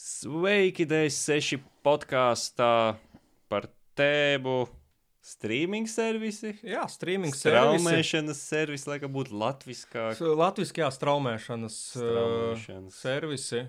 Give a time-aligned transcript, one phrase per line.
[0.00, 2.96] Sveiki, DS6 podkāstā
[3.52, 3.66] par
[3.98, 4.62] tēmu
[5.20, 6.54] streaming servisi.
[6.64, 7.82] Jā, streaming servisi.
[7.82, 10.22] Straumēšanas servisi, laikam būtu latviskāk.
[10.40, 12.96] Latviskajā straumēšanas, straumēšanas.
[12.96, 13.62] Uh, servisi.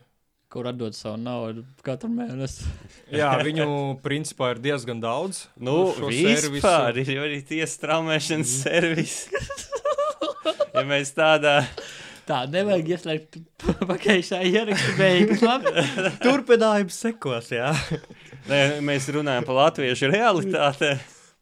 [0.51, 2.63] kur atdod savu naudu katru mēnesi.
[3.19, 3.67] Jā, viņu
[4.03, 5.49] principā ir diezgan daudz.
[5.59, 9.41] Nu, šo vispār ir jau arī tie straumēšanas servisi.
[10.71, 11.59] ja mēs tādā
[12.27, 13.39] Tā nevajag ieslēgt
[13.89, 15.41] pagājušā ieraksta beigas.
[15.49, 15.73] Labi?
[16.21, 17.71] Turpinājums sekos, jā.
[18.49, 20.93] Nē, mēs runājam par latviešu realitāti.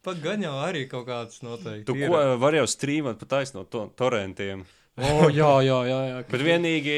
[0.05, 1.85] Pat gan jau arī kaut kāds noteikti.
[1.90, 2.07] Tu ir.
[2.07, 4.63] ko var jau strīmot pa taisno to, torrentiem.
[4.99, 5.99] O, jā, jā, jā.
[6.09, 6.18] jā.
[6.27, 6.96] Bet vienīgi,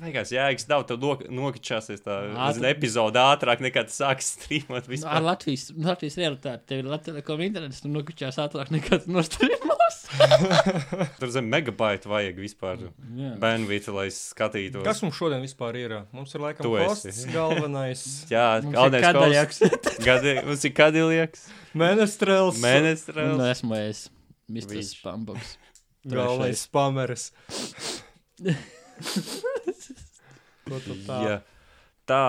[0.00, 2.16] vienkārši jēgas nav, tev nok nokačāsies tā
[2.56, 5.26] zini, epizode ātrāk nekā tu sāksi strīmot Ar vispār.
[5.26, 9.12] Latvijas, Latvijas realitāti tev ir Latvijas internets, tu nokučās ātrāk nekā tu
[9.90, 11.10] nostājumos.
[11.20, 12.84] Tur zem megabaitu vajag vispār
[13.16, 13.32] Jā.
[13.42, 14.84] bandvītu, lai skatītos.
[14.86, 15.94] Kas mums šodien vispār ir?
[16.16, 18.04] Mums ir laikam hosts galvenais.
[18.34, 22.56] Jā, galvenais kaut Gadi, mums ir kadiljaks, Menestrels.
[22.58, 23.44] Nu, menestrels.
[23.52, 24.04] esmu es.
[24.50, 24.80] Mr.
[24.82, 25.56] Spamboks.
[26.10, 27.28] Galvenais spameris.
[30.66, 31.18] Ko tu tā?
[31.26, 31.36] Jā.
[32.10, 32.20] Tā,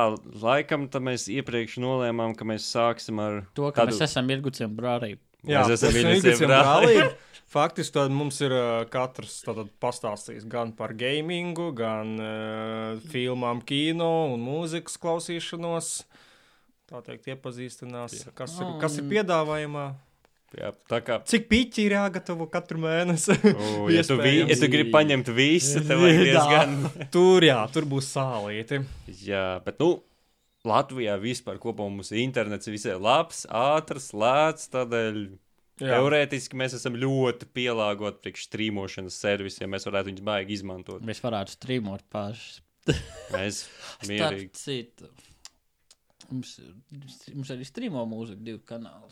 [0.44, 4.76] laikam, tā mēs iepriekš nolēmām, ka mēs sāksim ar To, ka Kādu- mēs esam ilguciem
[4.78, 5.16] brāļi.
[5.48, 7.06] Jā, Mēs esam Ingūciem brāli.
[7.52, 8.54] Faktiski tad mums ir
[8.94, 15.90] katrs tātad pastāstījis gan par gamingu, gan uh, filmām, kino un mūzikas klausīšanos.
[16.92, 19.90] Tā teikt, iepazīstinās, kas ir, kas ir piedāvājumā.
[20.60, 21.18] Jā, tā kā.
[21.28, 23.38] Cik piķi ir jāgatavo katru mēnesi?
[23.56, 26.74] O, ja, tu vi, ja tu gribi paņemt visu, tev vajag diezgan.
[27.14, 28.82] tur, jā, tur būs sālīti.
[29.24, 29.94] Jā, bet nu,
[30.68, 34.68] Latvijā vispār kopumā mums internets ir visai labs, ātrs, lēts.
[34.74, 35.18] Tādēļ
[35.82, 35.96] Jā.
[35.96, 39.72] teorētiski mēs esam ļoti pielāgoti priekš strīmošanas servisiem.
[39.74, 41.02] Mēs varētu viņus baigi izmantot.
[41.08, 42.62] Mēs varētu streamot paši.
[43.36, 43.64] Mēs
[44.10, 44.52] mierīgi.
[44.58, 45.10] citu,
[46.32, 46.56] mums,
[47.34, 49.12] mums arī streamo mūziku divi kanāli.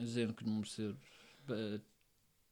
[0.00, 0.94] Es zinu, ka mums ir
[1.48, 1.84] bet,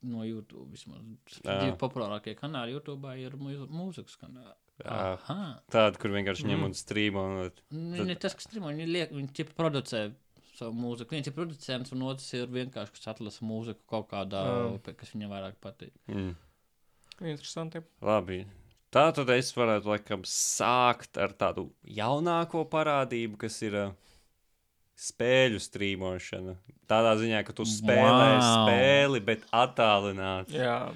[0.04, 1.00] no YouTube vismaz
[1.42, 2.76] divi populārākie kanāli.
[2.76, 4.52] YouTube ir mū- mūzikas kanāli.
[4.82, 6.64] Tāda, kur vienkārši ņem Mm.
[6.64, 7.22] un strīmo.
[7.44, 7.50] un-
[7.96, 10.12] Viņi ne tas, kas streamo, viņi liek, viņi tipa producē
[10.56, 11.10] savu mūziku.
[11.10, 14.42] Viens ir producents, un otrs ir vienkārši, kas atlasa mūziku kaut kādā,
[14.82, 14.96] Jā.
[14.96, 15.92] kas viņam vairāk patīk.
[16.08, 16.34] Mm.
[17.20, 17.82] Interesanti.
[18.02, 18.44] Labi.
[18.92, 23.92] Tā tad es varētu laikam sākt ar tādu jaunāko parādību, kas ir uh,
[24.98, 26.56] spēļu strīmošana.
[26.86, 28.68] Tādā ziņā, ka tu spēlē Wow.
[28.68, 30.52] spēli, bet attālināti.
[30.60, 30.92] Jā.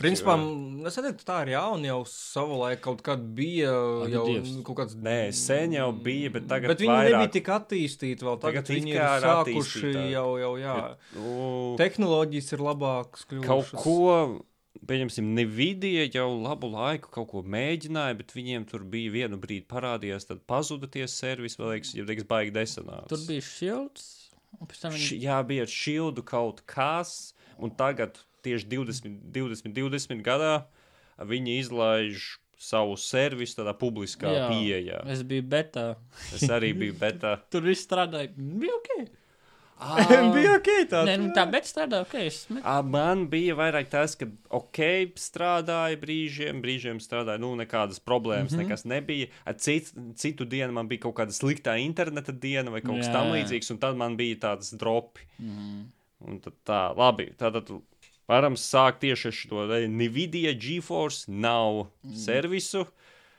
[0.00, 1.84] Principā, m, es teiktu, tā ir jauna.
[1.90, 3.72] Jau savulaik kaut kad bija
[4.06, 4.54] Ak, jau Dievs.
[4.56, 4.94] nu, kaut kāds.
[4.96, 7.10] Nē, sen jau bija, bet tagad Bet viņi vairāk.
[7.12, 8.38] nebija tik attīstīti vēl.
[8.40, 10.78] Tagad, Tagad viņi ir sākuši jau, jau jā.
[11.18, 13.26] Nu, Tehnoloģijas ir labākas.
[13.28, 13.44] Kļuvušas.
[13.44, 14.40] kaut ko,
[14.88, 20.24] pieņemsim, Nvidia jau labu laiku kaut ko mēģināja, bet viņiem tur bija vienu brīdi parādījās,
[20.26, 23.12] tad pazuda tie servisi, vēl liekas, ja teiks, baigi desanāts.
[23.12, 24.08] Tur bija šilds,
[24.58, 29.74] un pēc tam Š, viņi jā, bija šildu kaut kas, un tagad tieši 20, 20,
[29.78, 30.54] 20 gadā
[31.22, 32.30] viņi izlaiž
[32.62, 34.44] savu servisu tādā publiskā Jā.
[34.50, 35.00] pieejā.
[35.10, 35.88] Es biju betā.
[36.34, 37.36] Es arī biju, bet tā.
[37.52, 38.30] Tur viss strādāja.
[38.36, 38.94] Bija ok.
[40.36, 40.70] bija ok.
[40.90, 42.14] Tā, Nē, nu tā, bet strādāja ok.
[42.54, 42.62] Met...
[42.62, 44.80] Ā, Man bija vairāk tas, ka ok,
[45.18, 48.60] strādāja brīžiem, brīžiem strādāja, nu, nekādas problēmas, mm.
[48.60, 48.68] -hmm.
[48.68, 49.30] nekas nebija.
[49.58, 53.32] Cit, citu dienu man bija kaut kāda sliktā interneta diena vai kaut kas Jā, tam
[53.32, 53.40] jā.
[53.40, 55.26] līdzīgs, un tad man bija tāds dropi.
[55.38, 55.88] Mm.
[56.22, 57.74] Un tad tā, labi, tātad
[58.28, 62.16] varam sākt tieši ar šo te Nvidia GeForce nav mm.
[62.24, 62.86] servisu,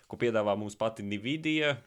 [0.07, 1.77] ko piedāvā mums pati Nvidia,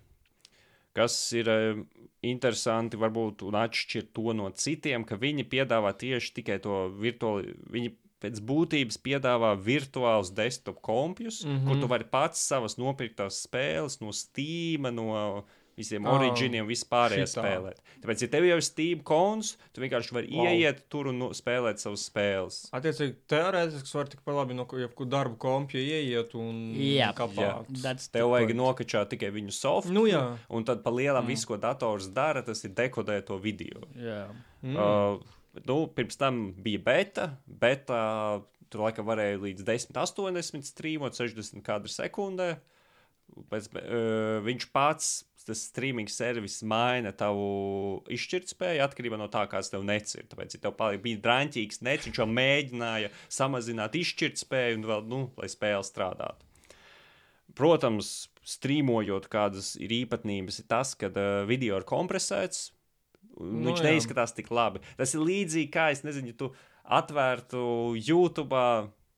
[0.97, 1.83] kas ir eh,
[2.27, 7.93] interesanti varbūt un atšķir to no citiem, ka viņi piedāvā tieši tikai to virtuāli, viņi
[8.23, 11.59] pēc būtības piedāvā virtuālus desktop kompjus, mm Mhm.
[11.59, 11.69] -hmm.
[11.69, 15.45] kur tu vari pats savas nopirktās spēles no Steam, no
[15.77, 17.43] visiem oh, oriģiniem, vispārējā šitā.
[17.43, 17.81] spēlēt.
[18.01, 20.47] Tāpēc, ja tev jau ir Steam konts, tu vienkārši vari Wow.
[20.49, 22.59] ieiet tur un no, spēlēt savas spēles.
[22.77, 27.11] Attiecīgi, teorētiski var tikpat labi no jebkura darba kompja ieiet un Jā.
[27.19, 27.69] kāpāt.
[27.83, 28.61] That's Tev vajag point.
[28.63, 30.39] nokačāt tikai viņu softu, Nu jā.
[30.49, 31.29] un tad pa lielam Mm.
[31.35, 33.81] visu, ko dators dara, tas ir dekodēt to video.
[33.97, 34.27] Jā.
[34.63, 34.77] Mm.
[34.77, 35.21] Uh,
[35.67, 38.41] nu, pirms tam bija beta, bet uh,
[38.71, 42.57] tur laikam varēja līdz 10, 80 strīmot, 60 kadru sekundē.
[43.51, 49.85] Pēc, uh, viņš pats, tas streaming servis, maina tavu izšķirtspēju atkarībā no tā, kāds tev
[49.87, 50.27] nets ir.
[50.31, 55.21] Tāpēc, ja tev pali- bija drāmīgs nets, viņš jau mēģināja samazināt izšķirtspēju un vēl, nu,
[55.39, 56.43] lai spēle strādātu.
[57.57, 62.71] Protams, strīmojot, kādas ir īpatnības, ir tas, ka uh, video ir kompresēts.
[63.37, 63.91] Nu, viņš jā.
[63.91, 64.81] neizskatās tik labi.
[64.97, 66.51] Tas ir līdzīgi kā, es nezinu, ja tu
[66.85, 68.61] atvērtu YouTube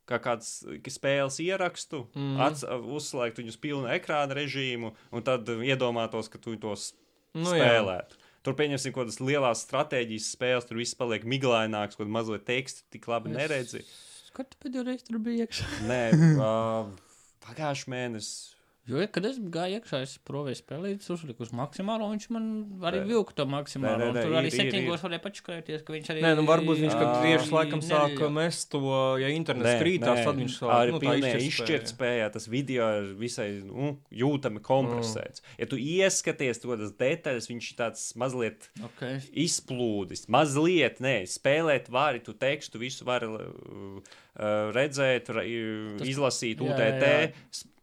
[0.08, 0.52] kā kāds
[0.90, 2.88] spēles ierakstu, mm.
[2.96, 6.92] uzslēgt viņu uz pilnu ekrāna režīmu, un tad iedomātos, ka tu tos
[7.36, 8.18] Nu, spēlētu.
[8.46, 13.08] Tur pieņemsim, kaut kādas lielas stratēģijas spēles, tur viss paliek miglaināks, kaut mazliet tekstu tik
[13.10, 13.82] labi neredzi.
[14.36, 15.66] Kad tu pēdējo reizi tur biji iekšā?
[15.88, 16.02] Nē,
[16.46, 16.92] uh,
[17.44, 18.57] pagājušajā mēnesī.
[18.88, 22.44] Jo, ja, kad es gāju iekšā, es provēju spēlēt, uzliku uz maksimālo, un viņš man
[22.88, 23.98] arī vilka to maksimālo.
[24.00, 26.22] Nē, nē, un nē, Tur ir, arī ir, settingos varēja pačakarēties, ka viņš arī.
[26.24, 28.80] Nē, nu varbūt viņš kad tieši laikam sāk mest to,
[29.20, 31.94] ja internets krītās, tad viņš sāk arī nu, tā pilnīgi izšķirt izšķirt spēju.
[31.98, 32.30] spējā.
[32.38, 33.92] Tas video ir visai nu,
[34.24, 35.44] jūtami kompresēts.
[35.44, 35.60] Mm.
[35.60, 39.20] Ja tu ieskaties to tas detaļas, viņš ir tāds mazliet Okay.
[39.44, 40.24] izplūdis.
[40.32, 47.04] Mazliet, nē, spēlēt vari, tu tekstu visu vari uh, redzēt, ra, Tas- izlasīt jā, UTT.
[47.04, 47.74] jā.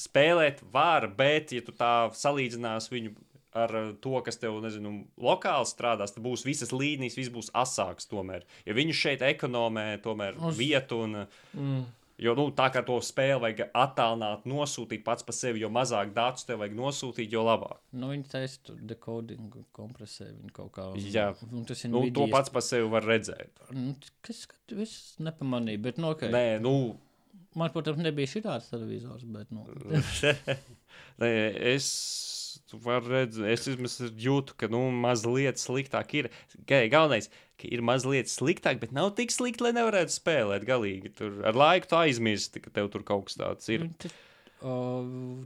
[0.00, 3.16] Spēlēt var, bet, ja tu tā salīdzinās viņu
[3.52, 8.08] ar uh, to, kas tev, nezinu, lokāli strādās, tad būs visas līnijas, viss būs asāks
[8.10, 8.46] tomēr.
[8.66, 11.24] Ja viņi šeit ekonomē tomēr Uz- vietu un.
[11.54, 11.88] Mm.
[12.20, 16.44] Jo nu, tā kā to spēli vajag attālināt, nosūtīt pats par sevi, jo mazāk datus
[16.44, 17.78] tev vajag nosūtīt, jo labāk.
[17.96, 20.90] Nu, viņi taisa tur decodingu, kompresē viņu kaut kā.
[20.92, 21.30] Un, Jā.
[21.48, 23.64] un tas ir Nu, to pats par sevi var redzēt.
[23.72, 26.28] Nu, kas skat, es nepamanīju, bet, nu, okay.
[26.34, 26.74] Nē, nu,
[27.58, 29.64] Man, protams, nebija šitāds televizors, bet, nu,
[31.20, 31.30] Nē,
[31.74, 31.88] es
[32.70, 36.28] redzēt, es jūtu, ka nu, mazliet sliktāk ir.
[36.70, 37.26] Galvenais,
[37.58, 41.10] ka ir mazliet sliktāk, bet nav tik slikti, lai nevarētu spēlēt galīgi.
[41.18, 43.86] Tur ar laiku tu aizmirsti, ka tev tur kaut kas tāds ir.
[43.90, 44.18] Nu, tas-
[44.60, 44.72] O,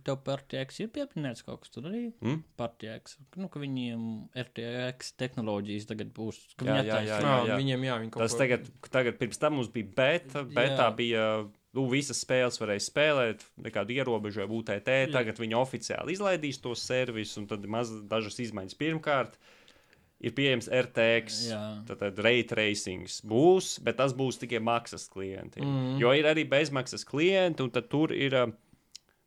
[0.02, 2.08] tev partijāks ir pieminēts kaut kas tur arī?
[2.18, 2.40] Mm?
[2.58, 3.12] Partijāks.
[3.38, 4.00] Nu, ka viņiem
[4.42, 6.40] RTX tehnoloģijas tagad būs.
[6.58, 7.58] Ka Jā, viņi jā, jā, Jā, jā.
[7.60, 10.42] viņiem jā, viņi kaut Tas ko- tagad, tagad pirms tam mums bija beta.
[10.42, 10.96] Betā Jā.
[10.98, 11.28] bija,
[11.74, 14.90] nu, visas spēles varēja spēlēt, nekādu ierobežojumu UTT.
[15.14, 18.78] Tagad viņi oficiāli izlaidīs to servisu, un tad maz dažas izmaiņas.
[18.78, 19.38] Pirmkārt,
[20.24, 21.40] ir pieejams RTX.
[21.88, 25.64] Tātad rate racings būs, bet tas būs tikai maksas klientiem.
[25.64, 25.96] Mm.
[26.02, 28.44] Jo ir arī bezmaksas klienti, un tur ir ā,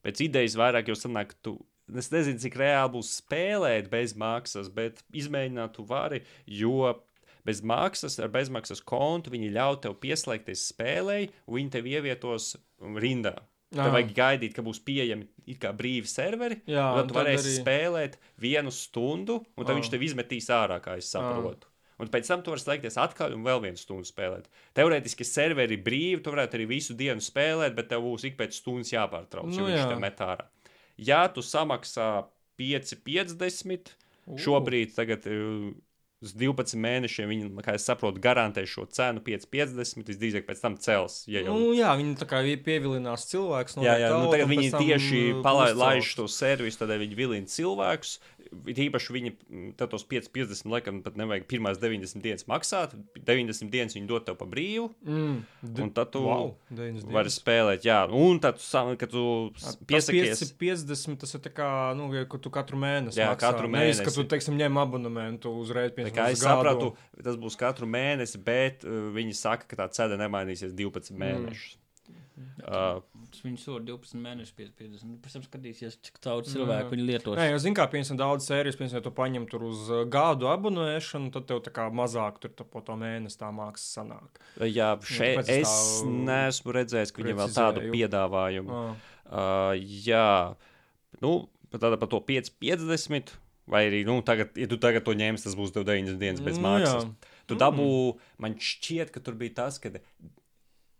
[0.06, 1.58] pēc idejas vairāk, jo sanāk, tu.
[1.88, 6.20] Es nezinu, cik reāli būs spēlēt bez maksas, bet izmēģināt tu vari,
[6.52, 6.90] jo
[7.48, 12.52] bez maksas, ar bezmaksas kontu viņi ļauj tev pieslēgties spēlei, un viņi tev ievietos
[13.00, 13.38] rindā.
[13.74, 13.94] Tev Ā.
[13.98, 15.26] vajag gaidīt, ka būs pieejami
[15.76, 20.48] brīvi serveri, Jā, tad tu varēsi arī- spēlēt vienu stundu, un tad viņš tev izmetīs
[20.56, 21.68] ārā, kā es saprotu.
[22.00, 24.46] Un pēc tam tu vari slēgties atpakaļ un vēl vienu stundu spēlēt.
[24.78, 28.54] Teorētiski serveri ir brīvi, tu varētu arī visu dienu spēlēt, bet tev būs ik pēc
[28.54, 29.90] stundas jāpārtrauc, Nu jo viņš jā.
[29.90, 30.46] tev met ārā.
[30.98, 32.28] Ja tu samaksā
[32.60, 33.96] 5,50,
[34.38, 35.72] šobrīd tagad, uh,
[36.24, 41.20] uz 12 mēnešiem viņi, kā es saprotu, garantē šo cenu 5,50, visdrīzāk pēc tam cels.
[41.30, 43.78] Ja jau Nu, jā, viņi tā kā pievilinās cilvēkus.
[43.86, 48.18] Jā, jā, nu, tagad viņi tieši uh, palaiž to servisu, tad viņi vilina cilvēkus.
[48.48, 52.94] Īpaši viņi mm, tos 5,50 laikam pat nevajag pirmās 90 dienas maksāt.
[53.28, 55.38] 90 dienas viņi dod tev pa brīvu, Mm,
[55.84, 57.84] un tad tu wow, 90 vari spēlēt.
[57.88, 58.64] Jā, un tad, tu
[58.98, 59.24] kad tu
[59.56, 60.44] s- Tas piesakies.
[60.60, 63.52] 5,50 tas ir tā kā, nu, ka tu katru mēnesi Jā, maksā.
[63.52, 64.16] katru Nevis, ka mēnesi.
[64.16, 68.84] tu, teiksim, ņem abonementu uzreiz Tā pēc kā es sapratu, tas būs katru mēnesi, bet
[68.86, 71.76] uh, viņi saka, ka tā cena nemainīsies 12 mēnešus.
[72.68, 73.02] Uh,
[73.46, 75.16] Viņi sūta 12 mēnešus, 50.
[75.24, 77.38] Pēc tam skatīsies, cik daudz cilvēku viņi lietos.
[77.40, 80.50] Nē, jau zinu, kā piemēram, daudz sērijas, piemēram, ja tu paņem tur uz uh, gadu
[80.52, 84.42] abonēšanu, tad tev tā kā mazāk tur po to mēnesi tā māksla sanāk.
[84.66, 88.78] jā, šeit tāpēc es tā neesmu redzējis, ka viņiem vēl tādu piedāvājumu.
[88.78, 89.12] Ah.
[89.28, 89.74] Uh,
[90.08, 90.28] jā,
[91.24, 91.34] nu,
[91.76, 93.36] tāda par to 5,50.
[93.68, 96.56] Vai arī, nu, tagad, ja tu tagad to ņemsi, tas būs tev 90 dienas bez
[96.56, 97.04] Nu, maksas.
[97.04, 97.34] jā.
[97.52, 97.88] Tu dabū,
[98.40, 99.92] man šķiet, ka tur bija tas, ka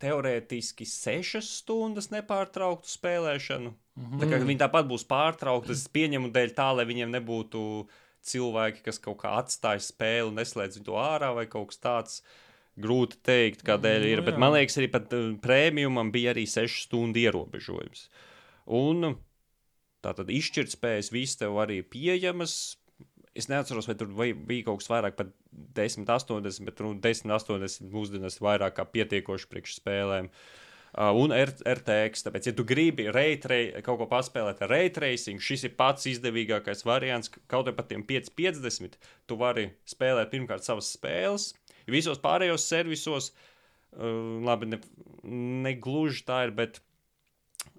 [0.02, 3.74] teorētiski 6 stundas nepārtrauktu spēlēšanu.
[3.98, 4.20] Mm -hmm.
[4.22, 7.88] Tā kā viņi tāpat būs pārtraukti, es pieņemu dēļ tā, lai viņiem nebūtu
[8.22, 12.22] cilvēki, kas kaut kā atstāja spēli un neslēdz to ārā vai kaut kas tāds.
[12.78, 16.84] Grūti teikt, kādēļ ir, Nu, bet man liekas, arī pat uh, prēmijumam bija arī 6
[16.84, 18.04] stundu ierobežojums.
[18.70, 19.16] Un
[20.06, 22.78] tā tad izšķirtspējas viss tev arī pieejamas.
[23.38, 25.28] Es neatceros, vai tur bija kaut kas vairāk par
[25.78, 30.32] 10, 80, bet nu, 10, 80 mūsdienās ir vairāk kā pietiekoši priekš spēlēm.
[30.98, 32.26] Uh, un RTX.
[32.26, 37.30] Tāpēc, ja tu gribi reitrei, kaut ko paspēlēt ar raytracing, šis ir pats izdevīgākais variants.
[37.52, 38.98] Kaut arī par tiem 550,
[39.30, 41.52] tu vari spēlēt pirmkārt savas spēles.
[41.92, 44.82] Visos pārējos servisos, uh, labi, ne,
[45.68, 46.82] ne gluži tā ir, bet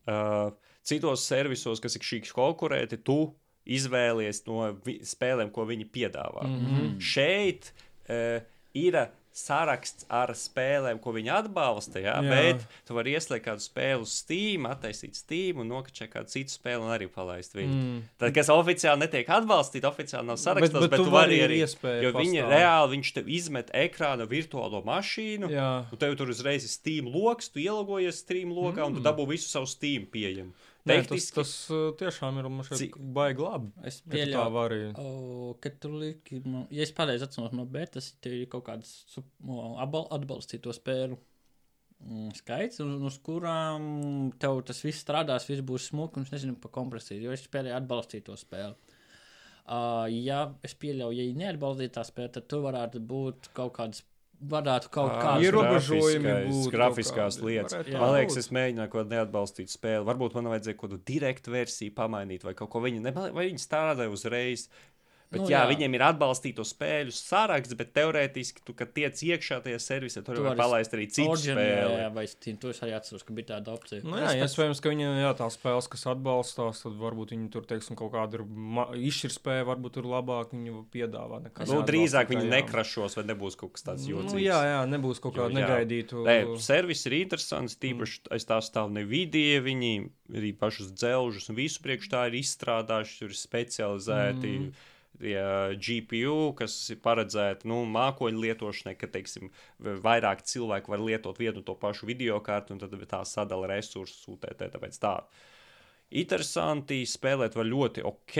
[0.07, 0.55] uh,
[0.87, 3.21] citos servisos, kas ir šīs konkurēti, tu
[3.69, 4.73] izvēlies no
[5.07, 6.47] spēlēm, ko viņi piedāvā.
[6.47, 6.99] Mm -hmm.
[7.01, 7.73] Šeit
[8.09, 8.41] uh,
[8.75, 9.01] ir
[9.39, 12.01] saraksts ar spēlēm, ko viņi atbalsta.
[12.03, 12.31] Jā, Jā.
[12.33, 16.83] bet tu vari ieslēgt kādu spēli uz Steam, attaisīt Steam un nokačēt kādu citu spēli
[16.83, 17.77] un arī palaist viņu.
[17.77, 18.01] Mm.
[18.21, 22.09] Tad, kas oficiāli netiek atbalstīta, oficiāli nav sarakstīts, bet bet, bet tu vari arī iespēju
[22.09, 25.53] Jo viņi reāli viņš tev izmet ekrāna virtuālo mašīnu.
[25.55, 25.71] Jā.
[25.93, 28.89] Un tev tur uzreiz ir Steam lokus, tu ielogojies Steam lokā mm.
[28.91, 30.55] un tu dabū visu savu Steam pieejamu.
[30.89, 32.49] Nē, tas, Tehniski- tas uh, tiešām ir
[33.19, 33.71] baigi labi.
[33.89, 34.81] Es tā pieļauju, vari.
[34.99, 38.95] o, ka tu liki, nu, ja es pareizi atceros no betas, tev ir kaut kāds
[40.17, 43.89] atbalstīto spēļu mm, skaits, un uz kurām
[44.41, 47.79] tev tas viss strādās, viss būs smuki, un es nezinu par kompresiju, jo es spēlēju
[47.79, 48.77] atbalstīto spēli.
[49.69, 54.01] Uh, ja es pieļauju, ja ir neatbalstītā spēle, tad tu varētu būt kaut kāds,
[54.39, 57.73] varētu kaut ierobežojumi grafiskais- būtu kaut Grafiskās lietas.
[57.75, 58.39] Tā Man liekas, būt.
[58.39, 60.05] es mēģināju kaut kādu neatbalstītu spēli.
[60.07, 63.59] Varbūt man vajadzēja kaut kādu direktu versiju pamainīt, vai kaut ko viņi, ne, vai viņi
[63.59, 64.69] strādāja uzreiz.
[65.29, 65.69] Bet, Nu, nu, jā, jā.
[65.69, 70.45] viņiem ir atbalstīto spēļu saraksts, bet teorētiski, tu, kad tiec iekšā tajā servisā, tur Tu
[70.47, 71.59] var palaist arī citu Origin,
[72.01, 74.01] jā, vai Steam, to es arī atceros, ka bija tāda opcija.
[74.09, 77.99] Nu, jā, iespējams, ka viņiem jā, tās spēles, kas atbalstās, tad varbūt viņi tur, teiksim,
[78.01, 78.15] kaut
[78.49, 81.43] ma- izšķirtspēja, varbūt tur labāk viņi piedāvā.
[81.45, 82.53] nekā Nu, neatbalstītā, drīzāk viņi jā.
[82.57, 84.41] nekrašos, vai nebūs kaut kas tāds Nu, jocīgs.
[84.49, 86.25] jā, jā, nebūs kaut kāda negaidīta.
[86.25, 87.77] Nē, servis ir interesants.
[87.77, 89.61] Tīpaši aiz tā stāv Nvidia.
[89.61, 89.93] Viņi
[90.33, 93.19] arī pašus dzelžus un visu priekš tā ir izstrādājuši.
[93.21, 94.73] Tur ir specializēti mm.
[95.19, 101.67] GPU, kas ir paredzēti nu, mākoņu lietošanai, ka teiksim, vairāk cilvēku var lietot vienu un
[101.67, 104.69] to pašu video kartu, un tad tā sadala resursus UTT.
[104.75, 105.15] Tāpēc tā
[106.23, 108.39] interesanti spēlēt var ļoti ok.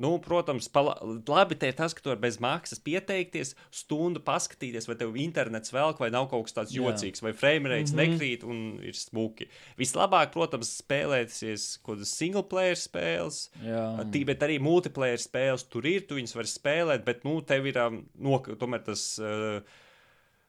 [0.00, 0.94] Nu, protams, pala...
[1.28, 6.00] labi ir tas, ka tu vari bez maksas pieteikties, stundu paskatīties, vai tev internets velk,
[6.00, 6.80] vai nav kaut kas tāds Jā.
[6.80, 7.98] jocīgs, vai frame rates mm.
[7.98, 8.14] -hmm.
[8.14, 9.50] nekrīt un ir smuki.
[9.80, 13.84] Vislabāk, protams, spēlēties kaut kādas single player spēles, Jā.
[14.08, 17.76] Tī, bet arī multiplayer spēles tur ir, tu viņus vari spēlēt, bet, nu, tev ir
[17.84, 19.18] um, nok tomēr tas.
[19.20, 19.60] Uh,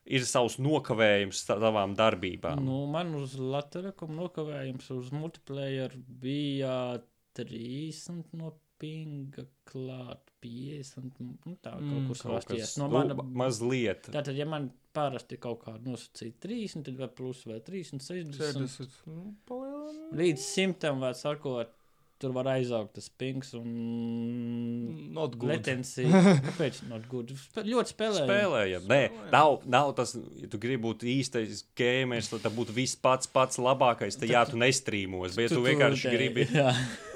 [0.02, 2.64] Ir savs nokavējums tavām darbībām.
[2.66, 6.98] Nu, man uz Latvijas nokavējums uz multiplayer bija
[7.38, 8.50] 30 no
[8.82, 11.20] pinga klāt 50.
[11.46, 12.62] Nu, tā kaut Mm, kur Kaut savasties.
[12.72, 14.10] kas No nu, mana, ma- mazliet.
[14.10, 18.42] tātad, ja man parasti kaut kāda nosacīta 30, tad vai plus vai 30, 60.
[18.68, 18.98] 60.
[19.08, 20.18] Nu, palielināt.
[20.18, 21.70] Līdz simtam, var sakot,
[22.22, 25.52] tur var aizaugt tas pings un Not good.
[25.56, 26.08] latencija.
[26.48, 26.82] Kāpēc?
[26.90, 27.34] Not good.
[27.38, 28.30] Spe ļoti spēlējami.
[28.30, 28.88] Spēlējam.
[28.92, 29.00] Nē,
[29.34, 33.60] nav, nav tas, ja tu gribi būt īstais gamers, tad tā būtu viss pats pats
[33.62, 34.20] labākais.
[34.22, 36.48] Tad, jā, tu nestrīmos, bet ja tu vienkārši gribi.
[36.62, 36.72] Jā.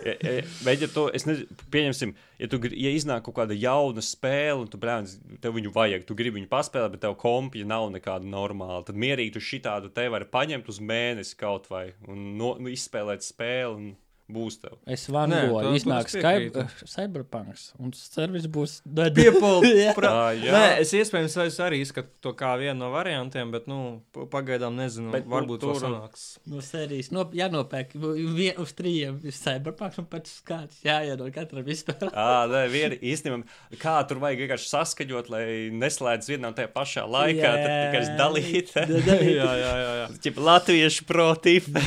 [0.05, 3.55] Ja, ja, bet, ja tu, es nezinu, pieņemsim, ja tu gri- ja iznāk kaut kāda
[3.57, 7.65] jauna spēle, un tu brālis, tev viņu vajag, tu gribi viņu paspēlēt, bet tev kompija
[7.65, 12.35] nav nekāda normāla, tad mierīgi tu šitādu te vari paņemt uz mēnesi kaut vai un
[12.37, 13.73] no, nu, izspēlēt spēli.
[13.79, 13.87] Un,
[14.25, 14.79] Būs tev.
[14.89, 16.09] Es vangoju, iznāk.
[16.95, 18.79] Cyberpunks, un servis būs
[19.17, 19.75] Piepildīt.
[19.83, 19.91] Jā.
[19.93, 20.09] Pra...
[20.09, 20.53] Ā, jā.
[20.55, 24.01] Nē, es iespējams es arī izskatu to kā vienu no variantiem, bet, nu,
[24.33, 26.23] pagaidām nezinu, Bet, varbūt tur sanāks.
[26.49, 27.11] no sērijas.
[27.13, 32.17] No, jānopērk vien, uz trījiem Cyberpunks, un pēc kāds jāiedod katram izspēlēt.
[32.17, 33.45] À, nē, viena īstenībā,
[33.81, 35.45] kā tur vajag vienkārši saskaņot, lai
[35.85, 37.53] neslēdz vienā tajā pašā laikā.
[37.61, 38.73] Tad tikai dalīt.
[38.73, 39.95] jā, jā, jā.
[40.01, 40.35] jā.
[40.49, 41.85] Latviešu protīvi.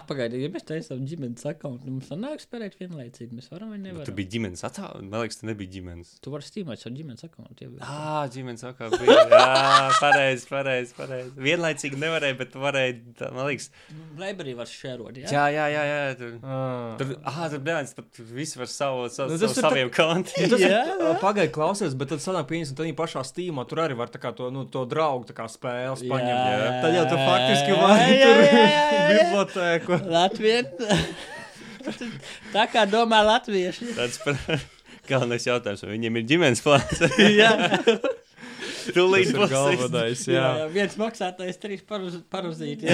[0.00, 3.34] Apagaidi, ja mēs taisām ģimenes akkontu, mums sanāk spēlēt vienlaicīgi.
[3.36, 4.14] Mēs varam vai Tu nevaram.
[4.16, 5.00] biji ģimenes atstāvā?
[5.04, 6.12] Man liekas, tu nebija ģimenes.
[6.24, 7.24] Tu vari stīmēt savu ģimenes.
[7.24, 7.28] Ja
[7.84, 8.64] Ah, ģimenes
[8.96, 9.16] bija.
[9.28, 10.94] Jā, pareizi, pareizi.
[10.96, 11.28] Pareiz.
[11.36, 12.96] Vienlaicīgi nevarēja, bet varēja.
[13.20, 13.68] tā, Man liekas,
[14.20, 15.28] Library var šērot, jā?
[15.28, 15.82] jā, jā, jā.
[15.90, 16.96] jā tur, Ah.
[16.98, 19.90] tur, ah, tur bērns pat visi var savu, savu, Nu, nu, savu ir tā- saviem
[19.90, 20.56] kontiem.
[20.60, 24.18] Jā, ir pagaidi, klausies, bet tad sanāk, pieņemsim, tad pašā stīmā tur arī var tā
[24.22, 26.48] kā to, nu, to draugu tā kā spēles Jā, paņemt.
[26.48, 29.08] jā, Tad jau tu jā, faktiski jā, vari jā, tur jā, jā, jā.
[29.10, 29.98] bibliotēku.
[30.10, 30.62] Latvija.
[32.54, 33.92] Tā kā domā latvieši.
[33.96, 34.38] Tas par
[35.10, 37.04] galvenais jautājums, vai viņiem ir ģimenes plāns.
[37.42, 37.52] jā,
[38.94, 40.46] Tūlīt būs galvenais, jā.
[40.62, 40.70] jā.
[40.72, 42.88] viens maksātājs, trīs paruz, paruzīti.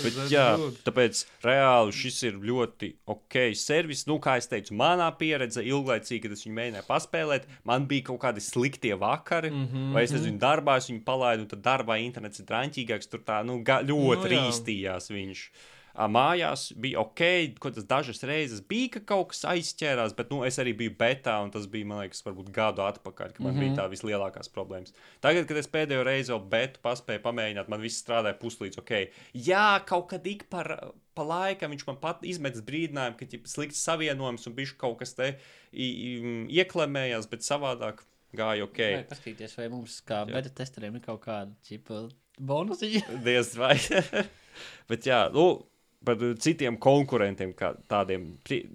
[0.00, 0.44] Bet, jā,
[0.86, 4.04] tāpēc reāli šis ir ļoti ok servis.
[4.08, 8.20] Nu, kā jau teicu, manā pieredzē, ilglaicīgi, kad es viņu mēģināju paspēlēt, man bija kaut
[8.22, 9.50] kādi sliktie vakari.
[9.50, 9.90] Mm -hmm.
[9.96, 13.10] Vai es nezinu, darbā es viņu palaidu, un tad darbā internets ir drāmīgāks.
[13.10, 14.30] Tur tā nu, ļoti Nu, nu, jā.
[14.32, 15.50] rīstījās viņš.
[15.94, 17.22] Mājās bija ok,
[17.60, 21.36] kaut kas dažas reizes bija, ka kaut kas aizķērās, bet nu, es arī biju betā,
[21.44, 23.74] un tas bija, man liekas, varbūt gadu atpakaļ, kad man mm -hmm.
[23.74, 24.94] bija tā vislielākās problēmas.
[25.20, 28.92] Tagad, kad es pēdējo reizi vēl betu paspēju pamēģināt, man viss strādāja puslīdz ok.
[29.34, 33.82] Jā, kaut kad ik par, pa laikam viņš man pat izmetas brīdinājumu, ka ir slikts
[33.84, 35.34] savienojums un bija kaut kas te
[35.72, 38.06] ieklemējās, bet savādāk
[38.36, 38.78] gāja ok.
[38.78, 42.06] Vai paskatīties, vai mums kā beta testeriem ir kaut kāda čipa
[42.38, 43.02] bonusi.
[43.24, 43.76] Diez vai.
[44.90, 45.62] Bet jā, nu,
[46.04, 48.30] par citiem konkurentiem, kā tādiem,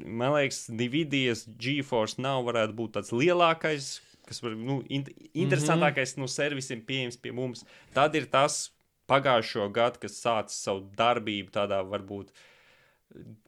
[0.06, 5.06] man liekas, Nvidias GeForce nav varētu būt tāds lielākais kas var nu, in
[5.38, 7.64] interesantākais no servisiem pieejams pie mums.
[7.94, 8.70] Tad ir tas
[9.10, 12.32] pagājušo gadu, kas sācis savu darbību tādā varbūt.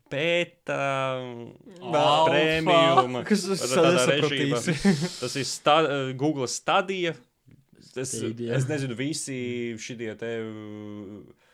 [0.08, 0.78] Beta,
[1.82, 2.04] Alfa.
[2.30, 3.44] prēmijuma, Kas.
[5.20, 5.80] Tas ir sta
[6.16, 7.16] Google Stadia.
[7.98, 8.54] Es, Stadia.
[8.54, 9.40] es nezinu, visi
[9.82, 11.47] šie te uh,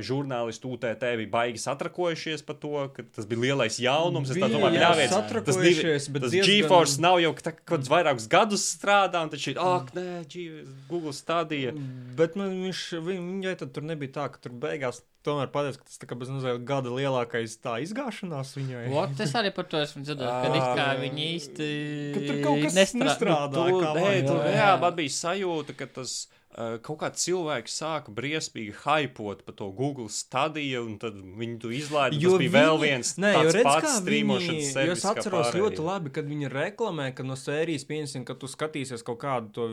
[0.00, 4.30] žurnālisti UTT bija baigi satrakojušies par to, ka tas bija lielais jaunums.
[4.30, 7.52] Es tā Bija, domāju, bļāviens, tas, satrakojušies, divi- bet tas diezgan- GeForce nav jau tā,
[7.52, 11.72] kaut kāds vairākus gadus strādā, un šī, ak, nē, G Google Stadia.
[12.16, 15.84] Bet man viņš, viņ, viņai tad tur nebija tā, ka tur beigās tomēr pateica, ka
[15.84, 18.88] tas tā kā bez mazliet gada lielākais tā izgāšanās viņai.
[18.88, 19.20] What?
[19.20, 20.96] Es arī par to esmu dzirdējis, ka Ah.
[20.96, 21.68] viņi īsti
[22.14, 23.52] Ka tur kaut kas nestrā- nestrādā.
[23.68, 24.80] Tu, kā nē, jā, jā, jā.
[24.80, 26.37] man bija sajūta, ka tas uh,
[26.82, 32.16] kaut kāds cilvēks sāka briesmīgi hypot par to Google stadiju, un tad viņi to izlaiž.
[32.18, 34.98] Jo Tas bija vēl viņi- viens Nē, tāds redz, pats jo servis.
[34.98, 35.60] es atceros pārējie.
[35.62, 39.68] ļoti labi, kad viņi reklamē, ka no sērijas, pieņemsim, ka tu skatīsies kaut kādu to,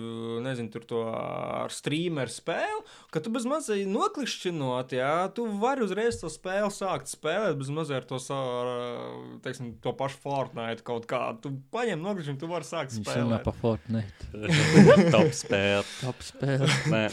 [0.45, 6.19] nezinu, tur to ar streameru spēli, ka tu bez mazliet noklikšķinot, jā, tu vari uzreiz
[6.21, 11.39] to spēli sākt spēlēt, bez mazliet ar to, sa- teiksim, to pašu Fortnite kaut kā.
[11.41, 13.43] Tu paņem noklikšķinu, tu vari sākt Viņš runā spēlēt.
[13.43, 14.21] par Fortnite.
[15.15, 15.85] Top spēle.
[16.01, 16.64] Top spēle.
[16.93, 17.03] Nē.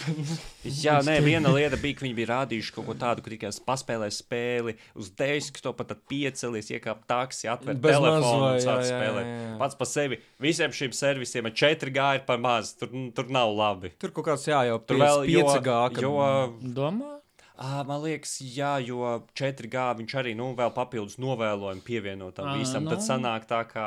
[0.62, 4.08] Jā, nē, viena lieta bija, ka viņi bija rādījuši kaut ko tādu, ka tikai paspēlē
[4.14, 9.26] spēli uz desktopa, tad piecelies, iekāp taksi, atver Bez telefonu un sāk spēlēt.
[9.30, 9.56] jā, jā.
[9.62, 12.74] Pats par sevi visiem šiem servisiem ar 4G ir par maz.
[12.78, 13.94] Tur, tur nav labi.
[14.02, 16.14] Tur kaut kāds jā, jau Tur vēl jo, 5G, kad- jo
[16.76, 17.18] Domā?
[17.62, 22.88] Man liekas, jā, jo 4G viņš arī nu, vēl papildus novēlojumu pievienot tam visam.
[22.88, 23.06] Tad nu.
[23.06, 23.84] sanāk tā, ka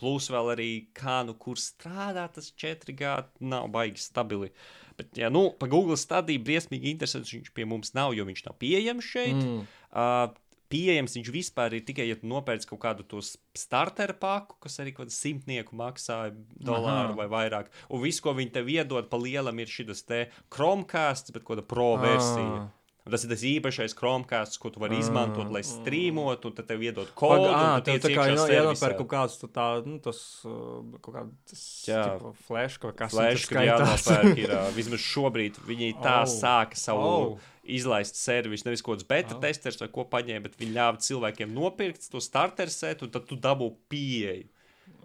[0.00, 4.52] plus vēl arī kā nu kur strādā tas 4G nav baigi stabili.
[4.98, 8.58] Bet, jā, nu, pa Google stadiju briesmīgi interesants viņš pie mums nav, jo viņš nav
[8.58, 9.38] pieejams šeit.
[9.38, 9.64] Mm.
[9.94, 10.36] Uh,
[10.68, 14.92] Pieejams viņš vispār ir tikai, ja tu nopērci kaut kādu to starteru paku, kas arī
[14.92, 16.18] kaut kādu simtnieku maksā
[16.60, 17.16] dolāru Aha.
[17.16, 17.70] vai vairāk.
[17.88, 21.94] Un viss, ko viņi tev iedod pa lielam, ir šis te Chromecast, bet kāda pro
[22.02, 22.66] versija.
[22.66, 22.68] Ah.
[23.08, 26.82] Un Tas ir tas īpašais Chromecast, ko tu vari izmantot, lai streamotu, un tad tev
[26.84, 27.46] iedod kodu.
[27.48, 28.58] ā, un tu tev tiec tā kā jā- servisā.
[28.58, 32.02] jānopērk kaut kāds tā, nu, tas, uh, kaut kāds Jā.
[32.46, 36.28] flash, kaut kas Flash, kad jānopērk, ir vismaz šobrīd viņi tā Oh.
[36.28, 37.38] sāka savu Oh.
[37.64, 38.66] izlaist servisu.
[38.68, 39.40] Nevis kaut kāds beta Oh.
[39.40, 43.36] testers vai ko paņēma, bet viņi ļāva cilvēkiem nopirkt to starter setu, un tad tu
[43.36, 44.44] dabū pieeju.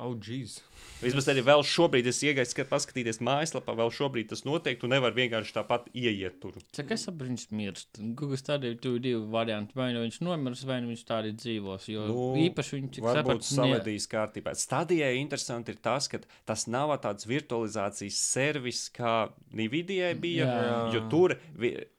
[0.04, 0.58] Oh, jeez.
[1.04, 4.80] Vismaz arī vēl šobrīd es iegāju, skat, paskatīties mājaslapā, vēl šobrīd tas notiek.
[4.82, 6.58] Tu nevari vienkārši tāpat ieiet tur.
[6.76, 8.00] Cik es saprotu, viņš mirst.
[8.18, 9.76] Google stādīja tu divi varianti.
[9.78, 11.88] Vai nu viņš nomirs, vai nu viņš tā arī dzīvos.
[11.94, 14.56] Jo Nu, īpaši Varbūt sapratu, ne- savedīs kārtībā.
[14.60, 20.46] Stadijai interesanti ir tas, ka tas nav tāds virtualizācijas servis, kā Nvidia bija.
[20.50, 20.94] Jā.
[20.98, 21.38] Jo tur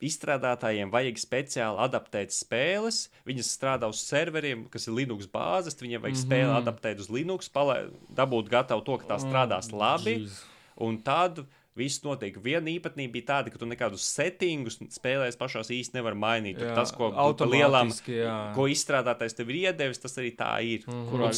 [0.03, 3.05] izstrādātājiem vajag speciāli adaptēt spēles.
[3.27, 5.77] Viņas strādā uz serveriem, kas ir Linux bāzes.
[5.81, 6.23] Viņiem vajag Mhm.
[6.25, 7.74] spēli adaptēt uz Linux, palē,
[8.17, 10.17] dabūt gatavu to, ka tā strādās labi.
[10.21, 10.41] Jeez.
[10.83, 11.43] Un tad
[11.75, 12.37] viss notiek.
[12.43, 16.57] Viena īpatnība bija tāda, ka tu nekādus settingus spēlēs pašās īsti nevar mainīt.
[16.59, 18.35] Tur Jā, tas, ko automātiski, jā.
[18.55, 20.85] ko izstrādātājs tev ir iedevis, tas arī tā ir.
[21.11, 21.31] Kurā,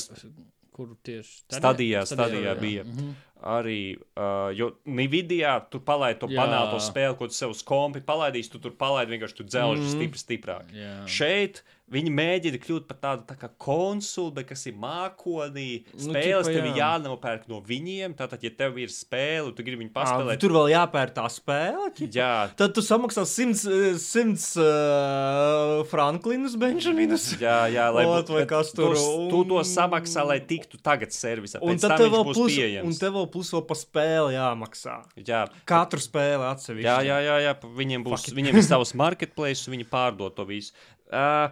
[0.77, 2.83] kur tieši Stadijā, stadijā bija.
[2.85, 3.15] Mhm.
[3.37, 6.41] Arī, uh, jo Nvidia tur palaid to Jā.
[6.41, 9.91] panāto spēli, ko tu sev uz kompi palaidīsi, tu tur palaidi vienkārši tu dzelži Mhm.
[9.93, 10.71] stipri stiprāk.
[10.73, 10.95] Jā.
[11.05, 11.61] Šeit
[11.93, 15.67] viņi mēģina kļūt par tādu tā kā konsuli, kas ir mākonī.
[15.95, 16.79] Nu, Spēles ķipa, tev ir jā.
[16.81, 18.15] jānopērk no viņiem.
[18.19, 20.41] Tātad, ja tev ir spēle, tu gribi viņu Ā, paspēlēt.
[20.43, 21.87] Tur vēl jāpērk tā spēle.
[21.95, 22.11] ķipa?
[22.17, 27.29] Jā, Tad tu samaksā 100, 100 uh, Franklinus, Benžaminus.
[27.45, 31.15] jā, jā, lai Ot, vai kas tur, Tu, tu to un- samaksā, lai tiktu tagad
[31.15, 31.61] servisā.
[31.63, 32.99] Un tad tev vēl plus, un pieejams.
[33.01, 34.97] tev vēl plus vēl pa spēli jāmaksā.
[35.23, 36.87] Jā, Katru spēli atsevišķi.
[36.87, 37.55] Jā, jā, jā, jā.
[37.77, 40.75] Viņiem būs viņiem ir savs marketplace, un viņi pārdod to visu.
[41.07, 41.47] Uh,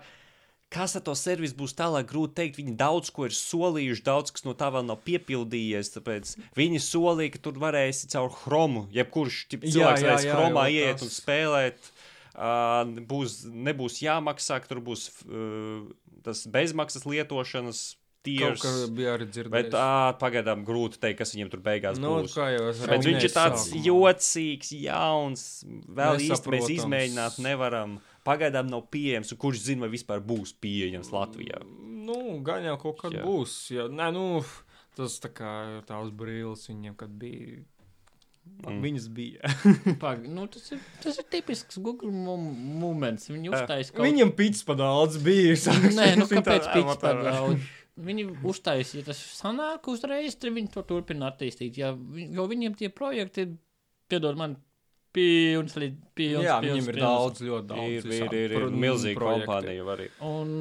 [0.74, 2.58] Kas ar to servisu būs tālāk, grūti pateikt.
[2.60, 5.94] Viņi daudz ko ir solījuši, daudz kas no tā vēl nav piepildījies.
[5.94, 11.06] Tāpēc viņi solīja, ka tur varēsi caur chromu, jebkurš cilvēks varēs chromā jo iet tas-
[11.06, 11.92] un spēlēt.
[12.36, 15.86] Uh, būs, nebūs jāmaksā, tur būs uh,
[16.26, 17.86] tas bezmaksas lietošanas
[18.26, 18.64] tiers.
[18.64, 19.54] kā bija arī dzirdēts.
[19.54, 22.36] Bet ā, pagaidām grūti pateikt, kas viņiem tur beigās nu, būs.
[22.90, 23.86] Bet viņš ir tāds sākumā.
[23.88, 25.46] jocīgs, jauns.
[26.00, 28.00] Vēl īsti mēs izmēģināt nevaram.
[28.26, 31.62] Pagaidām nav pieejams, un kurš zina, vai vispār būs pieejams Latvijā.
[32.06, 33.22] Nu, gan jau kaut kad Jā.
[33.26, 33.54] būs.
[33.76, 34.26] Jā, nē, nu,
[34.98, 37.62] tas tā kā ir tās brīvs viņiem, kad bija.
[38.46, 38.82] Mm.
[38.84, 39.50] Viņas bija.
[40.04, 43.30] Pag, nu, tas, ir, tas ir tipisks Google mom- moments.
[43.32, 43.62] Viņi Jā.
[43.62, 45.56] uztaisīja kaut Viņam pits pa daudz bija.
[45.98, 47.72] Nē, nu kāpēc "Ā, pīķis vat par tā." daudz?
[48.10, 51.78] Viņi uztaisīja, tas sanāk uzreiz, tad viņi to turpina attīstīt.
[51.80, 53.46] Ja, jo viņiem tie projekti,
[54.12, 54.58] piedod man,
[55.16, 56.46] pilns, līdz pilns.
[56.46, 57.06] Jā, pilns, viņiem ir pilns.
[57.06, 58.06] daudz, ļoti daudz.
[58.06, 60.06] Ir, ir, ir, ir pro- milzīga kompānija arī.
[60.28, 60.52] Un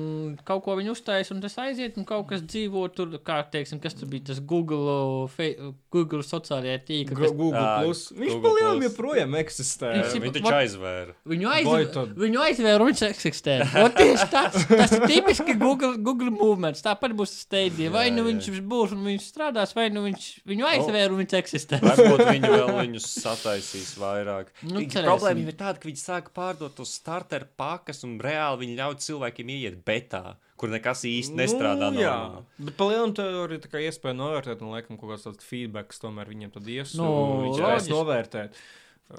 [0.47, 3.95] kaut ko viņi uztaisīja, un tas aiziet, un kaut kas dzīvo tur, kā teiksim, kas
[3.99, 5.51] tur bija tas Google, fe,
[5.95, 7.19] Google sociālajā tīklā.
[7.21, 8.03] Gu- Google Plus.
[8.15, 9.93] Viņš Google palielam joprojām eksistē.
[9.99, 11.15] Viņš ir- Viņi taču aizvēra.
[11.27, 12.15] Viņu, tad?
[12.25, 13.59] viņu aizvēra un viņš eksistē.
[13.85, 16.83] O, tieši tas, tas ir tipiski Google, Google movements.
[16.83, 17.91] Tāpat būs stēdija.
[17.95, 21.81] Vai nu viņš būs un viņš strādās, vai nu viņš viņu aizvēra un viņš eksistē.
[21.85, 24.44] Varbūt viņi vēl viņus sataisīs vairāk.
[24.63, 25.09] Nu, Nu, cerēsim.
[25.09, 29.53] problēma ir tāda, ka viņi sāk pārdot tos starter pakas un reāli viņi ļauj cilvēkiem
[29.55, 31.91] ieiet betā, kur nekas īsti nestrādā.
[31.95, 32.45] Nu, jā, normāli.
[32.69, 36.31] bet palielam tā arī tā kā iespēja novērtēt, un laikam kaut kāds tāds feedbacks tomēr
[36.33, 36.95] viņiem tad ies.
[36.99, 38.61] Nu, un viņi varēs novērtēt,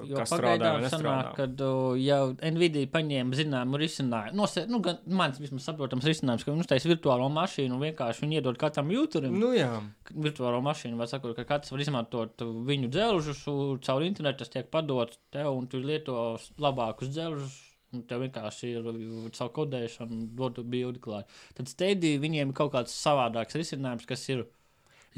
[0.04, 1.60] Jo pagaidām sanāk, kad
[2.02, 4.34] jau Nvidia paņēma zināmu risinājumu.
[4.36, 8.40] Nose, nu, gan mans vismaz saprotams risinājums, ka viņi uztaisa virtuālo mašīnu un vienkārši viņi
[8.40, 9.36] iedod katram jūturim.
[9.38, 9.70] Nu, jā.
[10.10, 13.44] virtuālo mašīnu, vai sakot, ka katrs var izmantot viņu dzelžus,
[13.86, 17.62] caur internetu tas tiek padots tev, un tu lieto labākus dzelžus.
[17.94, 18.90] un Tev vienkārši ir
[19.38, 21.30] caur kodēšanu, dotu bildi klāt.
[21.56, 24.48] Tad steidī viņiem ir kaut kāds savādāks risinājums, kas ir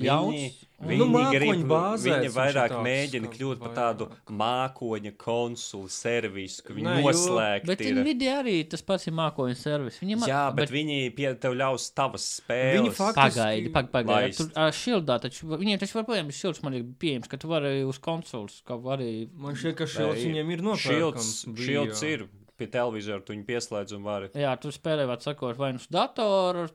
[0.07, 0.35] jauns.
[0.35, 5.91] viņi, Nu, grib, bāzēts viņi viņš vairāk ir tāds, mēģina kļūt par tādu mākoņa konsuli
[5.91, 7.97] servisu, ka viņi noslēgti Bet ir.
[7.99, 9.99] Nvidia arī tas pats ir mākoņu servis.
[9.99, 12.79] Viņiem Jā, bet, bet viņi pie tev ļaus tavas spēles.
[12.79, 14.37] Viņi faktiski- Pagaidi, pag, pagaidi.
[14.39, 17.83] Tur uh, šildā, taču viņiem taču joprojām ir šilds, man ir pieejams, ka tu vari
[17.83, 19.29] uz konsoles, ka vari.
[19.35, 20.31] Man šķiet, ka šilds ir.
[20.31, 21.47] viņiem ir Šilds, nopērkams.
[21.59, 21.67] bija.
[21.73, 24.31] šilds ir pie televizora, tu viņu pieslēdz un vari.
[24.35, 26.69] Jā, tu spēlē, var sakot, vai nu uz datora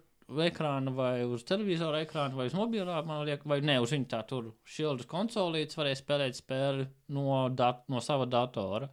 [0.46, 4.22] ekrāna, vai uz televizora ekrāna, vai uz mobilā, man liekas, vai ne, uz viņa tā
[4.30, 8.90] tur šildas konsolītes varēja spēlēt spēli no, dat no sava datora.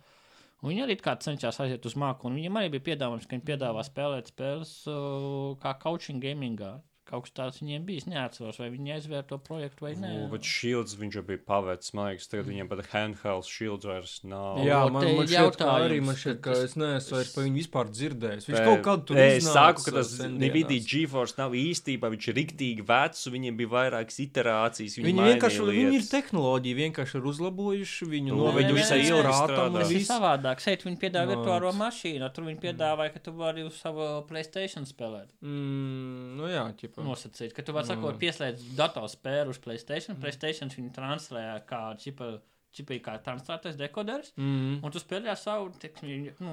[0.60, 3.46] Un viņi arī kā cenšas aiziet uz māku, un viņiem arī bija piedāvājums, ka viņi
[3.48, 6.74] piedāvā spēlēt spēles uh, kā coaching gamingā.
[7.10, 10.10] Kaut kas tāds viņiem bija, es neatceros, vai viņi aizvēr to projektu vai nē.
[10.14, 14.12] Nu, bet šilds viņš jau bija pavērts, man liekas, tagad viņiem pat handheld šilds vairs
[14.22, 14.60] nav.
[14.62, 17.58] Jā, man, man ir šķiet, ka arī man šķiet, ka es neesmu vairs par viņu
[17.58, 18.46] vispār dzirdējis.
[18.46, 20.12] Viņš kaut kādu tur Es iznāca saku, ka tas.
[20.30, 24.96] Nvidia GeForce nav īstībā, viņš ir riktīgi vecs, viņiem bija vairākas iterācijas.
[25.00, 29.78] Viņi, Viņi vienkārši viņi ir tehnoloģija, vienkārši ir uzlabojuši viņu Nu, noveļu viņi visai un
[29.80, 30.62] Tas ir savādāk.
[30.62, 34.86] Šeit viņi piedāvā Nu, virtuālo mašīnu, tur viņi piedāvāja, ka tu vari uz savu Playstation
[34.88, 35.32] spēlēt.
[35.42, 36.99] Mm, nu jā, ķipa.
[37.04, 40.16] Nosacīt, ka tu vari sakot, pieslēdz datorspēru uz Playstation.
[40.20, 42.38] Playstation viņu translē kā čipa,
[42.76, 44.32] čipa kā translētais dekoderis.
[44.38, 44.80] Mm.
[44.86, 46.52] Un tu spēlē savu, teiksim, nu,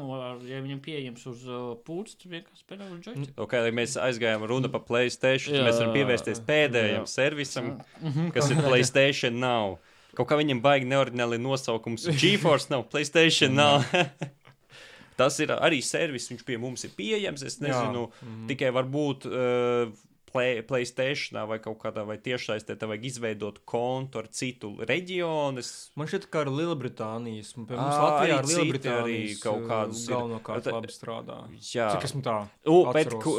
[0.50, 3.38] ja viņam pieejams uz uh, pults, tu vienkārši spēlē uz joystick.
[3.46, 5.98] Okay, lai mēs aizgājām runa par Playstation, tad mēs varam Jā.
[6.00, 7.12] pievērsties pēdējiem Jā.
[7.12, 7.70] servisam,
[8.02, 8.32] Mhm.
[8.34, 9.78] kas ir Playstation Now.
[10.18, 12.08] Kaut kā viņam baigi neordināli nosaukums.
[12.24, 13.86] GeForce nav, Playstation nav.
[15.18, 17.42] Tas ir arī servis, viņš pie mums ir pieejams.
[17.46, 18.44] Es nezinu, Mhm.
[18.52, 19.92] tikai varbūt uh,
[20.38, 25.64] play, Playstation vai kaut kādā vai tiešsaistē tev vajag izveidot kontu ar citu reģionu.
[25.98, 30.04] Man šķiet, ka ar Lielbritānijas, pie mums Ā, Latvijā arī ar Lielbritānijas arī kaut kādus
[30.06, 30.12] ir.
[30.14, 31.38] galvenokārt Bet, labi strādā.
[31.74, 32.36] Jā, Cik esmu tā?
[32.70, 33.36] U, bet, ku,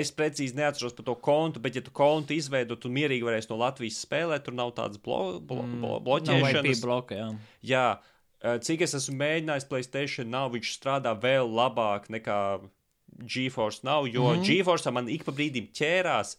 [0.00, 3.60] es precīzi neatceros par to kontu, bet, ja tu kontu izveido, tu mierīgi varēsi no
[3.60, 5.80] Latvijas spēlēt, tur nav tādas blo, blo, Mm.
[5.84, 6.80] blo, bloķēšanas.
[6.86, 7.28] Bloka, jā.
[7.62, 7.86] Jā,
[8.64, 12.38] cik es esmu mēģinājis, Playstation nav, viņš strādā vēl labāk nekā
[13.18, 14.40] GeForce nav, jo mm.
[14.40, 14.46] -hmm.
[14.46, 16.36] GeForce man ik pa brīdim ķērās,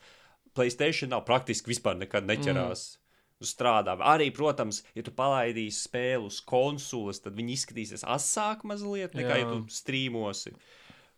[0.53, 2.95] Playstation nav praktiski vispār nekad neķerās.
[2.95, 2.97] Mm.
[3.41, 3.95] Strādā.
[4.05, 9.37] Arī, protams, ja tu palaidīsi spēli uz konsoles, tad viņi izskatīsies asāk mazliet nekā, Jā.
[9.39, 10.53] ja tu strīmosi.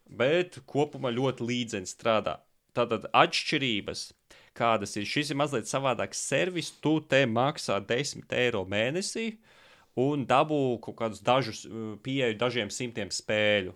[0.07, 2.37] Bet kopumā ļoti līdzeni strādā.
[2.73, 4.13] Tātad atšķirības,
[4.55, 9.33] kādas ir, šis ir mazliet savādāks servis, tu te maksā 10 eiro mēnesī
[9.99, 11.65] un dabū kaut kādus dažus
[12.05, 13.75] pieeju dažiem simtiem spēļu.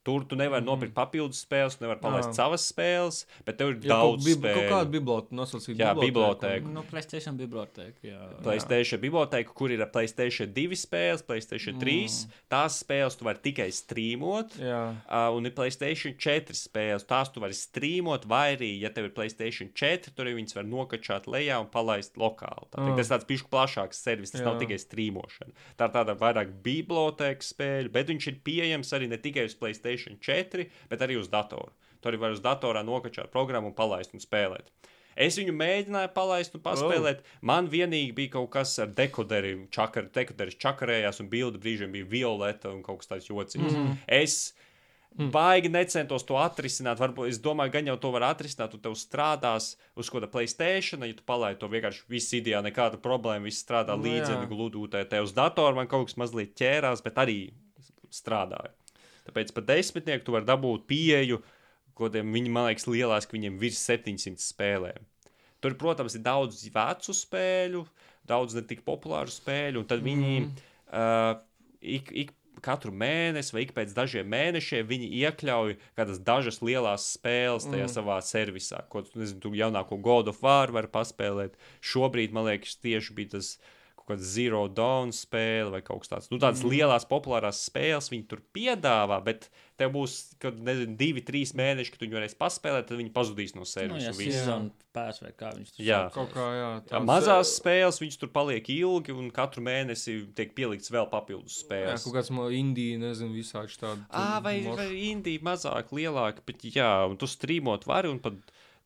[0.00, 0.68] Tur tu nevari mm.
[0.70, 2.36] nopirkt papildus spēles, tu nevari palaist Jā.
[2.38, 4.62] savas spēles, bet tev ir Jā, daudz bib, spēļu.
[4.70, 5.74] kādu bibliotēku nosacīt.
[5.76, 6.70] Jā, bibliotēku.
[6.72, 8.20] Nu, Playstation biblioteka, jā.
[8.40, 11.96] Playstation biblioteka, kur ir Playstation 2 spēles, Playstation 3.
[12.00, 12.38] Mm.
[12.54, 14.56] Tās spēles tu vari tikai strīmot.
[14.56, 14.80] Jā.
[15.04, 17.04] Uh, un ir Playstation 4 spēles.
[17.04, 21.28] Tās tu vari strīmot, vai arī, ja tev ir Playstation 4, tur viņas var nokačāt
[21.28, 22.70] lejā un palaist lokāli.
[22.72, 22.96] Tā, mm.
[22.96, 24.48] Tas ir tāds pišķi plašāks servis, tas Jā.
[24.48, 24.64] nav Jā.
[24.64, 25.68] tikai strīmošana.
[25.76, 29.89] Tā ir tāda vairāk bibliotēkas spēļu, bet viņš ir pieejams arī ne tikai uz Playstation
[29.98, 31.72] 4, bet arī uz datoru.
[32.00, 34.70] Tur arī var uz datorā nokačāt programmu un palaist un spēlēt.
[35.20, 37.20] Es viņu mēģināju palaist un paspēlēt.
[37.20, 37.42] Oh.
[37.50, 42.70] Man vienīgi bija kaut kas ar dekoderi, čakar, dekoderis čakarējās, un bilde brīžiem bija violeta
[42.72, 43.74] un kaut kas tāds jocīgs.
[43.74, 43.98] Mm.
[44.06, 44.38] Es
[45.34, 47.00] baigi necentos to atrisināt.
[47.02, 51.16] Varbūt es domāju, gan jau to var atrisināt, un tev strādās uz kāda Playstation, ja
[51.16, 54.50] tu palaidi to vienkārši viss idejā, nekāda problēma, viss strādā Nu, līdzeni jā.
[54.52, 55.04] gludūtē.
[55.10, 57.40] Te uz datora man kaut kas mazliet ķērās, bet arī
[58.14, 58.72] strādāja.
[59.28, 61.40] Tāpēc par desmitnieku tu vari dabūt pieeju,
[61.98, 65.06] kodiem viņi, man liekas, lielās, ka viņiem virs 700 spēlēm.
[65.60, 67.84] Tur, protams, ir daudz vecu spēļu,
[68.28, 70.68] daudz ne tik populāru spēļu, un tad viņi mm.
[70.96, 71.34] uh,
[71.80, 77.66] ik, ik katru mēnesi vai ik pēc dažiem mēnešiem viņi iekļauj kādas dažas lielas spēles
[77.68, 77.92] tajā mm.
[77.92, 78.82] savā servisā.
[78.92, 81.56] Ko tu, nezinu, tu jaunāko God of War vari paspēlēt.
[81.84, 83.76] Šobrīd, man liekas, tieši bija tas kaut
[84.12, 86.30] kāds Zero Dawn spēle vai kaut kas tāds.
[86.32, 86.70] Nu, tādas mm.
[86.74, 89.48] lielas, populāras spēles viņi tur piedāvā, bet
[89.80, 93.62] tev būs, kad, nezinu, divi, trīs mēneši, kad viņi varēs paspēlēt, tad viņi pazudīs no
[93.64, 94.12] Nu, servisa.
[94.44, 94.56] jā,
[94.96, 96.00] pēc vai kā viņš tur Jā.
[96.12, 96.68] Kaut kā, jā.
[96.92, 101.64] Jā, mazās spēles viņas tur paliek ilgi, un katru mēnesi tiek pielikts vēl papildus Jā,
[101.64, 102.04] spēles.
[102.04, 104.04] kaut kāds no Indijas, nezinu, visādi tādi.
[104.10, 108.36] À, vai, moš- vai Indija mazāk, lielāka, bet jā, un tu strīmot vari un pat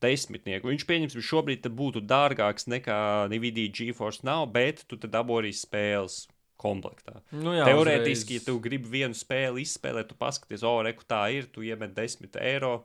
[0.02, 0.70] desmitnieku.
[0.70, 2.98] Viņš pieņems, ka šobrīd būtu dārgāks nekā
[3.32, 6.24] Nvidia GeForce nav, bet tu tad dabū arī spēles
[6.60, 7.20] komplektā.
[7.34, 11.22] Nu, jā, Teorētiski, ja uzreiz- tu gribi vienu spēli izspēlēt, tu paskaties, o, reku tā
[11.34, 12.84] ir, tu iemet 10 eiro.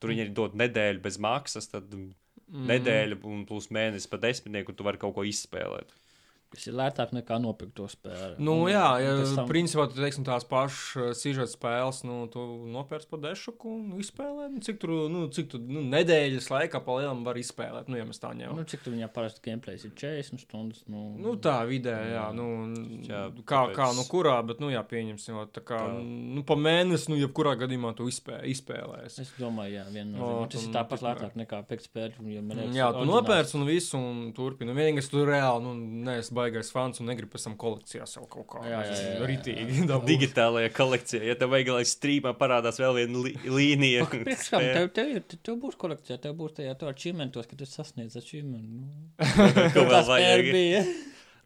[0.00, 2.12] Tur viņi arī dod nedēļu bez maksas, tad mm.
[2.70, 5.92] nedēļa un plus mēnesis pa desmitnieku, tu vari kaut ko izspēlēt.
[6.50, 8.38] Tas ir lētāk nekā nopirkt to spēli.
[8.42, 13.06] Nu, Un- jā, ja, tam- principā tu teiksim, tās pašas sižeta spēles, nu, tu nopērci
[13.08, 14.48] par dešuku un izspēlē.
[14.50, 18.04] Nu, cik tur, nu, cik tu nu, nedēļas laikā pa lielam var izspēlēt, nu, ja
[18.04, 18.56] mēs tā ņemam.
[18.56, 20.82] Nu, cik tu viņā parasti gameplays ir 40 stundas?
[20.88, 22.48] Nu, Nu, tā vidē, jā, nu,
[23.06, 26.02] Jā, kā, tāpēc- kā, nu, kurā, bet, nu, jā, pieņemsim, tā kā, Tā.
[26.02, 29.20] nu, pa mēnesi, nu, jebkurā gadījumā tu izspē, izspēlēsi.
[29.20, 30.50] Es domāju, jā, tām.
[30.50, 32.74] Tas ir tāpat lētāk nekā pēc spēļu.
[32.74, 34.74] Jā, tu nopērci un visu, un turpini.
[34.74, 38.64] Vienīgais, tu reāli, nu, neesi baigais fans un negribi pēc tam kolekcijā sev kaut kā
[39.28, 40.08] ritīgi dabūt.
[40.10, 44.08] Digitālajā kolekcijā, ja tev vajag, lai strīmā parādās vēl viena li līnija.
[44.10, 47.68] Priekš kam tev, tev, ir, tev būs kolekcijā, tev būs tajā to achievementos, ka tu
[47.68, 48.82] sasniedz achievementu.
[48.82, 50.52] Nu, Ko vēl vajag?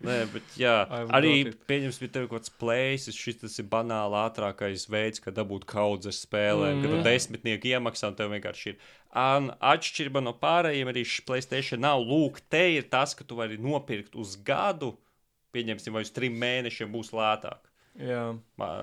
[0.04, 0.74] Nē, bet jā,
[1.16, 1.60] arī got it.
[1.70, 6.22] pieņems, ka tev kaut kāds plēsis, šis tas ir banāli ātrākais veids, kā dabūt kaudzes
[6.26, 6.82] spēlēm, mm.
[6.84, 7.06] kad tu Mm.
[7.08, 8.78] desmitnieku iemaksā un tev vienkārši ir.
[9.24, 12.02] Un atšķirība no pārējiem arī šis Playstation nav.
[12.04, 14.94] Lūk, te ir tas, ka tu vari nopirkt uz gadu,
[15.54, 17.62] pieņemsim, vai uz trim mēnešiem būs lētāk.
[17.94, 18.22] Jā.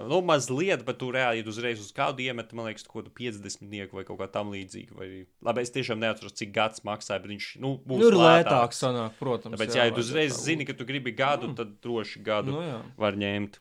[0.07, 4.05] Nu, mazliet, bet tu reāli, uzreiz uz kādu iemet, man liekas, kaut kādu 50 vai
[4.07, 4.95] kaut kā tam līdzīga.
[4.95, 5.09] Vai...
[5.43, 8.79] Labi, es tiešām neatceros, cik gads maksāja, bet viņš nu, būs Nu, ir lētāk lētāks.
[8.85, 9.57] sanāk, protams.
[9.57, 12.79] Tāpēc, jā, ja tu uzreiz zini, ka tu gribi gadu, tad droši gadu Nu, jā.
[13.03, 13.59] var ņemt.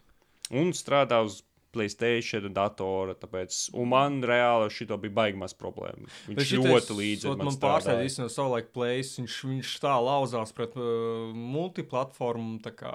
[0.54, 3.14] Un strādā uz Playstation datora.
[3.18, 6.08] Tāpēc, un man reāli šito bija baigmas problēma.
[6.26, 10.74] Viņš ļoti līdzi ot, man man pārsteidz, ka savulaik plēs, viņš, viņš tā lauzās pret
[10.78, 12.92] uh, multiplatformu, tā kā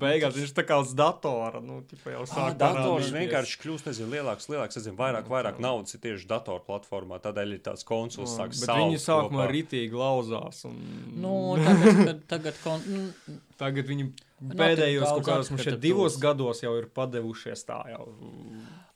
[0.00, 3.14] beigās viņš tā kā uz datora, nu, tipa jau Ah, sāk dators parādīties.
[3.18, 7.20] vienkārši kļūst nezinu, lielāks, lielāks, nezinu, vairāk, vairāk naudas ir tieši datorplatformā.
[7.24, 9.50] Tādēļ ir tās konsoles Jā, sāk Bet saukt viņi sākumā kopā.
[9.52, 10.64] ritīgi lauzās.
[10.68, 10.78] Un...
[11.20, 12.86] Nu, tagad, kad, tagad kon...
[12.94, 14.08] nu, Tagad viņi
[14.52, 18.08] pēdējos kaut kādos mums šeit divos gados jau ir padevušies tā jau.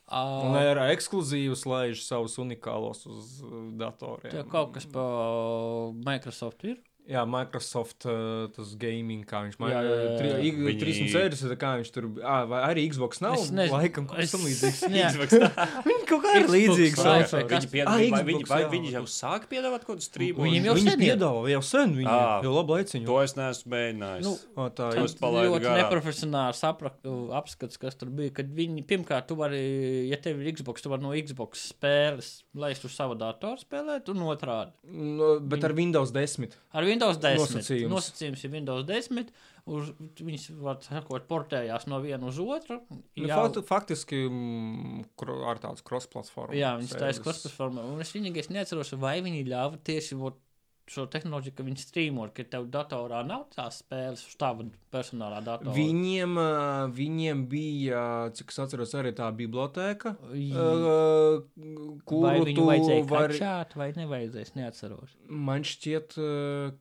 [0.08, 4.32] ā, Un ar ekskluzīvus laiž savus unikālos uz uh, datoriem.
[4.34, 5.04] Tev kaut kas pa
[6.06, 6.78] Microsoft ir?
[7.08, 9.54] Jā, Microsoft uh, tas gaming, kā viņš.
[9.56, 10.50] Viņi...
[10.68, 13.78] Viņi- 360, kā viņš tur, vai arī Xbox nav, Es nezinu.
[13.78, 14.82] laikam, kaut kas tam līdzīgs.
[15.88, 17.86] Viņi kaut kā ir kas- Viņi, pied...
[17.88, 20.44] Ah, vai, Xbox, viņi, vai viņi jau sāk piedāvāt kaut kādu strīmu?
[20.44, 22.26] Viņiem jau Viņi sen piedāvā jau sen, viņi Ā.
[22.44, 23.06] jau labu laiciņu.
[23.08, 24.28] To es neesmu mēģinājis.
[24.28, 25.00] Nu, O, tā ir.
[25.48, 26.62] ļoti neprofesionāls
[27.40, 28.34] apskats, kas tur bija.
[28.36, 29.62] Kad viņi, pirmkārt, tu vari,
[30.10, 34.24] ja tev ir Xbox, tu vari no Xbox spēles laist uz savu datoru spēlēt, un
[34.28, 34.76] otrādi.
[34.92, 36.52] Nu, bet ar Windows 10.
[36.74, 37.38] Ar Windows 10.
[37.38, 37.92] Nosacījums.
[37.92, 39.30] Nosacījums ir Windows 10.
[39.68, 42.80] Uz, viņas, var sakot, portējās no viena uz otru.
[42.90, 45.02] Nu, jau- faktu, faktiski mm,
[45.50, 46.56] ar tādu cross-platformu.
[46.56, 47.84] Jā, viņas taisa kosmosformā.
[47.92, 50.40] Un es vienīgais neatceros, vai viņi ļāva tieši vot,
[50.92, 55.74] šo tehnoloģiju, ka viņi strīmot, ka tev datorā nav tās spēles uz tava personālā datora.
[55.76, 56.38] Viņiem,
[56.96, 58.02] viņiem bija,
[58.36, 60.38] cik es atceros, arī tā biblioteka, vai
[62.08, 62.66] kuru viņu tu
[63.10, 63.36] vari.
[63.36, 65.16] kačāt, vai nevajadzēja, es neatceros.
[65.28, 66.16] Man šķiet,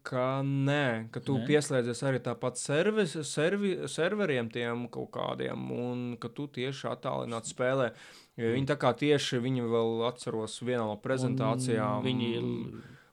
[0.07, 1.47] ka nē, ka tu Nē?
[1.49, 7.91] pieslēdzies arī tāpat servis, servi, serveriem tiem kaut kādiem, un ka tu tieši attālināti spēlē.
[8.37, 12.03] Viņi tā kā tieši, viņi vēl atceros vienā no prezentācijām.
[12.03, 12.31] Un Viņi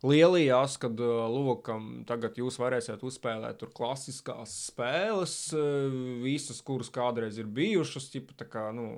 [0.04, 7.40] Lielījās, kad uh, lūkam, tagad jūs varēsiet uzspēlēt tur klasiskās spēles, uh, visas, kuras kādreiz
[7.40, 8.90] ir bijušas, tipa, tā kā, nu,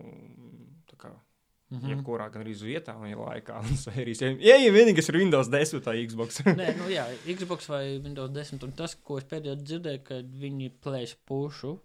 [0.91, 1.79] tā kā, mm.
[1.79, 1.93] -hmm.
[1.95, 4.25] jebkurā gan arī uz vietām, ja laikā, sērijas.
[4.43, 6.43] Ja ir vienīgais ir Windows 10 vai Xbox.
[6.63, 8.65] Nē, nu jā, Xbox vai Windows 10.
[8.65, 11.79] Un tas, ko es pēdējā dzirdēju, ka viņi plēš pušu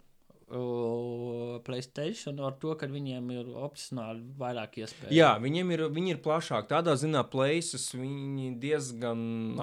[0.53, 5.11] uh, Playstation ar to, ka viņiem ir opcionāli vairāk iespēju.
[5.15, 6.69] Jā, viņiem ir, viņi ir plašāki.
[6.71, 9.21] Tādā ziņā places viņi diezgan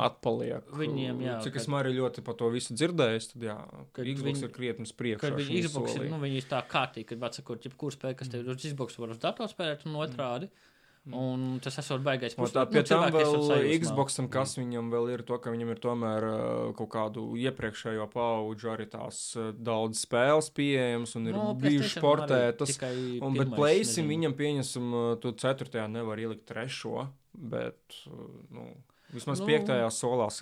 [0.09, 0.69] atpaliek.
[0.79, 3.59] Viņiem, jā, Cik kad- es arī ļoti par to visu dzirdēju, tad jā,
[3.95, 5.21] Xbox viņi- ir krietni priekšā.
[5.21, 8.29] Kad viņi Xbox ir, nu, viņi ir tā kārtīgi, kad, var sakot, jebkuru spēju, kas
[8.29, 10.49] tev ir uz Xbox, var uz datoru spēlēt, un otrādi.
[11.15, 12.35] Un tas esot baigais.
[12.37, 13.69] Pus- tā nu, pie tam cilvēki esot vēl.
[13.85, 16.41] Xboxam, kas viņam vēl ir, to, ka viņam ir tomēr uh,
[16.77, 22.03] kaut kādu iepriekšējo pauģu arī tās uh, daudz spēles pieejamas un ir Nu, bijušas PlayStation
[22.03, 22.75] arī portētas.
[22.75, 22.93] tikai
[23.25, 27.81] Un, bet plēsim viņam pieņemsim, uh, tu ceturtajā nevar ielikt trešo, bet,
[28.53, 28.69] nu,
[29.15, 29.89] vismaz Nu, piektajā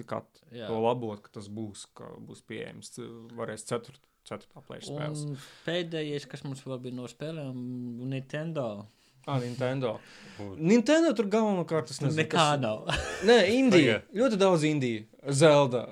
[0.09, 0.67] kā Jā.
[0.67, 2.91] to labot, ka tas būs, ka būs pieejams,
[3.39, 5.25] varēs ceturt, ceturtā plēšu spēles.
[5.29, 7.55] Un pēdējais, kas mums vēl bija no spēlēm,
[8.11, 8.87] Nintendo.
[9.27, 9.97] Ah, Nintendo.
[10.57, 12.23] Nintendo tur galvenokārt tas nezinu.
[12.23, 12.85] Nekā kas- nav.
[13.27, 14.01] Nē, Indija.
[14.15, 15.03] Ļoti daudz Indija.
[15.35, 15.83] Zelda.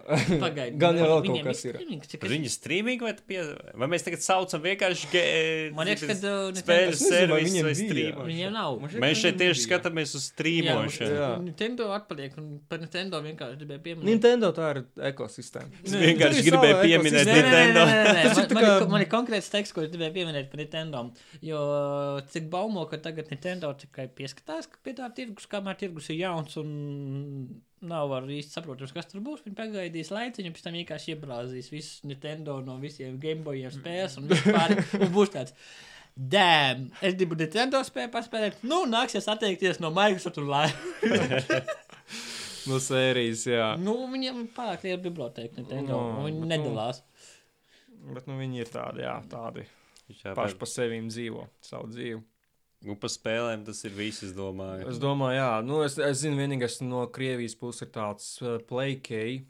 [0.41, 0.77] Pagaidi.
[0.81, 1.79] Gan jau vēl kaut kas ir.
[2.07, 3.41] cik Viņi streaming vai, pie...
[3.75, 5.25] vai mēs tagad saucam vienkārši ge...
[5.75, 8.79] Man liekas, ka uh, spēļu Es nezinu, vai servisu viņiem nav.
[8.85, 9.67] Šķiet, Mēs šeit tieši bija.
[9.67, 11.17] skatāmies uz streamošanu.
[11.19, 11.31] Jā.
[11.45, 14.09] Nintendo atpaliek, un par Nintendo vienkārši gribēju pieminēt.
[14.11, 15.83] Nintendo tā ir ekosistēma.
[15.83, 17.85] Es vienkārši Tur ir gribēju pieminēt Nē, nē, nē, Nintendo.
[17.91, 18.25] nē, nē, nē.
[18.25, 21.05] Ir Man, man, ir, konkrēts teksts, ko es gribēju pieminēt par Nintendo.
[21.45, 21.61] Jo
[22.31, 26.59] cik baumo, ka tagad Nintendo tikai pieskatās, ka pie tā tirgus, kamēr tirgus ir jauns
[26.61, 26.71] un
[27.89, 29.43] nav var īsti saprotams, kas tur būs.
[29.47, 34.77] Viņi pagaidīs laiciņu, pēc tam vienkārši iebrāzīs visus Nintendo no visiem Gameboyiem spēles un vispār
[35.01, 35.55] un būs tāds.
[36.15, 38.61] Dēm, es gribu Nintendo spēli paspēlēt.
[38.71, 40.77] Nu, nāksies atteikties no Microsoft un Live.
[42.65, 43.65] No sērijas, jā.
[43.77, 45.99] nu, viņiem pārāk liela biblioteka Nintendo.
[45.99, 47.03] No, No, viņi nu- nedalās.
[48.15, 49.67] Bet nu, viņi ir tādi, jā, tādi
[50.09, 52.23] Jā, paši bet- pa sevīm dzīvo savu dzīvi.
[52.85, 54.91] Nu, pa spēlēm tas ir viss, es domāju.
[54.93, 59.43] Es domāju, jā, nu, es, es zinu, vienīgais no Krievijas puses ir tāds uh, playkey.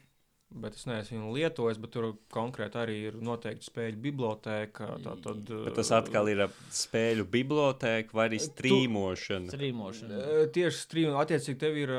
[0.55, 4.87] Bet es neesmu viņu lietojis, bet tur konkrēti arī ir noteikti spēļu biblioteka.
[5.03, 9.51] Tā, tad, Bet tas atkal ir spēļu bibliotēka vai arī strīmošana.
[9.51, 10.19] Strīmošana.
[10.21, 11.95] Uh, Tieši strīmā, attiecīgi, tev ir.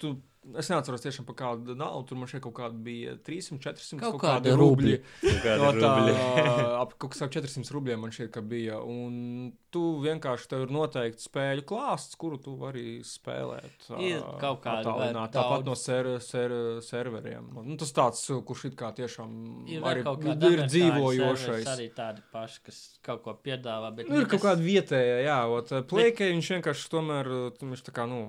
[0.00, 0.14] Tu,
[0.58, 2.08] es neatceros tiešām par kādu naudu.
[2.10, 4.94] Tur man šeit kaut kāda bija 300, 400 Kaut kaut kādi kādi rubļi.
[5.22, 5.92] Nu, kādi No tā,
[6.82, 8.80] ap kaut kā 400 rubļiem man ka bija.
[8.82, 13.88] Un tu vienkārši tev ir noteikti spēļu klāsts, kuru tu vari spēlēt.
[14.02, 15.32] Ir ā, kaut kādi attālināt.
[15.32, 17.48] vēl Tāpat no ser, ser, serveriem.
[17.62, 19.32] Nu, tas tāds, kurš it kā tiešām
[19.70, 21.70] Ir arī kādi ir dzīvojošais.
[21.72, 23.94] Arī tādi paši, kas kaut ko piedāvā.
[23.96, 27.30] Bet Nu, ir kaut kāda vietējā, jā, ot, plēkē viņš vienkārši tomēr,
[27.62, 28.24] viņš tā kā, nu,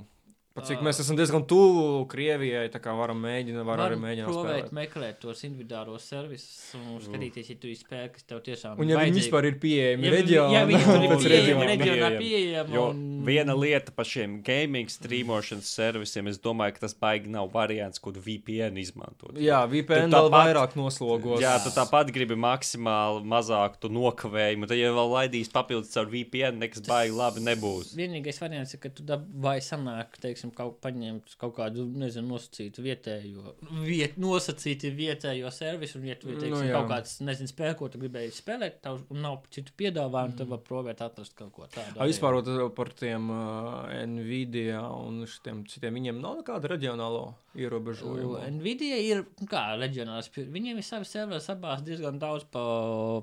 [0.54, 4.68] pat cik mēs esam diezgan tuvu Krievijai, tā kā varam mēģināt, var arī mēģināt provēt,
[4.68, 4.76] spēlēt.
[4.78, 9.00] meklēt tos individuālos servisus un skatīties, ja tu ir spēle, kas tev tiešām Un ja
[9.02, 12.76] viņi vispār ir pieejami Ja reģionā, Ja viņi ir pieejami, reģionā Pieejami.
[12.78, 13.02] Jo un...
[13.26, 18.14] viena lieta par šiem gaming streamošanas servisiem, es domāju, ka tas baigi nav variants, tu
[18.14, 19.34] VPN izmantot.
[19.42, 21.42] Jā, VPN Tu vēl tāpat- vairāk noslogos.
[21.42, 24.68] Jā, tu tāpat gribi maksimāli mazāk tu nokavējumu.
[24.70, 27.94] Tad, ja vēl laidīs papildus caur VPN, nekas baigi labi nebūs.
[27.98, 32.84] Vienīgais variants ir, ka tu dab- vai sanāk, teiksim, kaut, paņemt kaut kādu, nezinu, nosacītu
[32.84, 33.54] vietējo,
[33.86, 36.74] viet, nosacītu vietējo servisu, un, ja tu, teiksim, Nu, jā.
[36.76, 41.02] kaut kāds, nezinu, spēle, ko tu gribēji spēlēt, tev nav citu piedāvājumu, tad var provēt
[41.06, 41.96] atrast kaut ko tādu.
[42.02, 42.40] A, vispār
[42.76, 48.40] par tiem uh, Nvidia un šitiem citiem, viņiem nav nekāda reģionālo ierobežojumu.
[48.60, 52.64] Nvidia ir, nu kā, reģionāls, viņiem ir savi serveri sabās diezgan daudz pa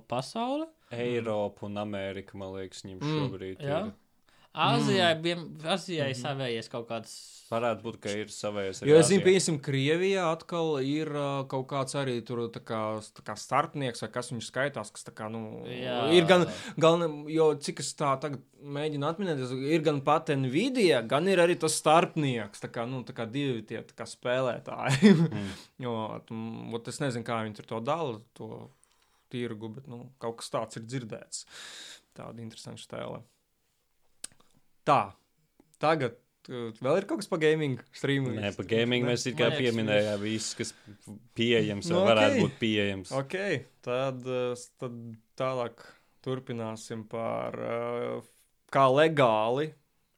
[0.08, 0.66] pasauli.
[0.90, 3.80] Eiropa un Amerika, man liekas, viņam Mm, šobrīd Jā.
[4.50, 4.62] Ir.
[4.66, 5.60] Āzijai, mm.
[5.70, 7.12] Azijai savējies kaut kāds.
[7.50, 8.80] Varētu būt, ka ir savējais.
[8.86, 11.08] Jo es zinu, piemēram, Krievijā atkal ir
[11.50, 12.80] kaut kāds arī tur tā kā,
[13.16, 15.96] tā kā starpnieks, vai kas viņš skaitās, kas tā kā, nu, Jā.
[16.14, 16.46] ir gan,
[16.78, 21.58] gan, jo cik es tā tagad mēģinu atminēties, ir gan pat Nvidia, gan ir arī
[21.58, 25.14] tas starpnieks, tā kā, nu, tā kā divi tie tā kā spēlētāji.
[25.16, 25.50] mm.
[25.86, 25.96] jo,
[26.78, 28.68] ot es nezinu, kā viņi tur to dala, to
[29.30, 31.44] tirgu, bet, nu, kaut kas tāds ir dzirdēts.
[32.18, 33.22] Tāda interesanta stēle.
[34.88, 35.00] Tā,
[35.82, 36.16] tagad
[36.48, 38.32] uh, vēl ir kaut kas par gaming streamu.
[38.36, 40.74] Nē, par gaming mēs tikai Man liekas, pieminējām visu, kas
[41.38, 43.12] pieejams, Nu, vai varētu būt pieejams.
[43.20, 43.36] Ok,
[43.86, 44.96] tad, uh, tad
[45.40, 45.84] tālāk
[46.24, 48.32] turpināsim par uh,
[48.72, 49.70] kā legāli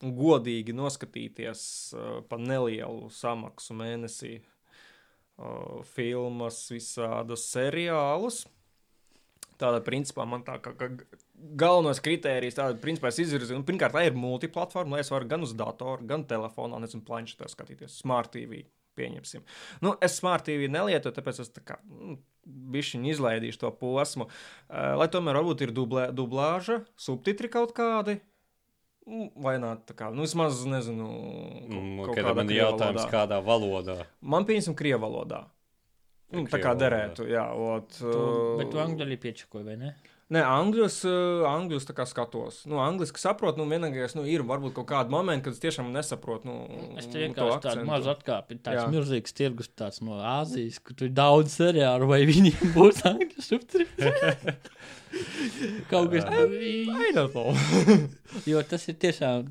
[0.03, 1.61] un godīgi noskatīties
[2.27, 4.33] par nelielu samaksu mēnesī
[5.95, 8.43] filmas, visādas seriālus.
[9.63, 10.89] Tāda principā man tā kā, kā
[11.59, 13.59] galvenais kritērijs, tāda principā es izvirzīju.
[13.61, 17.49] Nu, pirmkārt, lai ir multiplatforma, lai es varu gan uz datora, gan telefonā, nezinu, planšetē
[17.53, 18.63] skatīties, smart TV.
[18.93, 19.41] Pieņemsim.
[19.81, 24.27] Nu, es smart TV nelietoju, tāpēc es tā kā nu, bišķiņu izlaidīšu to posmu.
[24.69, 28.19] Uh, lai tomēr varbūt ir dublē, dublāža, subtitri kaut kādi.
[29.09, 31.09] Nu, Vai nē, tā kā, nu, vismaz nezinu,
[31.73, 33.11] Mm, kaut kādā man ir jautājums, valodā.
[33.17, 33.97] kādā valodā.
[34.21, 35.41] Man pieņemsim krievu valodā.
[36.33, 36.79] Nu, tā kā valodā.
[36.85, 37.47] derētu, jā.
[37.57, 39.95] Ot, Tu, uh, bet tu angļu arī piečakoji, vai ne?
[40.33, 42.63] Nē, angļus, uh, angļus tā kā skatos.
[42.71, 46.49] Nu, angliski saprotu, nu, vienīgais, nu, ir varbūt kaut kādi momenti, kad es tiešām nesaprotu,
[46.49, 46.55] nu,
[46.97, 47.89] Es vienkārši tādu akcentu.
[47.91, 48.57] mazu atkāpi.
[48.65, 48.87] Tāds Jā.
[48.95, 53.89] milzīgs tirgus tāds no Āzijas, kur tur ir daudz seriālu, vai viņiem būs angļu subtitri.
[55.91, 57.53] Kaut kas tāds know.-
[58.49, 59.51] jo tas ir tiešām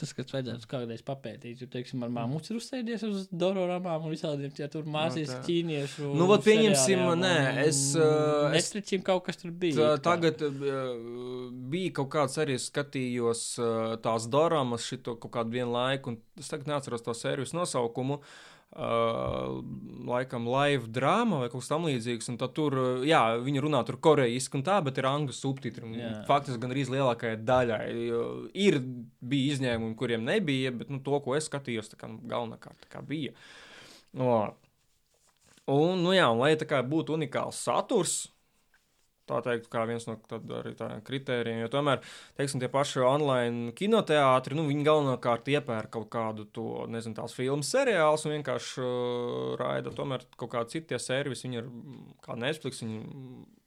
[0.00, 1.62] tas, kas vajadzētu kādreiz papētīt.
[1.64, 5.40] Jo, teiksim, ar māmu ir uzsēdies uz dororamām un visādiem tie tur māsīs tā.
[5.48, 6.10] ķīniešu.
[6.16, 7.34] Nu, vot pieņemsim, nē,
[7.66, 9.76] es, uh, es- Netflixim kaut kas tur bija.
[9.76, 10.52] Tā, tagad uh,
[11.72, 16.52] bija kaut kāds arī skatījos uh, tās doramas šito kaut kādu vienu laiku, un es
[16.52, 18.20] tagad neatceros to sērijas nosaukumu.
[18.20, 22.28] Uh, laikam, live drāma vai kaut kas tamlīdzīgs.
[22.32, 25.88] un tad Tur, uh, jā, viņi runā tur korejiski un tā, bet ir angļu subtitri.
[26.28, 27.88] Faktiski gan arī lielākajai daļai.
[28.66, 28.78] Ir
[29.20, 33.02] bija izņēmumi, kuriem nebija, bet nu, to, ko es skatījos, tā kā nu, galvenokārt kā
[33.06, 33.34] bija.
[34.16, 34.38] No.
[35.66, 38.26] Un, nu jā, un lai tā kā būtu unikāls saturs,
[39.26, 41.62] tā teikt, kā viens no tādiem kritērijiem.
[41.64, 42.02] Jo tomēr,
[42.38, 47.70] teiksim, tie paši online kinoteātri, nu, viņi galvenokārt iepērk kaut kādu to, nezinu, tās filmas
[47.74, 49.94] seriālus un vienkārši uh, raida.
[49.96, 51.70] Tomēr kaut kādi citi servisi, viņi ir
[52.24, 53.02] kā Netflix, viņi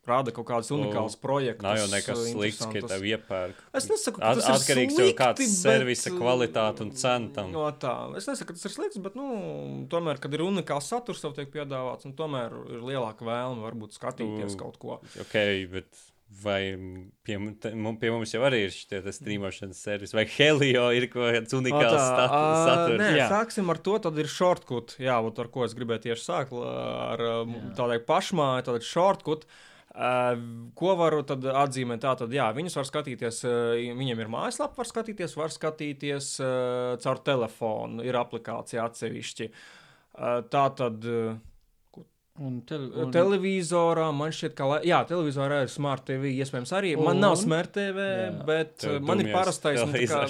[0.09, 1.65] rāda kaut kādas unikālas projektus.
[1.65, 3.63] Nav jau nekas uh, slikts, ka tev iepērk.
[3.79, 6.93] Es nesaku, ka At, tas ir atkarīgs no slikti, kāds bet, servisa uh, kvalitāte un
[6.99, 7.51] cena tam.
[7.55, 7.95] No tā.
[8.19, 9.29] Es nesaku, ka tas ir slikts, bet, nu,
[9.91, 14.55] tomēr, kad ir unikāls saturs, tev tiek piedāvāts, un tomēr ir lielāka vēlme varbūt skatīties
[14.55, 15.01] Nu, kaut ko.
[15.21, 15.35] Ok,
[15.71, 16.07] bet
[16.43, 16.77] vai
[17.25, 21.55] pie, te- pie mums jau arī ir šie strīmošanas servis, vai Helio ir kaut kāds
[21.57, 23.01] unikāls tā, stat- ā, saturs?
[23.01, 23.29] Nē, Jā.
[23.33, 23.97] sāksim ar to.
[23.99, 24.95] Tad ir shortcut.
[25.01, 26.53] Jā, ar ko es gribēju tieši sākt.
[26.53, 27.73] Ar Jā.
[27.75, 29.45] tādai pašmāju, tādai shortcut.
[29.45, 32.03] Uh, ko varu atzīmēt?
[32.03, 36.95] Tā tad, jā, viņus var skatīties, uh, viņiem ir mājaslapa, var skatīties, var skatīties uh,
[37.01, 39.49] caur telefonu, ir aplikācija atsevišķi.
[40.19, 41.09] Uh, tā tad.
[42.39, 43.09] Un, tel, Un...
[43.11, 44.67] Televizorā man šķiet, ka.
[44.87, 46.29] Jā, televizorā ir smart TV.
[46.39, 46.93] Iespējams, arī.
[46.95, 47.23] Man Un?
[47.25, 48.29] nav smart TV, Jā.
[48.47, 49.81] bet Tev man ir parastais.
[49.83, 50.21] nu, Kā,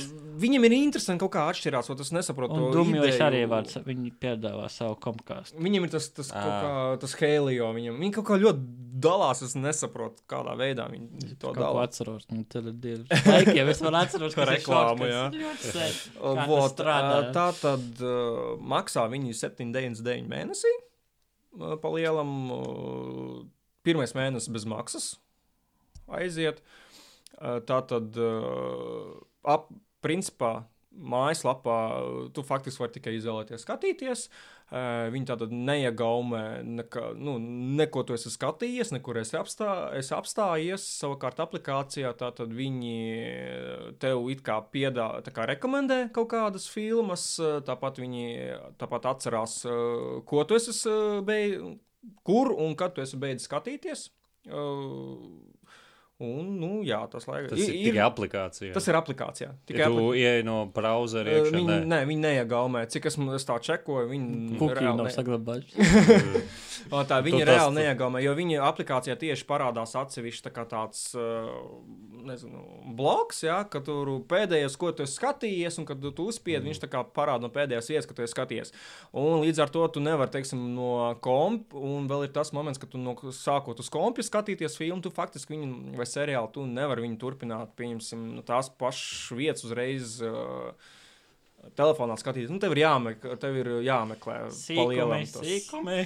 [0.41, 2.57] viņam ir interesanti kaut kā atšķirās, un es nesaprotu.
[3.13, 3.27] ideju.
[3.27, 5.61] arī var, viņi piedāvā savu komkāstu.
[5.61, 6.59] Viņam ir tas, tas, kaut Ā.
[6.65, 6.73] kā,
[7.05, 7.69] tas helio.
[7.77, 8.01] Viņam.
[8.01, 8.65] Viņi kaut kā ļoti
[9.05, 9.43] dalās.
[9.45, 11.85] Es nesaprotu, kādā veidā viņi to Kaut ko dala.
[11.85, 13.05] atceros no televīzijas.
[13.29, 15.23] Laikiem es vēl atceros, ka Reklāmu, jā.
[15.37, 16.03] Kā tas
[16.49, 16.73] Vot,
[17.37, 20.73] tā tad uh, maksā viņi 7,99 mēnesī.
[21.57, 22.31] Pa lielam,
[23.85, 25.07] pirmais mēnesis bez maksas
[26.09, 26.61] aiziet.
[27.39, 28.17] Tā tad,
[29.47, 29.69] ap,
[30.03, 31.75] principā, mājaslapā
[32.33, 34.23] tu faktiski vari tikai izvēlēties skatīties.
[35.13, 37.37] Viņi tātad neiagaumē, neka, nu,
[37.79, 40.85] neko tu esi skatījies, nekur esi, apstā, esi apstājies.
[40.99, 42.95] Savukārt, aplikācijā tātad viņi
[44.01, 48.27] tev it kā piedāvā, kā rekomendē kaut kādas filmas, tāpat viņi
[48.81, 49.61] tāpat atcerās,
[50.29, 50.75] ko tu esi
[51.25, 51.77] beidzis,
[52.23, 54.09] kur un kad tu esi beidzis skatīties.
[54.49, 55.17] Uh,
[56.19, 58.73] Un, nu, jā, tas laikam Tas ir tikai aplikācija.
[58.75, 59.53] Tas ir aplikācijā.
[59.71, 61.53] ja tu ieej no brauzera iekšā.
[61.55, 61.77] Viņi, nē.
[61.87, 62.81] nē, viņi neiegāmē.
[62.91, 66.43] Cik es, es tā čekoju, viņi reāli nav ne- saglabājuši.
[66.89, 70.63] Tā, viņi Tu tas reāli tu- neiegāmē, jo viņa aplikācijā tieši parādās atsevišķi tā kā
[70.67, 71.47] tāds uh,
[72.29, 72.61] nezinu,
[72.97, 76.69] bloks, ja, ka tur pēdējais, ko tu skatījies, un kad tu uzspied, mm.
[76.69, 78.73] viņš tā kā parāda no pēdējās vietas, ka tu esi skatījies.
[79.17, 80.91] Un līdz ar to tu nevari, teiksim, no
[81.25, 85.13] kompa, un vēl ir tas moments, ka tu no sākot uz kompa skatīties filmu, tu
[85.13, 90.17] faktiski viņu vai seriālu, tu nevari viņu turpināt, pieņemsim, no tās pašas vietas uzreiz.
[90.23, 90.95] Uh,
[91.75, 95.97] Telefonā skatīties, nu, tev ir jāmeklē, tev ir jāmeklē Sīkumi, tas- sīkumi.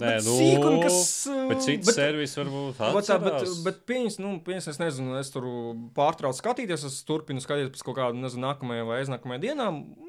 [0.00, 3.58] Nē, Bet nu, sīkumi, kas, uh, Bet cits bet- servis varbūt tā, bet, atcerās.
[3.66, 5.44] bet pieņems, nu, pieņems, es nezinu, es tur
[5.94, 9.66] pārtraucu skatīties, es turpinu skatīties pēc kaut kāda, nezinu, nākamajā vai aiznākamajā dienā.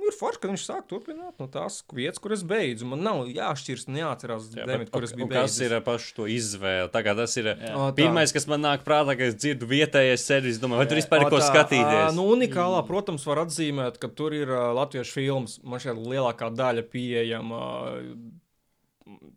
[0.07, 2.87] Ir forši, ka viņš sāk turpināt no tās vietas, kur es beidzu.
[2.87, 5.65] Man nav jāšķirs un jāatcerās, Jā, demit, bet kur es biju Kas beidzis.
[5.67, 6.91] ir ar pašu to izvēli?
[6.95, 7.91] Tagad tas ir Jā.
[7.99, 10.59] Pirmais, kas man nāk prātā, kad es dzirdu vietējais servis.
[10.63, 12.07] Domāju, vai tur vispār ir ko skatīties?
[12.07, 15.59] ā, Nu, unikālā, protams, var atzīmēt, ka tur ir uh, latviešu filmas.
[15.63, 17.61] Man šeit lielākā daļa pieejama.
[17.99, 18.39] Uh,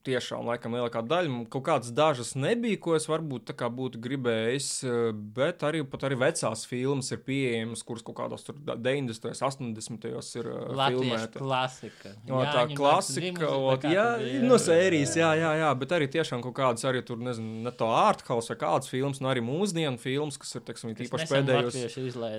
[0.06, 1.40] Tiešām, laikam, lielākā daļa.
[1.50, 6.04] Kaut kādas dažas nebija, ko es varbūt tā kā būtu gribējis, uh, bet arī, pat
[6.06, 9.26] arī vecās filmas ir pieejamas, kuras kaut kādos tur 90.
[9.26, 10.06] un 80.
[10.38, 11.40] ir Latviešu filmētas.
[11.40, 12.14] klasika.
[12.28, 14.06] O, tā Jāņem klasika, ot, jā,
[14.46, 17.90] no sērijas, jā, jā, jā, bet arī tiešām kaut kādas arī tur, nezinu, ne to
[17.90, 21.82] ārthaus vai kādas filmas, no arī mūsdienu filmas, kas ir, teiksim, īpaši pēdējos.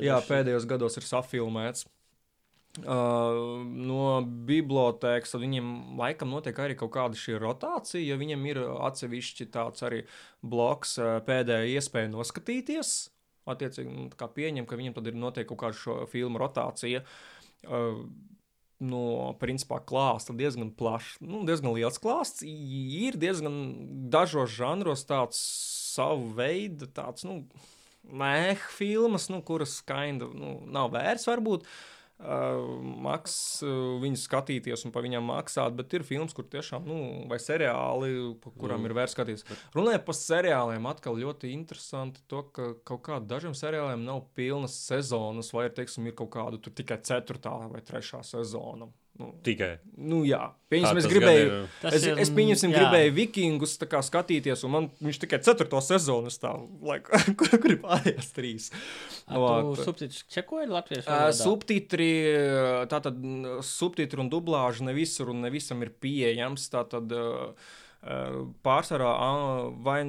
[0.08, 1.90] Jā, pēdējos gados ir safilmēts.
[2.78, 8.60] Uh, no bibliotekas tad viņiem laikam notiek arī kaut kāda šī rotācija, jo viņiem ir
[8.62, 10.04] atsevišķi tāds arī
[10.46, 12.92] bloks pēdējā iespēja noskatīties.
[13.48, 17.02] Attiecīgi, nu, kā pieņem, ka viņiem tad ir notiek kaut kāda šo filmu rotācija.
[17.66, 18.04] Uh,
[18.78, 22.46] no principā klāsta diezgan plašs, nu, diezgan liels klāsts.
[22.46, 23.58] Ir diezgan
[24.14, 25.42] dažos žanros tāds
[25.98, 27.42] savu veidu, tāds, nu,
[28.06, 31.66] mēh filmas, nu, kuras kinda, nu, nav vērts varbūt.
[31.66, 33.61] uh, maks,
[34.01, 38.82] viņus skatīties un par viņiem maksāt, bet ir filmas, kur tiešām, nu, vai seriāli, kurām
[38.82, 38.86] Mm.
[38.86, 39.45] ir vērts skatīties.
[39.76, 45.53] Runājot par seriāliem, atkal ļoti interesanti to, ka kaut kādiem dažiem seriāliem nav pilnas sezonas,
[45.53, 48.89] vai, teiksim, ir kaut kāda tikai ceturtā vai trešā sezona.
[49.18, 49.80] Nu, Tikai.
[49.97, 50.39] nu jā,
[50.70, 51.45] pieņemsim, es gribēju.
[51.47, 51.86] ir?
[51.89, 52.84] Es, ir, es pieņemsim, jā.
[52.84, 56.68] gribēju vikingus tā kā skatīties, un man viņš tikai ceturto sezonu stāv.
[56.86, 58.70] Lai, kur, kur ir pārējās trīs?
[59.82, 61.34] Subtitrus čekoji latviešu valodā?
[61.39, 62.11] Subtitri,
[62.93, 63.18] tātad
[63.65, 66.70] subtitri un dublāža ne visur un ne visam ir pieejams.
[66.74, 67.26] Tātad ā,
[68.68, 69.34] pārsvarā ā,
[69.88, 70.01] vai.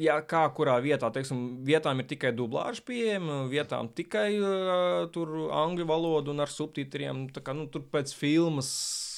[0.00, 5.84] Jā, kā kurā vietā, teiksim, vietām ir tikai dublāža pieejama, vietām tikai uh, tur angļu
[5.90, 7.26] valoda un ar subtitriem.
[7.36, 8.70] Kā, nu, tur pēc filmas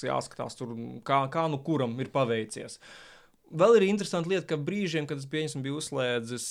[0.03, 0.75] jāskatās, tur,
[1.07, 2.81] kā, kā nu kuram ir paveicies.
[3.55, 6.49] Vēl ir interesanti lieta, ka brīžiem, kad es pieņemsim, biju uzslēdzis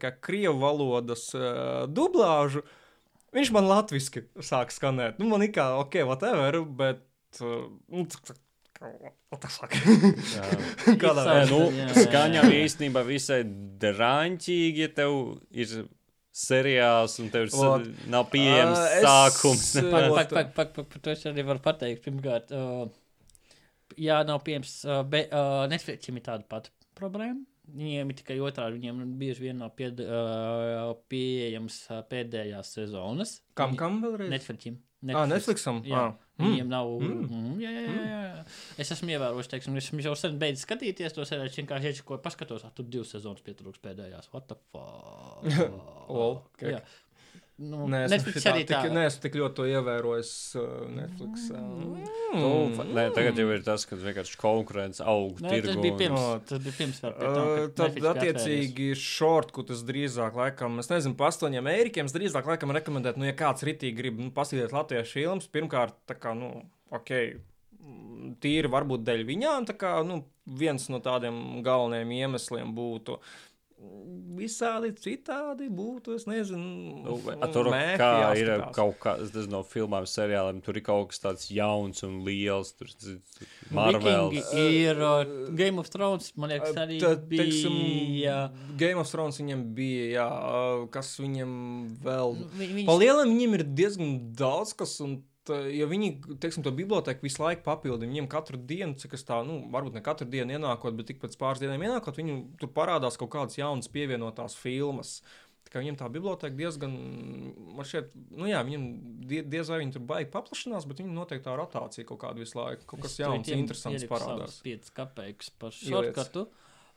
[0.00, 2.64] kā krievu valodas uh, dublāžu,
[3.36, 5.20] viņš man latviešu sāk skanēt.
[5.20, 7.04] Nu, man ir kā, ok, whatever, bet.
[7.44, 8.08] Uh, nu,
[9.40, 9.76] tas saka?
[9.76, 10.44] Jā.
[11.02, 11.60] Kādā Nē, nu,
[11.96, 13.42] skaņa īstenībā visai
[13.82, 15.16] drāmķīgi, ja tev
[15.52, 15.74] ir
[16.40, 19.68] seriāls un tev ir nav pieejams es- sākums.
[19.90, 22.04] Pak, pak, pak, pak, pak, par to es arī varu pateikt.
[22.06, 22.88] Pirmkārt, uh,
[24.00, 27.42] jā, nav pieejams, uh, bet uh, Netflixim ir tāda pati problēma.
[27.70, 33.36] Viņiem ir tikai otrādi, viņiem bieži vien nav pied, uh, pieejams uh, pēdējās sezonas.
[33.58, 34.30] Kam, kam vēlreiz?
[34.32, 34.80] Netflixim.
[35.14, 35.78] Ah, Netflixam.
[35.86, 36.29] Jā, Ah.
[36.42, 36.90] Viņiem nav.
[37.00, 37.26] Mm.
[37.26, 37.52] Mm.
[37.62, 38.44] Jā, jā, jā, jā.
[38.82, 41.50] Es esmu ievērojis, teiksim, es jau sen beidzu skatīties to seriālu.
[41.52, 44.32] Es vienkārši iečakoju, paskatos, ah, tur divas sezonas pietrūks pēdējās.
[44.34, 45.46] What the fuck?
[46.16, 46.66] Lol, ok.
[46.74, 46.82] Jā.
[47.60, 48.78] Nu, Nē, es Netflix arī tā.
[48.86, 51.42] Tik, neesmu tik ļoti to ievērojis uh, Netflix.
[51.52, 55.42] Nu, fa- Nē, tagad jau ir tas, ka vienkārši konkurence aug.
[55.44, 56.22] Nē, tas bija pirms.
[56.38, 56.46] Ot.
[56.48, 61.16] Tas bija pirms vēl pie tam, Uh, tad, Netflix attiecīgi, šortkutus drīzāk, laikam, es nezinu,
[61.20, 65.18] pa astoņiem eirikiem, es drīzāk, laikam, rekomendētu, nu, ja kāds ritīgi grib nu, paskatīties latviešu
[65.18, 66.52] filmas, pirmkārt, tā kā, nu,
[66.96, 67.12] ok,
[67.84, 73.18] mm, tīri varbūt dēļ viņām, tā kā, nu, viens no tādiem galvenajiem iemesliem būtu.
[73.20, 73.49] mm,
[74.40, 78.74] Visādi citādi būtu, es nezinu, Nu, vai- Tur kā ir jāskatās.
[78.74, 82.72] kaut kas tāds no filmām, seriāliem, tur ir kaut kas tāds jauns un liels.
[82.72, 83.18] Tur ir
[83.70, 84.30] Marvel.
[84.30, 85.24] Vikingi ir uh,
[85.56, 87.42] Game of Thrones, man liekas, arī Tad, bija.
[87.42, 92.36] teiksim, Game of Thrones viņam bija, jā, uh, kas viņam vēl.
[92.56, 96.10] Vi- Viņš, Pa lielam viņiem ir diezgan daudz kas, un tā, ja viņi,
[96.42, 100.02] teiksim, to biblioteku visu laiku papildi, viņiem katru dienu, cik es tā, nu, varbūt ne
[100.04, 103.90] katru dienu ienākot, bet tik pēc pāris dienām ienākot, viņu tur parādās kaut kādas jaunas
[103.92, 105.20] pievienotās filmas.
[105.70, 106.94] Tā viņiem tā biblioteka diezgan,
[107.76, 108.86] man šķiet, nu jā, viņiem
[109.30, 112.58] die, diez vai viņi tur baigi paplašinās, bet viņi noteikti tā rotācija kaut kādu visu
[112.58, 114.56] laiku, kaut kas jauns, interesants parādās.
[114.66, 116.48] 5 kapeikas par šortkatu.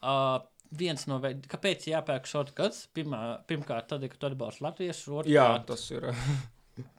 [0.02, 0.40] Uh,
[0.74, 2.88] viens no veidiem, kāpēc jāpērk šortkats?
[2.98, 6.10] Pirmā, pirmkārt, tad, kad tu atbalsti latviešu, Jā, otrkārt, tas ir.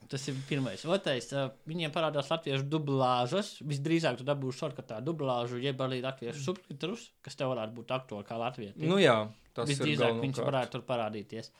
[0.07, 0.83] Tas ir pirmais.
[0.87, 1.27] Otrais,
[1.67, 3.55] viņiem parādās latviešu dublāžas.
[3.67, 8.37] Visdrīzāk, tu dabūsi šortkatā dublāžu, jeb arī latviešu subtitrus, kas tev varētu būt aktuāli kā
[8.39, 8.85] latviešu.
[8.85, 9.17] Nu jā,
[9.57, 9.73] tas ir.
[9.73, 11.51] Visdrīzāk viņš varētu tur parādīties.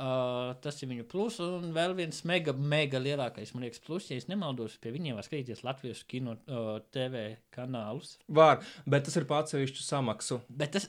[0.00, 4.16] Uh, tas ir viņu plus, un vēl viens mega, mega lielākais, man liekas, plus, ja
[4.16, 8.14] es nemaldos, pie viņiem var skatīties latviešu kino uh, TV kanālus.
[8.32, 10.40] Var, bet tas ir pa atsevišķu samaksu.
[10.48, 10.88] Bet tas,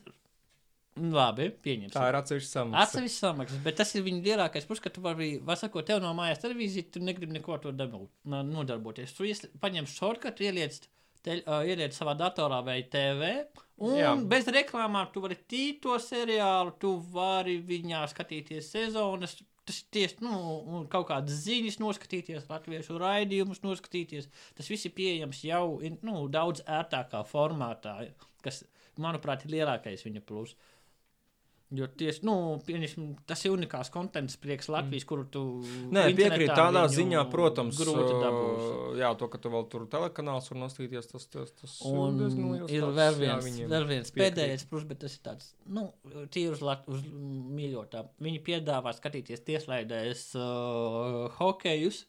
[0.99, 1.93] labi, pieņemsim.
[1.95, 2.81] Tā ir atsevišķa samaksa.
[2.85, 6.11] Atsevišķi samaksas, bet tas ir viņa lielākais plus, ka tu vari, var sakot, tev no
[6.17, 9.13] mājās televīzija, tu negribi neko to dabūt, nodarboties.
[9.15, 10.81] Tu ies- paņem šortkatu, ieliec,
[11.23, 13.45] te, uh, ieliec savā datorā vai TV,
[13.81, 14.11] un Jā.
[14.29, 19.37] Bez reklāmām tu vari tīt to seriālu, tu vari viņā skatīties sezonas.
[19.63, 24.27] Tas tieši nu, kaut kādas ziņas, noskatīties, latviešu raidījumus, noskatīties.
[24.57, 28.09] Tas viss ir pieejams jau nu, daudz ērtākā formātā,
[28.41, 28.63] kas,
[28.97, 30.55] manuprāt, ir lielākais viņa plus.
[31.71, 32.33] Jo tieši nu,
[33.25, 35.41] tas ir unikāls konteksts priekš Latvijas, kuru tu.
[35.63, 38.97] Nē, internetā piekrīt tādā viņu ziņā, protams, Grūti dabūt.
[38.99, 42.83] jā, to, ka tu vēl tur telekanāls var nostīties, tas, tas, tas Un liels ir
[42.83, 45.85] tāds, vēl jā, viens, viņiem vēl viens pēdējais, plus, bet tas ir tāds, nu,
[46.27, 48.03] tīri uz, lat, uz mīļotā.
[48.27, 52.01] Viņi piedāvā skatīties tieslaidēs uh, hokejus,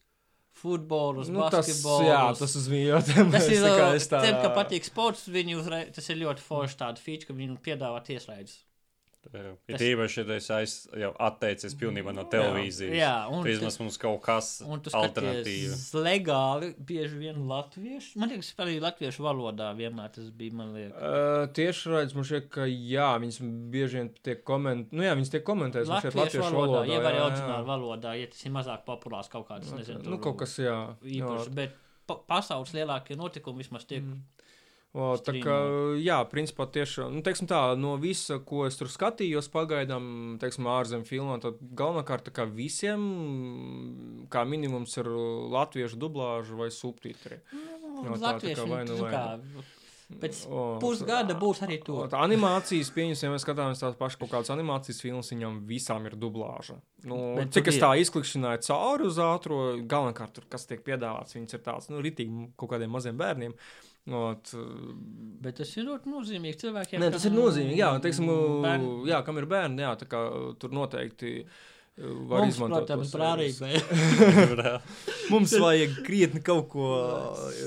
[0.53, 2.09] futbolus, Nu, tas, basketbolus.
[2.11, 3.31] jā, tas uz mīļotiem.
[3.33, 6.45] Tas ir tā kā es tā- tiem, kam patīk sports, viņi uzreiz, tas ir ļoti
[6.51, 8.59] forši tāda feature, ka viņi piedāvā tieslaides.
[9.33, 12.95] Jā, Tas- Ir īpaši, ja es aiz, jau atteicies pilnībā no televīzijas.
[12.99, 14.49] Jā, un vismaz mums kaut kas
[14.93, 15.85] alternatīvs.
[15.95, 18.17] legāli, bieži vien latviešu.
[18.21, 20.99] Man liekas, arī latviešu valodā vienmēr tas bija, man liekas.
[20.99, 23.39] Uh, tieši redzams, man šķiet, ka jā, viņas
[23.73, 24.93] bieži vien tiek komentētas.
[24.99, 26.93] Nu, jā, viņas tiek komentētas man šķiet, Latviešu latviešu valodā, valodā.
[26.97, 27.71] jeb arī jā, oriģinālu jā.
[27.73, 30.77] valodā, ja tas ir mazāk populārs kaut kāds, nezinu, Nu, kaut kas, jā.
[31.03, 34.03] īpašs, bet pa pasaules lielākie notikumi vismaz tiek.
[34.03, 34.23] Mm.
[34.93, 35.55] O, tā kā,
[36.05, 41.39] jā, principā tieši nu, tā, no visa, ko es tur skatījos, pagaidām, teiksim, ārzemju filmā,
[41.41, 43.07] tad galvenokārt kā visiem,
[44.29, 47.41] kā minimums, ir latviešu dublāža vai subtitri.
[47.53, 47.73] Nu,
[48.03, 49.65] No, tā, tā kā vai nu nu, vai kā,
[50.23, 52.01] pēc O, pusgada būs arī to.
[52.11, 56.17] Tā animācijas, pieņemsim, ja mēs skatāmies tās pašas kaut kādas animācijas filmas, viņām visām ir
[56.21, 56.81] dublāža.
[57.09, 61.57] Nu, Bet cik es tā izklikšķināju cauri uz ātro, galvenokārt tur, kas tiek piedāvāts, viņas
[61.57, 63.57] ir tāds, nu, ritīgi kaut kādiem maziem bērniem.
[64.11, 64.51] Ot,
[65.43, 66.99] Bet tas ir ļoti nozīmīgi cilvēkiem.
[66.99, 67.77] Nē, tas ir kam, nozīmīgi.
[67.79, 68.27] Jā, teiksim,
[68.65, 70.23] bērni- jā kam ir bērni, jā, kā
[70.59, 71.45] tur noteikti
[71.97, 72.87] var Mums, izmantot.
[72.87, 73.81] protams, brālīgi.
[75.33, 76.87] Mums vajag krietni kaut ko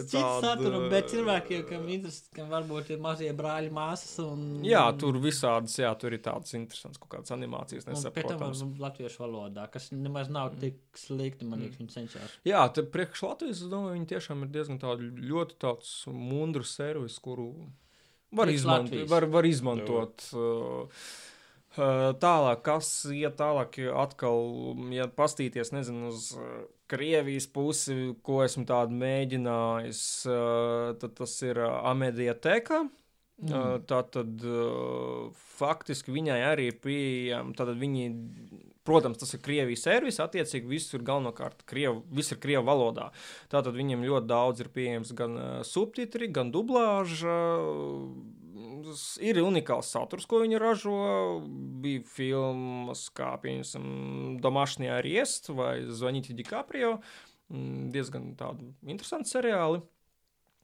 [0.10, 4.42] Cits saturu, bet cilvēkiem, kam, interes, kam varbūt ir mazie brāļi, māsas un...
[4.66, 8.66] Jā, tur visādas, jā, tur ir tādas interesantas kaut kādas animācijas, Un pēc tam nesaprotams.
[8.82, 12.36] latviešu valodā, kas nemaz nav tik slikti, man liekas, viņi cenšas.
[12.50, 17.22] Jā, te priekš Latvijas, es domāju, viņi tiešām ir diezgan tādi ļoti tāds mundru servis,
[17.22, 17.52] kuru
[18.36, 20.28] var, izmant, var, var izmantot.
[20.34, 21.08] Uh, uh,
[21.76, 28.98] tālāk, kas iet tālāk, atkal, ja pastīties, nezinu, uz uh, Krievijas pusi, ko esmu tādu
[29.00, 32.86] mēģinājis, uh, tad tas ir Amediateka.
[33.36, 33.82] Mm.
[33.84, 34.44] Tā tad
[35.58, 37.52] faktiski viņai arī ir pieejama.
[37.58, 38.06] Tātad viņi,
[38.88, 43.10] protams, tas ir Krievijas servis, attiecīgi viss ir galvenokārt Krievu, viss ir Krievu valodā.
[43.52, 45.36] Tātad viņiem ļoti daudz ir pieejams gan
[45.68, 47.36] subtitri, gan dublāža.
[49.24, 51.00] Ir unikāls saturs, ko viņi ražo.
[51.84, 56.98] Bija filmas, kā piemēram, Domašņā Riest vai Zvanīti DiCaprio.
[57.54, 59.82] Mm, Diezgan tādi interesanti seriāli.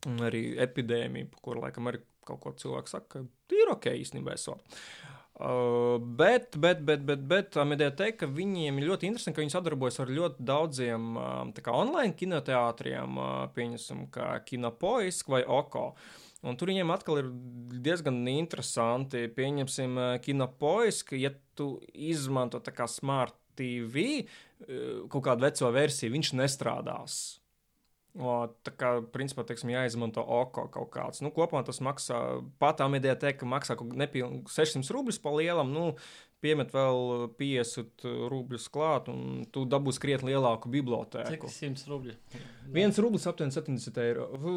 [0.10, 4.36] Un arī epidēmija, par kuru laikam arī kaut ko cilvēku saka, ka ir ok īstenībā.
[4.38, 4.64] Esot.
[5.42, 10.12] Uh, bet, bet, bet, bet, bet mediāteka viņiem ir ļoti interesanti, ka viņi sadarbojas ar
[10.14, 15.96] ļoti daudziem um, tā kā online kinoteātriem, uh, pieņemsim, kā Kinopoisk vai Oko.
[16.42, 17.28] Un tur viņiem atkal ir
[17.86, 19.28] diezgan interesanti.
[19.36, 26.16] Pieņemsim, uh, Kinopoisk, ja tu izmanto tā kā Smart TV, uh, kaut kādu veco versiju,
[26.16, 27.20] viņš nestrādās.
[28.12, 28.32] O,
[28.66, 31.22] tā kā, principā, teiksim, jāizmanto oko kaut kāds.
[31.24, 32.18] Nu, kopumā tas maksā,
[32.60, 35.72] pat tā mediāteka maksā kaut nepilnīgi 600 rubļus pa lielam.
[35.72, 35.86] Nu,
[36.42, 41.50] Piemet vēl 50 rubļus klāt, un tu dabūsi krietni lielāku Cik bibliotēku.
[41.54, 42.16] 100 rubļi?
[42.74, 44.26] Viens rublis aptuveni 70 eiro.
[44.42, 44.56] Fu,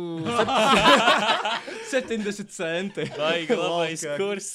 [1.93, 3.05] 70 centi.
[3.19, 4.17] Labais Laka.
[4.17, 4.51] kurs.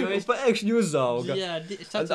[0.00, 0.24] Jo es...
[0.28, 1.36] Pēkšņi uzauga.
[1.36, 1.60] Jā,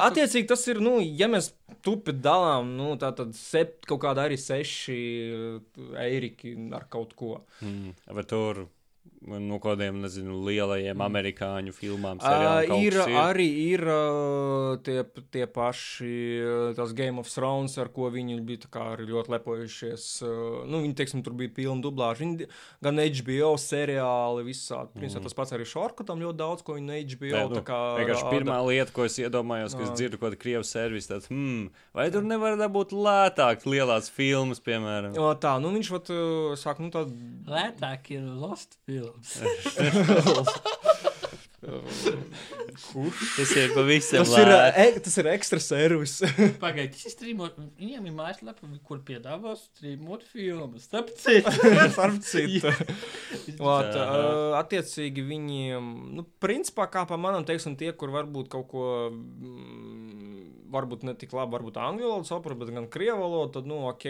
[0.08, 1.52] Attiecīgi, tas ir, nu, ja mēs
[1.86, 5.00] tupi dalām, nu, tā tad sept, kaut kāda arī seši
[6.02, 7.44] eiriki ar kaut ko.
[7.62, 7.94] Mm.
[8.18, 8.66] Vai tur
[9.22, 13.18] no kādiem, nezinu, lielajiem amerikāņu filmām Uh, seriāliem kaut ir, ir?
[13.22, 18.64] arī ir uh, tie, tie paši uh, tas Game of Thrones, ar ko viņi bija
[18.66, 20.06] tā kā arī ļoti lepojušies.
[20.26, 22.24] Uh, nu, viņi, teiksim, tur bija pilna dublāža.
[22.26, 22.48] Viņi,
[22.82, 24.90] gan HBO seriāli, visādi.
[24.98, 25.28] Principā Mhm.
[25.30, 28.58] tas pats arī Šorkatam ļoti daudz, ko viņi no HBO Nē, tā kā Vienkārši pirmā
[28.66, 32.58] lieta, ko es iedomājos, kad dzirdu kaut kādu krievu servisu, tad, hmm, vai tur nevar
[32.58, 35.14] dabūt lētāk lielās filmas, piemēram?
[35.22, 37.14] O, tā, nu viņš vat, uh, saka, nu tad.
[37.52, 38.78] Lētāk ir Lost
[39.20, 40.50] films.
[41.62, 46.16] Tas ir pavisam Tas ir, e, tas ir ekstra servis.
[46.64, 50.88] Pagaidiet, šis streamot, viņiem ir mājaslapa, kur piedāvā streamot filmas.
[50.90, 51.54] Starp citu.
[51.96, 52.72] Starp citu.
[52.72, 53.60] Jā.
[53.94, 60.42] uh, attiecīgi viņiem, nu, principā, kā pa manam, teiksim, tie, kur varbūt kaut ko, mm,
[60.74, 64.10] varbūt ne tik labi, varbūt angļu valodu saprot, bet gan krievu valodu, tad, nu, ok.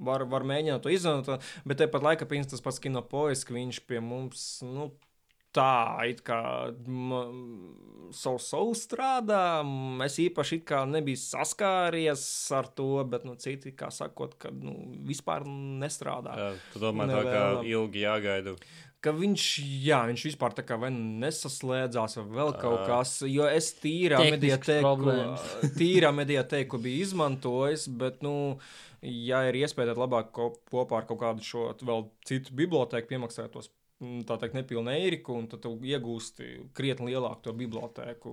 [0.00, 4.00] Var, var mēģināt to izmantot, bet tāpat laikā pieņems tas pats kino poisk, viņš pie
[4.00, 4.86] mums, nu,
[5.56, 6.40] tā, it kā
[8.16, 9.42] savu savu strādā.
[10.06, 12.24] Es īpaši it kā nebiju saskāries
[12.56, 14.76] ar to, bet, nu, citi, kā sakot, ka, nu,
[15.08, 15.46] vispār
[15.82, 16.36] nestrādā.
[16.40, 18.56] Jā, Tu domā, tā kā ilgi jāgaida.
[19.06, 19.42] ka viņš,
[19.86, 23.20] jā, viņš vispār tā kā nu nesaslēdzās, vai vēl kaut kas.
[23.30, 24.18] Jo es tīrā
[24.82, 25.44] problēmas.
[25.78, 28.58] tīrā mediatēku biju izmantojis, bet, nu,
[29.06, 33.52] ja ir iespēja tad labāk ko, kopā ar kaut kādu šo vēl citu bibliotēku piemaksāt
[33.54, 33.70] tos.
[33.96, 38.32] Tā teikt, nepilnu eiriku, un tad iegūsti krietni lielāku to bibliotēku,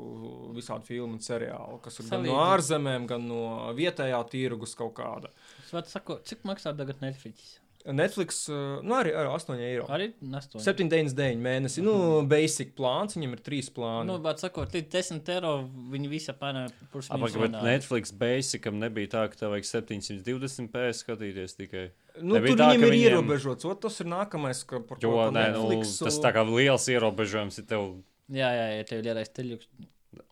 [0.58, 3.46] visādi filmu un seriālu, kas ir gan no ārzemēm, gan no
[3.78, 5.32] vietējā tirgus kaut kāda.
[5.72, 7.62] Sakot, cik maksā tagad Netflix?
[7.84, 9.84] Netflix, uh, nu arī ar 8 eiro.
[9.92, 10.62] Arī 8.
[10.64, 11.82] 7,99 mēnesi.
[11.84, 14.08] Nu, basic plāns, viņam ir trīs plāni.
[14.08, 15.52] Nu, bet sakot, līdz 10 eiro
[15.92, 21.58] viņi visi apmēram purs Apakaļ, bet Netflix basicam nebija tā, ka tev vajag 720p skatīties
[21.60, 21.86] tikai.
[22.22, 23.66] Nu, Nebija tur tā, viņam ir viņiem- ierobežots.
[23.68, 25.98] Ot, tas ir nākamais, ka par Jo, ko nē, nu, Netflix.
[26.00, 27.90] tas tā kā liels ierobežojums ir tev.
[28.32, 29.68] Jā, jā, ja tev ir ierais teļuks.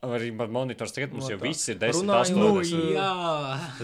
[0.01, 1.45] Arī par monitors tagad mums No jau tā.
[1.47, 2.38] viss ir 10, Runājot, 8.
[2.41, 2.63] Nu, uh,
[2.95, 3.09] jā.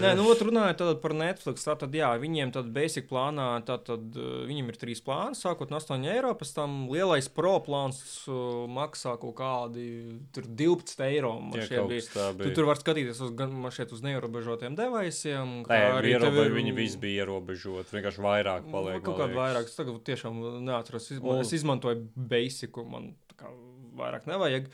[0.02, 4.16] Nē, nu, ot, runājot tad par Netflix, tad, jā, viņiem tad basic plānā, tad, tad
[4.18, 8.66] uh, viņiem ir trīs plāni, sākot no 8 eiro, pēc tam lielais pro plāns uh,
[8.66, 9.86] maksā kaut kādi
[10.34, 11.32] tur 12 eiro.
[11.54, 12.02] kaut bija.
[12.14, 12.54] tā Tu bija.
[12.58, 15.62] tur var skatīties uz, gan šeit uz neierobežotiem devaisiem.
[15.70, 17.94] Nē, arī tev ierobe, ir- viņi visi bija ierobežoti.
[17.94, 19.02] Vienkārši vairāk paliek.
[19.06, 19.38] Kaut liekas.
[19.38, 21.10] vairāk, es tagad tiešām neatceros.
[21.14, 23.54] Izma Un- es izmantoju basicu, man tā kā
[23.98, 24.66] vairāk nevajag.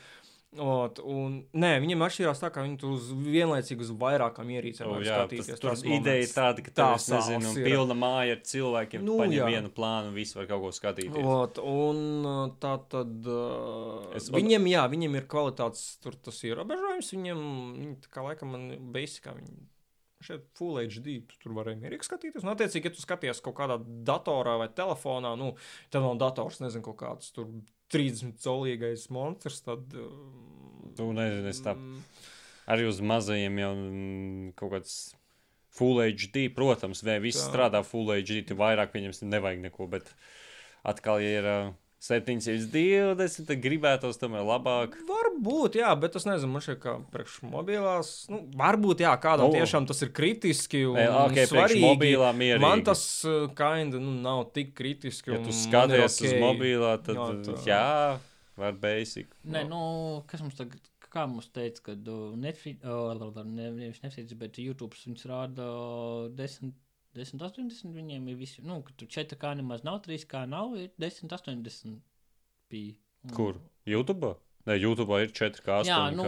[0.61, 4.93] Ot, un, nē, viņiem atšķirās tā, ka viņi tur uz vienlaicīgi uz vairākām ierīcēm O,
[4.95, 5.49] var jā, skatīties.
[5.51, 7.67] tas, tur Tas ideja ir tāda, ka Tā es nezinu, ir.
[7.67, 9.03] pilna māja ar cilvēkiem.
[9.03, 9.49] Nu, paņem jā.
[9.51, 11.27] vienu plānu un visi var kaut ko skatīties.
[11.35, 17.11] Ot, un uh, tā tad uh, Es- viņiem, jā, viņiem ir kvalitātes, tur tas ierobežojums.
[17.17, 17.45] Viņiem,
[17.81, 19.57] viņi tā kā laikam man basicā viņi.
[20.25, 22.41] Šeit Full HD tu tur varēja mierīgi skatīties.
[22.47, 23.75] Nu, attiecīgi, ja tu skaties kaut kādā
[24.07, 25.51] datorā vai telefonā, nu,
[25.93, 27.51] tad nav dators, nezinu, kaut kāds tur
[27.93, 29.85] 30 colīgais monstrs, tad.
[29.93, 30.45] Uh,
[30.95, 31.95] Nu, nezinu, es tā mm,
[32.71, 34.97] arī uz mazajiem jau mm, kaut kāds.
[35.75, 40.07] Full HD, protams, vai viss strādā Full HD, tu vairāk pieņemsim, nevajag neko, bet
[40.87, 41.73] atkal, ja ir uh,
[42.05, 44.93] 720, tad gribētos tomēr labāk.
[45.09, 48.11] Varbūt, jā, bet es nezinu, man šeit kā priekšmobilās.
[48.29, 49.55] Nu, varbūt, jā, kādam oh.
[49.57, 52.51] tiešām tas ir kritiski un Nē, ok, priekš svarīgi.
[52.61, 55.33] Man tas uh, kinda nu, nav tik kritiski.
[55.33, 56.29] Ja un tu skaties ok.
[56.29, 57.57] uz mobilā, tad Jā, tā.
[57.69, 57.85] jā
[58.61, 59.33] var basic.
[59.43, 59.81] Nē, nu,
[60.29, 65.27] kas mums tagad, kā mums teica, kad uh, Netflix, ne, nevis Netflix, bet YouTube viņus
[65.31, 66.29] rāda uh,
[67.15, 70.45] 10, 10, 80, viņiem ir visi, nu, ka tur 4 kā nemaz nav, 3 kā
[70.49, 72.01] nav, ir 10, 80
[72.71, 72.95] bija.
[73.33, 73.57] Kur?
[73.87, 74.35] YouTube?
[74.65, 75.83] Nē, YouTube ir 4K.
[75.85, 76.15] Jā, 8K.
[76.17, 76.23] nu,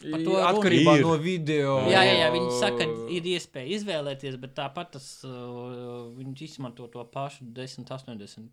[0.00, 1.02] par I- to Atkarībā Ir.
[1.04, 1.74] no video.
[1.92, 6.86] Jā, jā, jā, viņi saka, ka ir iespēja izvēlēties, bet tāpat tas, uh, viņi izmanto
[6.88, 8.48] to pašu 10, 80.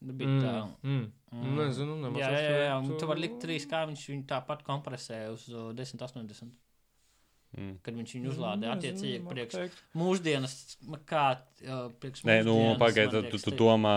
[0.00, 0.54] Nu, bija Mm, tā.
[0.84, 1.12] mm.
[1.32, 1.56] Mm.
[1.56, 5.20] Nezinu, nemaz Jā, jā, jā, jā, tu vari likt trīs, kā viņš viņu tāpat kompresē
[5.32, 6.52] uz uh, 10, 80.
[7.56, 7.76] Mm.
[7.84, 10.54] Kad viņš viņu uzlādē, Nezinu, attiecīgi priekš mūsdienas,
[11.08, 13.94] kā uh, priekš Nē, nu, mūsdienas, pagaidi, man tad tu, tu domā,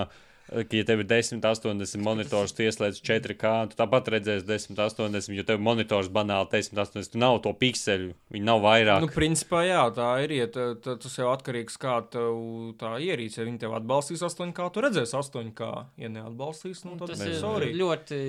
[0.49, 5.35] ka, ja tev ir 10, 80 monitors, tu ieslēdz 4K, tu tāpat redzēsi 10, 80,
[5.37, 9.05] jo tev monitors banāli 10, 80, tu nav to pikseļu, viņi nav vairāk.
[9.05, 10.35] Nu, principā, jā, tā ir.
[10.39, 12.41] Ja tā, tā, tas jau atkarīgs no tā, tev
[12.81, 13.39] tā ierīce.
[13.41, 15.69] Ja viņi tev atbalstīs 8K, tu redzēsi 8K.
[16.01, 17.71] Ja neatbalstīs, nu, tad Tas ir sorry.
[17.77, 18.19] ļoti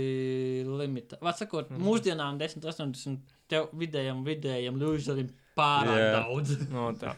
[0.69, 1.21] limitēts.
[1.25, 1.83] Vārds sakot, Mhm.
[1.85, 3.19] mūsdienām 10, 80
[3.49, 6.13] tev vidējam, vidējam ļūžarim pārāk Jā.
[6.21, 6.55] daudz.
[6.75, 7.15] No, tā.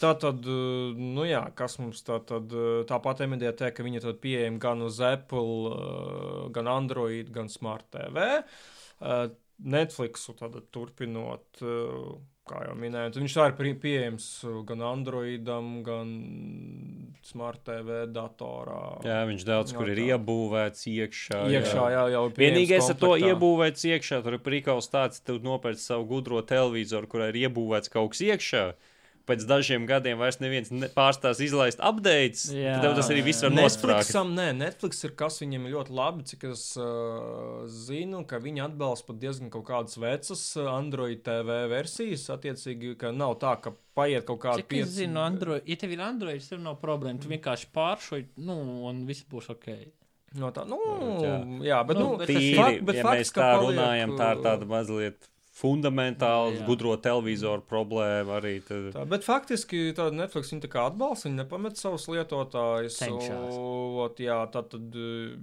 [0.00, 4.20] tā tad, uh, nu jā, kas mums tā tad, uh, tāpat mediateca, ka viņi tad
[4.24, 8.28] pieejami gan uz Apple, uh, gan Android, gan Smart TV.
[9.64, 11.60] Netflixu tad turpinot,
[12.48, 16.10] kā jau minēju, viņš tā ir pie- pieejams uh, gan Androidam, gan
[17.24, 18.80] Smart TV datorā.
[19.06, 21.42] Jā, viņš daudz Jā, kur ir iebūvēts iekšā.
[21.54, 25.32] Iekšā jā, jau ir pieejams Vienīgais ar to iebūvēts iekšā, tur ir prikals tāds, ka
[25.32, 28.64] tu nopērci savu gudro televizoru, kurā ir iebūvēts kaut kas iekšā.
[29.24, 32.42] Pēc dažiem gadiem vairs neviens ne, pārstās izlaist updates.
[32.52, 34.34] Jā, tad tas arī viss var Netflix, nostrādāt.
[34.36, 39.08] nē, Netflix ir kas viņam ir ļoti labi, cik es uh, zinu, ka viņi atbalsta
[39.08, 42.26] pat diezgan kaut kādas vecas uh, Android TV versijas.
[42.36, 46.04] Attiecīgi, ka nav tā, ka paiet kaut kāda Cik es zinu, Android, ja tev ir
[46.04, 47.22] Android, tev nav problēma.
[47.24, 48.58] Tu vienkārši pāršoji, nu,
[48.90, 49.70] un viss būs ok.
[50.34, 50.76] No tā, nu,
[51.22, 51.34] Jā.
[51.62, 54.32] jā, bet, Nu, nu, bet Tīri, fakt- bet ja fakts, mēs tā paliek, runājam, tā
[54.34, 56.64] ir tāda mazliet fundamentāla Jā.
[56.66, 58.56] gudro televizoru problēma arī.
[58.66, 58.90] Tad...
[58.96, 62.98] Tā, bet faktiski tāda Netflix viņa tā kā atbalsta, viņa nepamet savus lietotājus.
[64.04, 65.34] Ot, jā, tad, tad eh,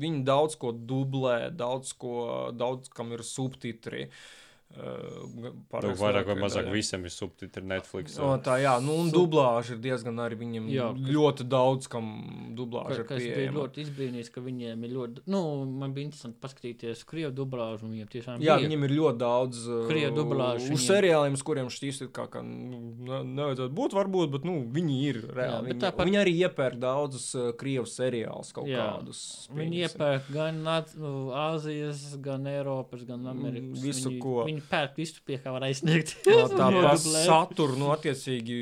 [0.00, 2.18] viņi daudz ko dublē, daudz, ko,
[2.56, 4.08] daudz kam ir subtitri.
[4.08, 4.47] Uh,
[4.78, 6.72] Nu, pārējais vairāk vai mazāk daļai.
[6.76, 8.18] visam ir subtitri Netflix.
[8.20, 11.88] O, tā, jā, nu, un dublāža ir diezgan arī viņam Jā, jā, kas- ļoti daudz,
[11.88, 13.56] kam Ka, dublāža ir kas bija pieejama.
[13.58, 18.10] ļoti izbrīnījis, ka viņiem ir ļoti, nu, man bija interesanti paskatīties krievu dublāžu, un viņiem
[18.12, 18.68] tiešām Jā, bija.
[18.68, 20.86] viņam ir ļoti daudz Krievu dublāžu Uz viņiem.
[20.92, 25.14] seriāliem, uz kuriem šķīst, kā, ka nu, ne, nevajadzētu būt, varbūt, bet nu, viņi ir
[25.32, 25.48] reāli.
[25.48, 28.84] Jā, viņi, tāpat- viņi arī iepērk daudzus uh, krievu seriālus kaut Jā.
[29.00, 29.48] kādus.
[29.50, 33.80] Viņi iepērk gan nu, Āzijas, gan Eiropas, gan Amerikas.
[33.82, 34.44] visu, viņi, ko.
[34.44, 36.16] Viņi pērk visu, pie kā var aizsniegt.
[36.28, 36.82] No, tā Jā.
[36.82, 37.24] par Dublē.
[37.26, 38.58] saturu, nu, attiecīgi,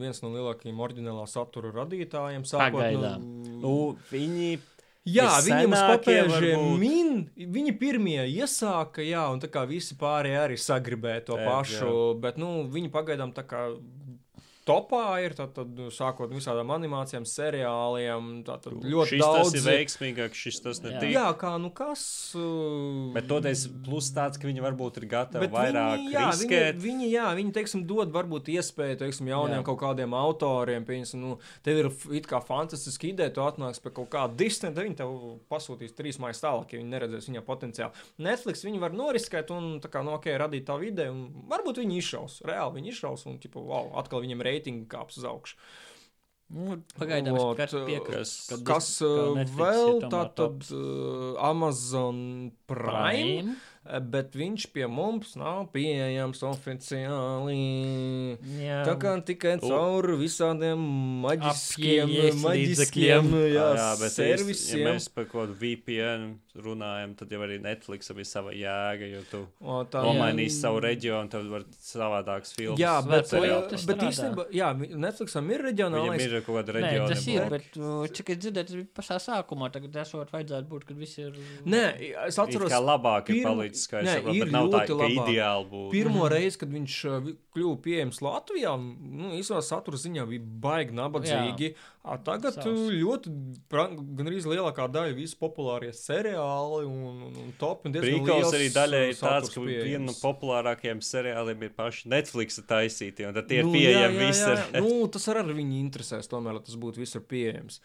[0.00, 2.44] viens no lielākajiem oriģinālā satura radītājiem.
[2.48, 3.24] Sākot, Pagaidām.
[3.62, 3.74] Nu,
[4.12, 4.58] viņi
[5.02, 10.58] Jā, viņiem uz papēžiem min, viņi pirmie iesāka, jā, un tā kā visi pārējie arī
[10.62, 12.20] sagribēja to Jā, pašu, jā.
[12.22, 13.64] bet, nu, viņi pagaidām tā kā
[14.68, 19.38] topā ir, tad, tad sākot no visādām animācijām, seriāliem, tad ļoti šis daudz.
[19.40, 20.86] tas ir veiksmīgāks, šis tas Jā.
[20.88, 21.14] netīk.
[21.16, 22.04] Jā, kā nu kas.
[22.38, 26.78] uh, Bet toties plus tāds, ka viņi varbūt ir gatavi Bet vairāk viņi, jā, riskēt.
[26.78, 29.62] Viņi, viņi, jā, viņi teiksim, dod varbūt iespēju teiksim, jauniem Jā.
[29.62, 29.66] jā.
[29.70, 30.86] kaut kādiem autoriem.
[30.88, 34.86] Pieņemsim, nu, tev ir it kā fantastiski ideja, tu atnāksi pie kaut kāda Disneya, tad
[34.86, 35.16] viņi tev
[35.52, 38.06] pasūtīs trīs mājas tālāk, ja viņi neredzēs viņa potenciālu.
[38.22, 41.98] Netflix viņi var noriskēt un tā kā, nu, okay, radīt tā ideju, un varbūt viņi
[42.00, 42.40] izšaus.
[42.46, 45.58] Reāli viņi izšaus, un tipo, wow, atkal viņam reitingi kāps uz augšu.
[46.52, 48.24] Nu, Pagaidām uh, piekrītu.
[48.50, 50.72] ka Kas Netflix vēl ir tomēr tā tad tops.
[50.76, 52.18] uh, Amazon
[52.68, 53.54] Prime, Prime.
[54.12, 57.56] Bet viņš pie mums nav pieejams oficiāli.
[58.62, 58.82] Jā.
[58.86, 60.78] Tā kā tikai caur visādiem
[61.24, 62.12] maģiskiem,
[62.42, 63.66] maģiskiem jā, jā,
[63.96, 64.86] īsti, ja servisiem.
[64.88, 66.28] mēs par kaut kādu VPN
[66.62, 71.30] runājam, tad jau arī Netflixam ir sava jēga, jo tu O, tā, nomainīsi savu reģionu,
[71.32, 72.78] tad var savādāks filmas.
[72.82, 74.68] jā, bet, bet, bet īstenībā, jā,
[75.00, 76.26] Netflixam ir Viņam reģionālais.
[76.28, 77.08] ir kaut kāda Nē, reģiona.
[77.14, 77.80] tas ir, bet
[78.18, 79.70] cik es dzirdēju, tas bija pašā sākumā.
[79.72, 81.32] Tagad esot vajadzētu būt, kad viss ir.
[81.64, 81.82] Nē,
[82.28, 84.82] es atceros, kā labāk ir pirmo- palicis, kā es Nē, saprotu, ir bet nav tā,
[84.82, 85.30] ļoti ka labāk.
[85.32, 85.90] ideāli būtu.
[85.96, 91.72] Pirmo reizi, kad viņš uh, kļuva pieejams Latvijā, nu, īstenībā satura ziņā bija baigi nabadzīgi.
[92.02, 92.66] A, tagad Savs.
[92.66, 93.30] uh, ļoti,
[93.70, 97.86] pra- gan arī lielākā daļa visu populārie seriāli un, un, un top.
[97.86, 102.58] Un Brīkals arī daļai ir uh, tāds, ka viena no populārākajiem seriāliem ir paši Netflix
[102.66, 104.58] taisīti, un tad tie ir Nu, pieejami visur.
[104.82, 107.78] Nu, tas arī ar viņu interesēs, tomēr, lai tas būtu visur pieejams.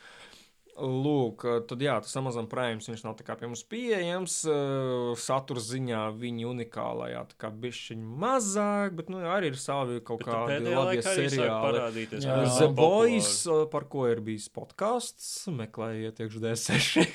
[0.77, 4.35] Lūk, tad jā, tas Amazon Prime viņš nav pie mums pieejams.
[4.45, 10.21] uh, Satura ziņā viņa unikālajā, tā kā bišķiņa mazāk, bet nu, arī ir savi kaut
[10.21, 11.57] Bet kādi labi seriāli.
[11.65, 12.27] parādīties.
[12.29, 12.37] Jā.
[12.59, 12.69] The.
[12.77, 17.09] Boys, uh, par ko ir bijis podkāsts, meklējiet, iekšā D6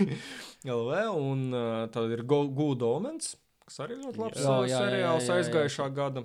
[0.67, 0.99] LV,
[1.31, 1.47] un
[1.95, 3.37] tad ir Go- Good Omens,
[3.69, 4.47] kas arī ļoti labs Jā.
[4.49, 5.43] Jā, jā, jā, seriāls jā, jā.
[5.43, 6.25] aizgājušā gada.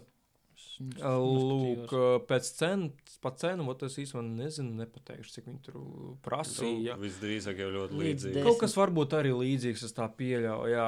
[0.77, 1.91] Lūk,
[2.29, 5.77] pēc cenas, pa cenu, ot es īstenībā nezinu, nepateikšu, cik viņi tur
[6.25, 6.97] prasīja.
[6.97, 8.33] Nu, Visdrīzāk jau ļoti Līdz līdzīgi.
[8.35, 10.69] des- Kaut kas varbūt arī līdzīgs, es tā pieļauju.
[10.73, 10.87] Jā.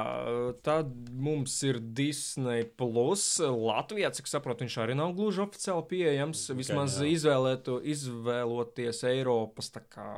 [0.62, 6.46] Tad mums ir Disney Plus Latvijā, cik saprotu, viņš arī nav gluži oficiāli pieejams.
[6.56, 7.10] Vismaz jā.
[7.16, 10.10] izvēlētu, izvēloties Eiropas kā,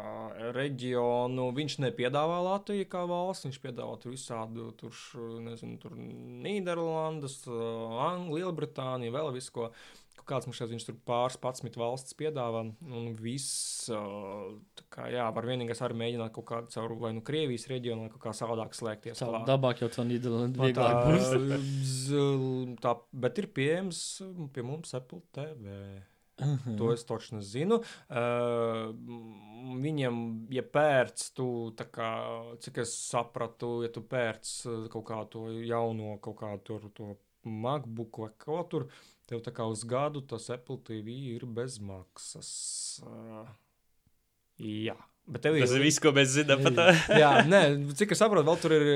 [0.53, 1.51] reģionu.
[1.55, 4.91] Viņš nepiedāvā Latviju kā valsts, viņš piedāvā tur visādu, tur,
[5.39, 9.60] nezinu, tur Nīderlandes, Anglija, Lielbritānija, vēl visu ko.
[10.21, 15.47] Kaut Kāds mums šeit tur pāris patsmit valsts piedāvā, un viss, tā kā, jā, var
[15.49, 19.23] vienīgais arī mēģināt kaut kādu caur vai nu Krievijas reģionu, vai kaut kā savādāk slēgties.
[19.25, 19.49] Klāt.
[19.49, 21.33] dabāk jau tā Nīderlanda vieglāk būs.
[22.85, 22.95] tā, tā,
[23.25, 24.05] bet ir pieejams
[24.53, 25.81] pie mums Apple TV.
[26.41, 26.77] Mhm.
[26.77, 27.79] To es toču nezinu.
[28.09, 28.93] Uh,
[29.81, 30.21] viņam,
[30.53, 31.47] ja pērc, tu,
[31.77, 32.11] tā kā,
[32.63, 37.11] cik es sapratu, ja tu pērc uh, kaut kādu to jauno, kaut kādu tur, to
[37.45, 38.87] MacBook vai ko tur,
[39.31, 42.51] tev tā kā uz gadu tas Apple TV ir bez maksas.
[43.07, 43.47] Uh,
[44.59, 44.97] jā.
[45.31, 46.85] Bet tev Tas ir viss, ko mēs zinām par tā.
[47.21, 47.59] Jā, nē,
[47.95, 48.87] cik es saprotu, vēl tur ir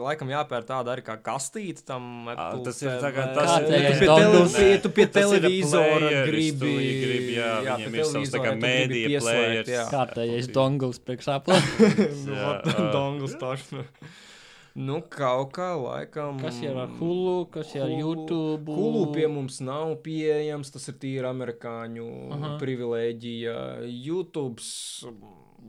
[0.00, 2.06] laikam jāpērk tāda arī kā kastīte tam.
[2.32, 4.54] Apple tas ir tā kā tas Ja tas pie ir tele- dongles.
[4.56, 6.54] pie- tu pie Tas televizora gribi.
[6.62, 9.22] tu viņi grib, jā, jā, viņiem pie ir savs tā kā gribi mēdīja
[9.74, 9.84] jā.
[9.90, 11.36] Kārtējais Apple dongles priekšā.
[12.30, 12.88] Nu.
[12.94, 13.84] Dongles tašana.
[14.74, 16.38] Nu, kaut kā laikam.
[16.40, 18.72] Kas ir ar Hulu, kas ir ar Hulu- YouTube?
[18.72, 22.52] Hulu pie mums nav pieejams, tas ir tīri amerikāņu Aha.
[22.62, 23.56] privilēģija.
[23.92, 24.64] YouTube.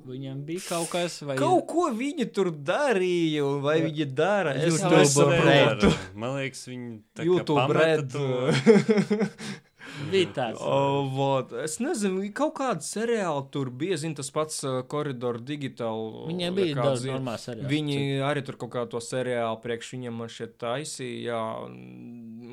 [0.08, 4.56] Viņam bija kaut kas, vai Kaut ko viņi tur darīja, vai viņi dara.
[4.56, 5.92] Es YouTube nesaprotu.
[5.92, 6.16] Red.
[6.16, 8.10] Man liekas, viņi tā kā YouTube pameta red.
[8.10, 9.30] to.
[10.12, 10.62] bija tāds.
[10.62, 11.54] O, vot.
[11.64, 13.98] Es nezinu, kaut kāda seriāla tur bija.
[14.02, 16.26] Zinu, tas pats uh, koridors digitāli.
[16.32, 17.70] Viņiem bija daudz normāls seriāls.
[17.72, 21.22] Viņi arī tur kaut kādu to seriālu priekš viņam šeit taisīja.
[21.34, 21.42] Jā,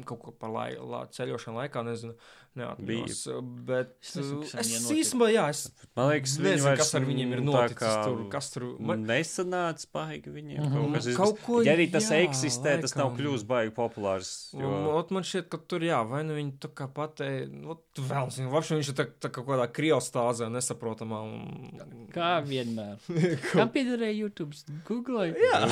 [0.09, 2.17] kaut ko par lai, la, ceļošanu laikā, nezinu.
[2.59, 3.21] Neatceros.
[3.65, 5.61] Bet Es kas es īstenībā, jā, es
[5.97, 7.77] Man liekas, nezinu, kas ar viņiem ir mm, noticis.
[7.79, 10.75] kā Tur, kas tur man, Nesanāca baigi viņiem Mhm.
[10.75, 11.07] kaut kas.
[11.17, 13.21] Kaut ko, ja arī tas jā, eksistē, tas nav laikam.
[13.21, 14.33] kļūst baigi populārs.
[14.59, 14.73] Jo...
[14.99, 17.79] ot, man šķiet, ka tur, jā, vai nu viņi tā kā pateica, nu,
[18.11, 21.23] vēl zinu, vapši viņš ir tā, tā kā kādā krievstāzē nesaprotamā.
[21.23, 22.09] Un...
[22.13, 22.99] Kā vienmēr.
[23.55, 24.59] Kam piederēja YouTube?
[24.91, 25.31] Google.
[25.39, 25.67] Jā,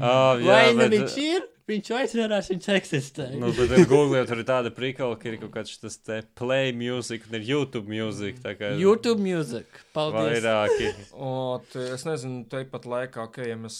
[0.00, 1.46] Ah, jā, vai nu bet- viņš ir?
[1.66, 3.24] Viņš aizvērās, viņš eksistē.
[3.42, 6.70] Nu, bet ar Google tur ir tāda prikala, ka ir kaut kāds tas te play
[6.70, 8.36] music un ir YouTube music.
[8.44, 9.66] tā kā YouTube music.
[9.96, 10.44] Paldies.
[10.44, 10.92] Vairāki.
[11.18, 13.78] O, te, es nezinu, tepat laikā, ka, ja mēs,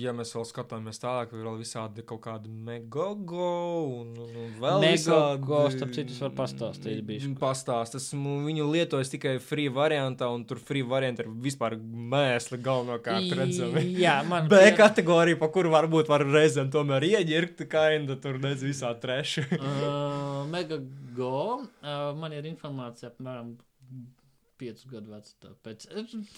[0.00, 3.50] ja mēs vēl skatāmies tālāk, ir vēl visādi kaut kādi megogo
[4.00, 7.34] un, un, un vēl Megogo, visādi- starp citu, es varu pastāstīt bišķi.
[7.42, 13.36] Pastāst, esmu viņu lietojis tikai free variantā, un tur free variantā ir vispār mēsli galvenokārt
[13.36, 13.84] redzami.
[14.00, 18.62] Jā, man B kategorija, pa kuru varbūt var reizēm tomēr var ieģirkt, kainda tur nedz
[18.66, 19.46] visā treši.
[19.62, 20.78] Uh, Mega
[21.16, 21.62] Go.
[21.82, 23.54] Uh, man ir informācija apmēram
[24.62, 25.34] 5 gadu vecs.
[25.42, 25.86] Tāpēc.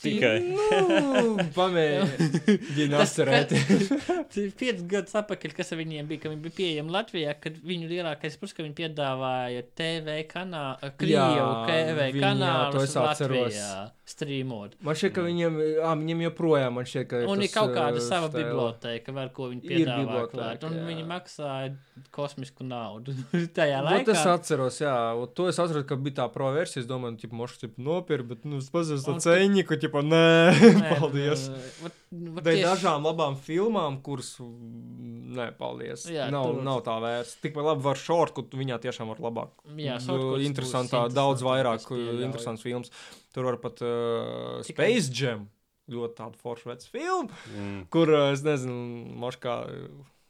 [0.02, 0.34] Tikai.
[0.48, 3.90] nu, pamēģini Tas, atcerēties.
[4.64, 8.54] 5 gadus atpakaļ, kas viņiem bija, ka viņi bija pieejami Latvijā, kad viņu lielākais plus,
[8.56, 13.60] ka viņi piedāvāja TV kanālu, Krievu TV jā, to kanālu es atceros.
[14.04, 14.74] Streamot.
[14.84, 17.70] Man šķiet, ka viņiem, ā, viņiem joprojām man šķiet, ka ir Un ir tas, kaut
[17.72, 18.42] kāda ā, sava štēle.
[18.50, 20.66] biblioteka, ar ko viņi Ir piedāvā klāt.
[20.68, 20.82] Un jā.
[20.90, 21.70] viņi maksāja
[22.12, 23.14] kosmisku naudu.
[23.56, 24.04] Tajā Nu, laikā.
[24.10, 24.92] tas atceros, jā,
[25.32, 26.82] to es atceros, ka bija tā pro versija.
[26.84, 27.72] Es domāju, ka mošs ir
[28.14, 31.48] nopirkt, bet nu, es pazīstu to tu- ceņu, ka, nē, Nē, paldies.
[31.48, 31.98] nu, vat-
[32.36, 36.06] vat Dēļ tieši- dažām labām filmām, kuras, nē, paldies.
[36.06, 37.36] Jā, nav, tur- nav tā vērts.
[37.42, 39.50] Tikpat labi var šort, tu viņā tiešām var labāk.
[39.76, 41.80] Jā, shortcuts būs interesantā, daudz vairāk
[42.22, 42.90] interesants films.
[43.34, 45.48] Tur var pat uh, Space Jam.
[45.90, 47.86] Ļoti tāda forša veca filma, Mm.
[47.90, 49.68] kur, uh, es nezinu, moškā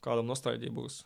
[0.03, 1.05] kādam nostāļģija būs.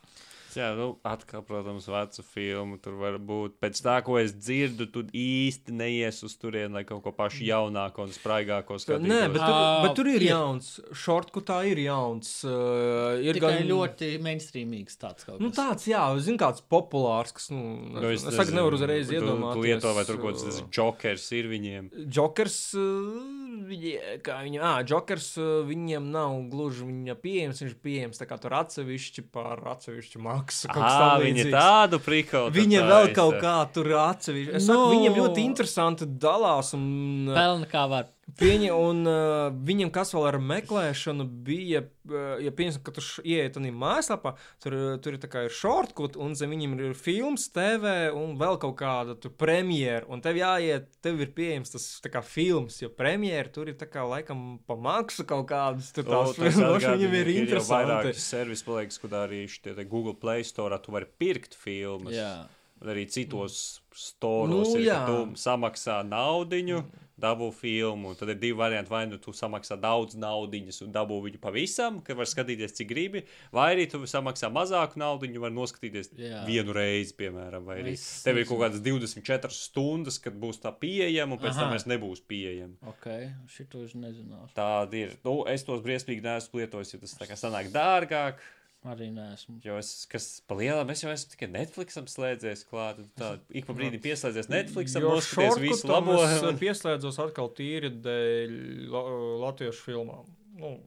[0.57, 3.57] Jā, nu, atkal, protams, vecu filmu tur var būt.
[3.61, 8.05] Pēc tā, ko es dzirdu, tu īsti neies uz turieni, lai kaut ko pašu jaunāko
[8.07, 9.05] un spraigāko skatītos.
[9.09, 10.71] Nē, bet tur, Ā, bet tur ir jauns.
[10.97, 12.31] Šortkutā ir jauns.
[12.47, 15.43] Uh, ir Tikai gan ļoti mainstreamīgs tāds kaut kas.
[15.43, 17.61] Nu, tāds, jā, zina, kāds populārs, kas, nu,
[17.99, 19.59] Nu, es, es saku, nevaru uzreiz tu- iedomāties.
[19.59, 21.91] Tu lieto vai tur kaut kāds jokers ir viņiem.
[22.09, 23.93] Jokers, uh, viņi,
[24.25, 25.29] kā viņi, ah, Jokers,
[25.69, 30.38] viņiem nav gluži viņa pieejams, viņš ir pieejams tā kā tur atsevišķi par atsevišķu maksu.
[30.47, 31.51] Kas Ah, līdzīgs.
[31.51, 32.51] tādu prikolu.
[32.51, 34.55] Viņa vēl kaut kā tur atsevišķi.
[34.55, 34.91] Es saku, Nu.
[34.95, 38.05] viņiem ļoti interesanti dalās un Pelna kā var.
[38.37, 43.55] Pieņa, un uh, viņam, kas vēl ar meklēšanu bija, uh, ja pieņemsim, ka tu ieiet
[43.55, 48.09] tādā mājaslapā, tur, tur ir tā kā ir shortcut, un zem viņam ir filmas, TV
[48.13, 50.05] un vēl kaut kāda tur premjera.
[50.11, 53.89] Un tev jāiet, tev ir pieejams tas tā kā filmas, jo premjera tur ir tā
[53.89, 55.89] kā laikam pa maksu kaut kādas.
[55.95, 57.95] Tur tās filmas viņam ir interesanti.
[57.95, 62.13] Vairāk servis paliekas, kur arī te Google Play Store tu vari pirkt filmas.
[62.13, 62.33] Jā.
[62.79, 66.79] Un arī citos storos Nu, ir, tu samaksā naudiņu,
[67.21, 68.13] dabū filmu.
[68.19, 68.91] Tad ir divi varianti.
[68.91, 73.23] Vai nu tu samaksā daudz naudiņas un dabū viņu pavisam, ka var skatīties, cik gribi,
[73.55, 76.43] vai arī tu samaksā mazāku naudiņu, var noskatīties Jā.
[76.47, 77.67] vienu reizi, piemēram.
[77.67, 81.57] Vai arī Es tev ir kaut kādas 24 stundas, kad būs tā pieejama, un pēc
[81.57, 81.73] tam Aha.
[81.75, 82.77] vairs nebūs pieejama.
[82.93, 83.09] Ok,
[83.51, 84.53] šito es nezināšu.
[84.57, 85.17] Tāda ir.
[85.25, 88.39] Nu, es tos briesmīgi neesmu lietojis, jo tas tā kā sanāk dārgāk.
[88.87, 89.57] Arī neesmu.
[89.59, 93.01] Jo es, kas pa lielam, es jau esmu tikai Netflixam slēdzies klāt.
[93.01, 96.15] un Tā, ik pa brīdim pieslēdzies Netflixam, noskaties visu labo.
[96.23, 98.53] Es pieslēdzos atkal tīri dēļ
[98.93, 99.01] la,
[99.43, 100.29] latviešu filmām.
[100.59, 100.77] Nu,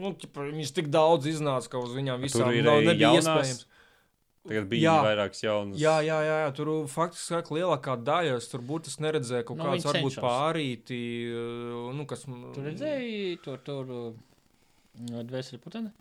[0.00, 3.28] nu, ķipa, viņas tik daudz iznāca, ka uz viņām visām Tur nav, nebija jaunās?
[3.28, 3.68] iespējams.
[4.42, 4.94] Tagad bija Jā.
[5.04, 5.78] vairākas jaunas.
[5.78, 8.40] Jā, jā, jā, jā, tur faktiski saka, lielākā daļa.
[8.40, 10.98] Es tur burtiski neredzēju kaut Nu, kādas, varbūt pārīti,
[11.30, 12.24] uh, nu, kas.
[12.26, 15.92] Tu redzēji to tur uh, dvēseli puteni?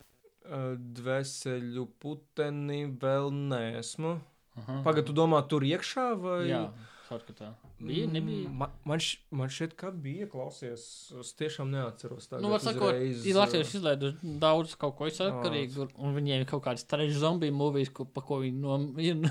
[0.46, 4.18] Dvēseļu puteni vēl neesmu.
[4.62, 4.82] Aha.
[4.86, 6.40] Pagaidā, tu domā, tur iekšā vai?
[6.50, 6.66] Jā,
[7.08, 7.54] shortcutā.
[7.82, 8.50] Bija, nebija.
[8.50, 10.84] Mm, Man, man, š, man šķiet, ka bija, klausies.
[11.18, 12.28] Es tiešām neatceros.
[12.30, 16.62] tagad Nu, var sakot, ir Latvijas izlaiduši daudz kaut ko izsakarīgu, un viņiem ir kaut
[16.68, 18.78] kāds trešs zombiju mūvijas, ko, pa ko viņi no,
[19.08, 19.24] ir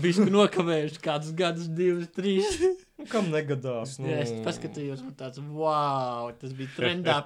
[0.00, 2.48] bišku nokavējuši kādus gadus, divus, trīs.
[3.12, 3.98] Kam negadās?
[4.00, 7.20] Nu, Jā, es paskatījos, un tāds, wow, tas bija trendā.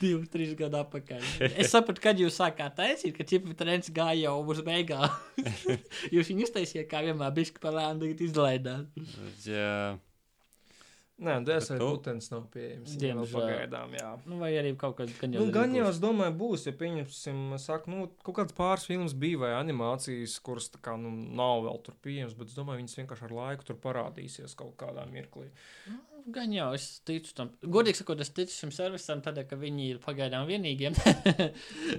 [0.00, 1.24] Divu, trīs gadu atpakaļ.
[1.50, 5.08] Es sapratu, kad jūs sākāt taisīt, ka čipa trends gāja jau uz beigām.
[6.14, 9.02] jūs viņu iztaisījāt, kā vienmēr bišķi palēni, tagad izlaidāt.
[9.44, 9.98] Jā.
[11.20, 12.94] Nē, DSL tu- putens nav pieejams.
[12.96, 13.34] Diemžēl.
[13.36, 14.10] Pagaidām, jā.
[14.24, 17.90] Nu, vai arī kaut kas gan Nu, gan jau es domāju, būs, ja pieņemsim, saka,
[17.92, 21.94] nu, kaut kāds pāris filmas bija vai animācijas, kuras tā kā nu, nav vēl tur
[22.02, 25.50] pieejamas, bet es domāju, viņas vienkārši ar laiku tur parādīsies kaut kādā mirklī.
[26.30, 27.50] Gan jau, es ticu tam.
[27.64, 30.90] Godīgi sakot, es ticu šim servisam, tādēļ, ka viņi ir pagaidām vienīgie.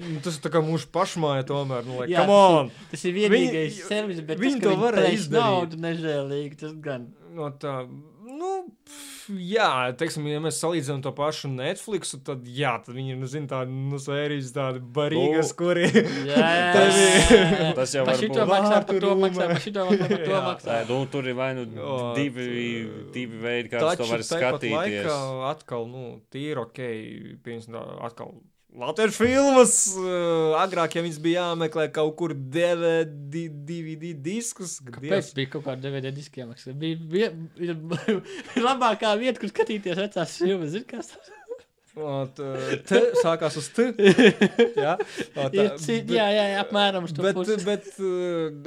[0.01, 2.71] Nu, tas ir tā kā mūsu pašmāja tomēr, nu, lai, Jā, come on!
[2.91, 5.37] tas ir vienīgais Viņi- servis, bet viņi tas, to varēja izdarīt.
[5.37, 7.09] naudu nežēlīgi, tas gan.
[7.33, 8.51] No tā, nu,
[8.85, 9.67] pf, jā,
[9.99, 13.71] teiksim, ja mēs salīdzinām to pašu Netflix, tad jā, tad viņi ir, nu, zin, tādi,
[13.71, 15.85] nu, sērijas tādi barīgas, Nu, kuri.
[16.27, 17.33] Jā, Tas-
[17.79, 18.51] tas jau var šito būt.
[18.51, 20.41] maksā, par to maksā, par šito maksā, par to Jā.
[20.49, 20.69] maksā.
[20.71, 21.65] Tā, nu, tur ir vai nu
[22.17, 22.47] divi,
[23.15, 25.05] divi veidi, kā to var skatīties.
[25.07, 25.19] laikā
[25.51, 26.81] atkal, nu, tīri ok,
[27.45, 28.35] tā, atkal.
[28.71, 35.51] Latvijas filmas, uh, agrāk, ja viņas bija jāmeklē kaut kur DVD, DVD diskus, Kāpēc bija
[35.57, 36.71] kaut kāda DVD diska jāmaksā?
[36.79, 37.33] Bija, bija,
[37.91, 40.71] bija labākā vieta, kur skatīties vecās filmas.
[40.71, 41.40] Zini, kas tas Ot,
[42.39, 43.89] uh, te sākās uz T.
[43.97, 45.25] jā, ir?
[45.35, 47.35] tā, bet- jā, jā, jā, apmēram uz to Bet,
[47.67, 47.89] bet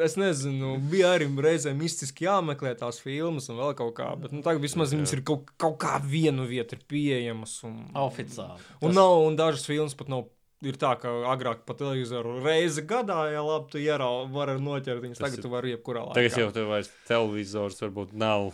[0.04, 4.10] es nezinu, bija arī reizēm mistiski jāmeklē tās filmas un vēl kaut kā.
[4.20, 7.56] Bet nu, tagad vismaz viņas ir kaut, kaut kā vienu vietu ir pieejamas.
[7.64, 8.60] Un, Oficiāli.
[8.82, 10.26] Un, Tas- nav, un dažas filmas pat nav
[10.64, 15.18] ir tā, ka agrāk pa televizoru reizi gadā, ja labi, tu ieraugi, vari noķert viņus.
[15.20, 16.14] Tas Tagad ir- tu vari jebkurā laikā.
[16.20, 18.52] Tagad jau tev vairs televizors varbūt nav.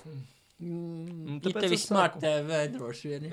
[0.61, 2.25] Mm, tāpēc ja tev ir es smart saku.
[2.27, 3.31] TV droši vien.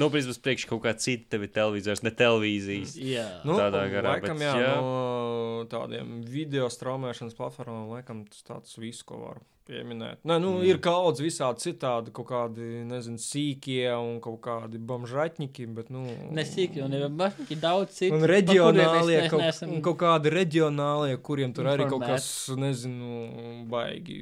[0.00, 2.94] Nu, principā, priekš kaut kā cita tev ir televizors, ne televīzijas.
[2.96, 3.26] Jā.
[3.44, 4.76] Nu, tādā garā, Laikam, bet jā, jā.
[4.80, 10.18] no tādiem video straumēšanas platformām, laikam, tas tāds viss, ko var pieminēt.
[10.28, 10.64] Nē, nu, Mm.
[10.68, 16.04] ir daudz visādi citādi, kaut kādi, nezinu, sīkie un kaut kādi bamžaķņiki, bet, nu.
[16.36, 18.14] Nesīk, jo nevar bašķi daudz citu.
[18.18, 24.20] Un reģionālie, mēs kaut, un kaut kādi reģionālie, kuriem tur arī kaut kas, nezinu, baigi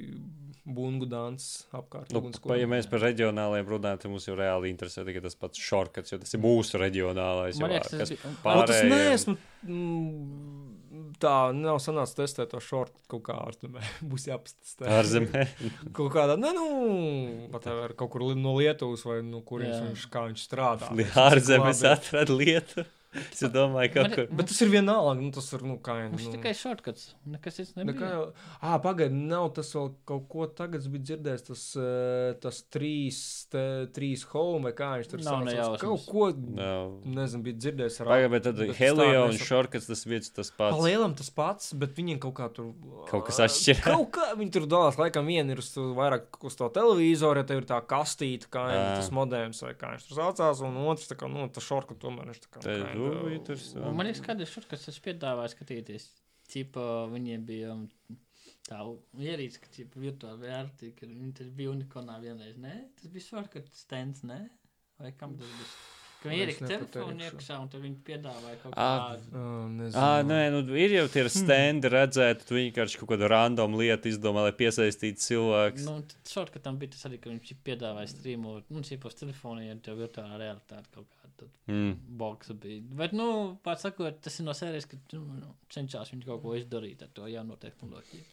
[0.64, 2.12] bungu dans apkārt.
[2.14, 5.58] Nu, pa, ja mēs par reģionāliem runājam, tad mums jau reāli interesē tikai tas pats
[5.58, 7.58] šorkats, jo tas ir mūsu reģionālais.
[7.60, 9.36] Man liekas, tas bija- Nu, tas pārējiem- neesmu.
[9.66, 10.78] mm,
[11.22, 13.80] Tā nav sanācis testēt to šortu kaut kā ārzemē.
[14.10, 14.88] Būs jāpastestē.
[14.90, 15.44] Ārzemē.
[15.96, 16.64] Kaut kādā, ne, nu,
[17.52, 20.90] whatever, kaut kur no Lietuvas vai no kurienes viņš, kā viņš strādā.
[21.14, 22.84] Ārzemēs atrada lietu.
[23.32, 24.28] Es domāju, ka kaut kur.
[24.38, 27.10] Bet tas ir vienalga, nu, tas ir, nu, kā Nu, tikai šortkats.
[27.28, 28.10] Nekas cits Nekā nebija.
[28.14, 28.22] jau,
[28.64, 31.64] ah, pagaidi, nav tas vēl kaut ko tagad es biju dzirdējis, tas,
[32.42, 33.18] tas trīs,
[33.52, 33.62] te,
[33.94, 35.76] trīs home, vai kā viņš tur saucās.
[35.82, 36.94] Kaut ko, Nav.
[37.04, 40.52] nezinu, bija dzirdējis ar Pagaid, bet tad bet Helio tā un šorkats tas viens tas
[40.56, 40.76] pats.
[40.78, 42.72] Palielam tas pats, bet viņiem kaut kā tur.
[43.10, 43.84] Kaut kas atšķirās.
[43.86, 47.48] Kaut kā viņi tur dalās, laikam, viena ir uz to vairāk uz to televizoru, ja
[47.48, 51.08] tev ir tā kastīte, kā ir tas modems, vai kā viņš tur saucās, un otrs,
[51.12, 52.64] tā kā, nu, tas šorka tomēr viņš tā kā.
[52.66, 56.08] Te Jupiters, Un Man liekas, kādreiz šortkats tas piedāvāja skatīties.
[56.52, 57.86] Cipa, viņiem bija um,
[58.68, 58.82] tā
[59.22, 62.76] ierīce, ka cipa virtuāli vērtīgi, ka viņi tas bija unikonā vienreiz, ne?
[63.00, 64.44] Tas bija šortkats stends, ne?
[65.00, 65.72] Vai kam tas bija?
[66.22, 69.40] Ka viņi ielika telefonu iekšā un tad viņi piedāvāja kaut kādu.
[69.74, 69.98] Nezinu.
[69.98, 74.44] Ah, nē, nu ir jau tie stendi redzēt, tu vienkārši kaut kādu random lietu izdomā,
[74.46, 75.82] lai piesaistītu cilvēku.
[75.88, 75.96] Nu,
[76.30, 80.94] šortkatam bija tas arī, ka viņš piedāvāja streamot, nu, cipos telefonā, ja tev virtuālā realitāte
[80.94, 81.21] kaut kāda.
[81.42, 81.92] Tad Mm.
[82.18, 82.80] boksa bija.
[82.98, 87.02] Bet, nu, pār sakot, tas ir no sērijas, ka nu, cenšas viņi kaut ko izdarīt
[87.02, 88.24] ar to jauno tehnoloģiju.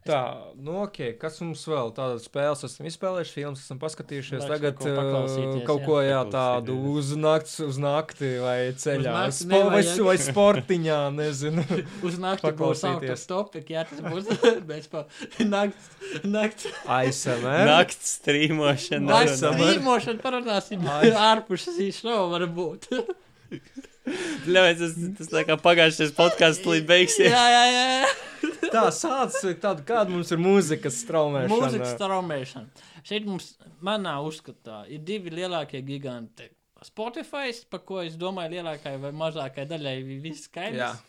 [0.00, 0.20] Tā,
[0.56, 4.46] nu, ok, kas mums vēl tādas spēles esam izspēlējuši, filmas esam paskatījušies.
[4.46, 5.88] Laiks Tagad kaut uh, kaut jā.
[5.90, 9.12] ko jā, tādu uz nakts, uz nakti vai ceļā.
[9.18, 11.66] nakti Spo, vai, vai sportiņā, nezinu.
[12.08, 13.12] Uz nakti būs Paklausīties.
[13.12, 14.32] autostopik, jā, tas būs
[14.70, 15.04] bez pa
[15.44, 15.92] nakts,
[16.24, 16.72] nakts.
[16.88, 17.68] ASMR.
[17.68, 19.04] Nakts strīmošana.
[19.04, 22.48] Nakts strīmošana parunāsim ārpus šīs šovu var
[24.06, 24.48] būt.
[24.54, 27.30] Ļauj, tas, tas tā kā pagājušais podkāsts līdz beigsies.
[27.30, 28.10] jā, jā, jā.
[28.70, 31.50] Tā sāc, tāda, kāda mums ir mūzikas straumēšana.
[31.50, 32.86] Mūzikas straumēšana.
[33.06, 33.50] Šeit mums,
[33.84, 36.48] manā uzskatā, ir divi lielākie giganti.
[36.84, 40.48] Spotify, par ko es domāju, lielākai vai mazākai daļai viss Jā.
[40.48, 41.06] skaidrs.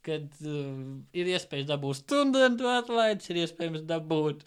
[0.00, 0.68] Kad uh,
[1.12, 4.46] ir iespējams dabūt studentu atlaides, ir iespējams dabūt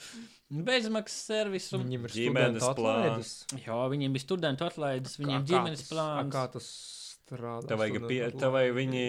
[0.50, 1.78] bezmaksas servisu.
[1.84, 3.36] Viņiem ir Ģimenes plāns.
[3.62, 6.34] Jā, viņiem ir studentu atlaides, viņiem ir ģimenes plāns.
[6.34, 6.72] Kā tas
[7.34, 7.68] strādā?
[7.68, 9.04] Tev vajag, pie, tev vajag viņi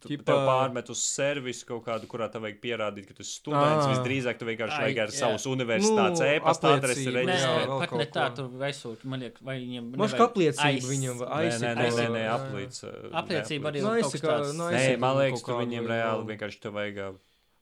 [0.00, 3.86] Ķipa- tev pārmet uz servisu kaut kādu, kurā tev vajag pierādīt, ka tu esi students.
[3.86, 3.92] Ā.
[3.92, 5.18] Visdrīzāk tu vienkārši vajag ar jā.
[5.20, 7.68] savus universitātes Nu, e-pasta adresi apliecība, Nē, reģistrēt.
[7.68, 8.34] vēl pat ne tā, ko.
[8.36, 9.04] tur aizsūta.
[9.04, 11.62] Man liekas, vai viņiem Mažu apliecību viņam Nē, aizsīt.
[11.62, 12.82] nē, nē, nē, nē, aplīc.
[13.12, 14.54] Apliecība arī Nu, ir tāds.
[14.56, 17.16] nu, Nē, man liekas, ka viņiem reāli vienkārši tev vajag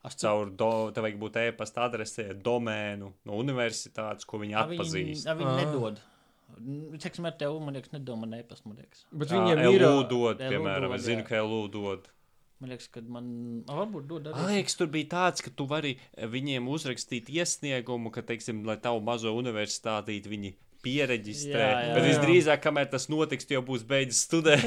[0.06, 4.78] Aš caur do, tev vajag būt e-pasta adresē, domēnu no universitātes, ko viņi A Viņi,
[4.78, 5.26] atpazīst.
[5.26, 5.56] a viņi Ā.
[5.64, 5.98] nedod.
[6.56, 9.04] Nu, Teiksim, ar tevi, man liekas, nedod man e-pastu, man liekas.
[9.12, 9.84] Bet viņiem ir.
[9.84, 12.06] LU piemēram, es zinu, ka LU dod.
[12.62, 13.26] Man liekas, ka man,
[13.68, 14.62] a, varbūt dod Man arī.
[14.62, 19.34] liekas, tur bija tāds, ka tu vari viņiem uzrakstīt iesniegumu, ka, teiksim, lai tavu mazo
[19.36, 20.54] universitātīti viņi
[20.86, 21.66] pieregistrē.
[21.66, 22.08] Jā, jā, Bet jā.
[22.12, 24.62] visdrīzāk, kamēr tas notiks, tu jau būs beidzis studēt.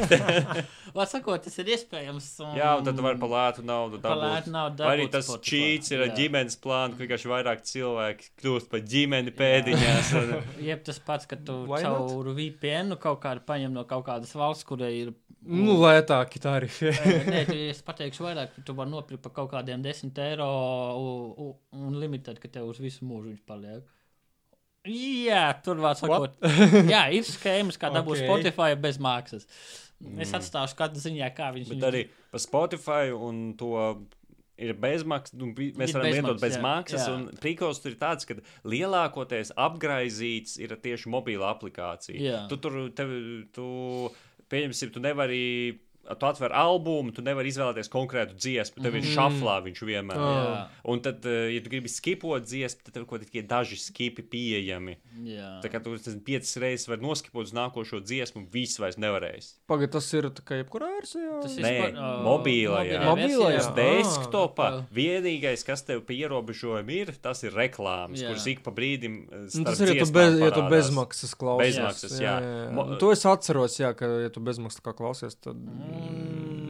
[0.97, 2.27] Var sakot, tas ir iespējams.
[2.43, 2.53] Un...
[2.59, 4.23] jā, un tad tu vari par lētu naudu dabūt.
[4.25, 6.11] lētu naudu Vai arī dabūt tas čīts ir jā.
[6.17, 10.11] ģimenes plānu, ka vienkārši vairāk cilvēki kļūst par ģimeni pēdiņās.
[10.19, 10.35] Un,
[10.69, 12.09] Jeb tas pats, ka tu Why not?
[12.09, 15.13] caur VPN kaut kādu paņem no kaut kādas valsts, kurai ir.
[15.49, 16.89] Nu, lētāki tarifi.
[17.29, 20.49] Nē, tu, es pateikšu vairāk, tu vari nopirkt par kaut kādiem 10 eiro
[20.99, 23.85] u- u- un limited, ka tev uz visu mūžu viņš paliek.
[24.89, 26.37] Jā, tur var sakot.
[26.93, 28.23] Jā, ir schēmas, kā dabūt Ok.
[28.23, 28.27] okay.
[28.27, 29.45] Spotify bez maksas.
[30.15, 30.37] Es Mm.
[30.39, 33.73] atstāšu katru ziņā, kā viņš bet arī par Spotify un to.
[34.59, 37.03] Ir bezmaksas, nu, mēs Ir varam lietot bezmaksas, bez jā, maksas.
[37.07, 38.35] Un prikals tur ir tāds, ka
[38.67, 42.19] lielākoties apgraizīts ir tieši mobila aplikācija.
[42.19, 42.41] Jā.
[42.51, 43.13] Tu tur, tev,
[43.55, 43.67] tu,
[44.51, 45.79] pieņemsim, tu nevari
[46.15, 48.81] tu atver albumu, tu nevari izvēlēties konkrētu dziesmu.
[48.83, 50.17] Tev ir šaflā viņš vienmēr.
[50.17, 50.67] Jā.
[50.85, 54.97] Un tad, eh, ja tu gribi skipot dziesmu, tad tev kaut kādi daži skipi pieejami.
[55.23, 55.61] Jā.
[55.61, 59.53] Tā kā tu nezinu, piecas reizes vari noskipot uz nākošo dziesmu, viss vairs nevarēs.
[59.67, 61.41] Pagaid, tas ir tā kā jebkurā versijā.
[61.41, 62.99] Tas ir Nē, spa- ā, mobilajā.
[63.05, 63.59] Mobilajā.
[63.59, 63.75] Uz Jā.
[63.75, 64.85] desktopā Ah.
[64.93, 68.29] vienīgais, kas tev pie ierobežojuma ir, tas ir reklāmas, Jā.
[68.29, 69.27] kuras ik pa brīdim.
[69.31, 71.75] eh, Nu, tas ir, ja tu, bez, ja tu bezmaksas klausies.
[71.77, 72.35] Bezmaksas, jā.
[72.73, 72.99] Mo- jā.
[72.99, 75.55] To es atceros, jā, ka, ja tu bezmaksas kā klausies, tad.
[75.55, 75.98] Mm,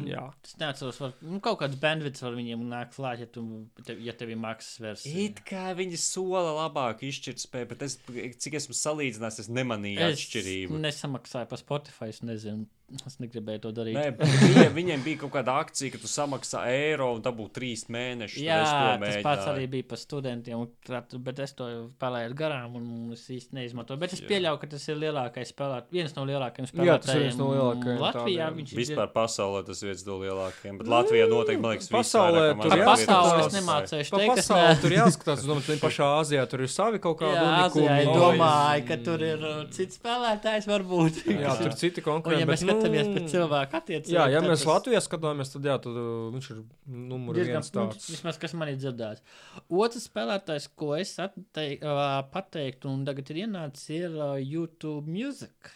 [0.09, 0.23] jā.
[0.45, 3.43] Es neatceros, var, nu, kaut kāds bandvits var viņiem nākt klāt, ja, tu,
[3.85, 5.25] te, ja tev ir maksas versija.
[5.27, 7.99] It kā viņi sola labāk izšķirtspēju, bet es,
[8.41, 10.81] cik esmu salīdzinājis, es nemanīju Es atšķirību.
[10.87, 12.67] nesamaksāju par Spotify, es nezinu.
[13.05, 13.93] Es negribēju to darīt.
[13.93, 17.83] Nē, bet viņiem, viņiem bija kaut kāda akcija, ka tu samaksā eiro un dabū trīs
[17.91, 18.39] mēnešus.
[18.39, 21.67] tad Jā, es to tas pats arī bija par studentiem, tā- bet es to
[22.01, 23.99] palaidu garām, un es īsti neizmantoju.
[24.01, 24.27] Bet es Jā.
[24.31, 27.05] pieļauju, ka tas ir lielākais spēlētājs, viens no lielākajiem Jā, spēlētājiem.
[27.05, 28.57] tas ir viens no lielākajiem Latvijā tādiem.
[28.59, 28.79] viņš ir.
[28.81, 32.85] Vispār pasaulē tas viens no lielākajiem, bet Latvijā noteikti, man liekas, Pasaulē tur Par jā,
[32.85, 34.81] pasauli es Pa teikt, kas pasauli ne.
[34.81, 35.37] tur jāskatās.
[35.39, 38.03] Es domāju, ka pašā Āzijā tur ir savi kaut kādi Jā, unikumi.
[38.17, 41.21] domāju, ka tur ir uh, cits spēlētājs varbūt.
[41.29, 42.47] Jā, tur citi konkurenti.
[42.79, 46.51] Skatāmies nu, pēc cilvēku attiecībām, Jā, ja mēs Latvijā skatāmies, tad jā, tad uh, viņš
[46.55, 48.09] ir numur diezgan viens nu, tāds.
[48.15, 49.25] vismaz kas man ir dzirdēts.
[49.69, 55.75] Otrs spēlētājs, ko es attei, uh, pateiktu, un tagad ir ienācis, ir YouTube Music.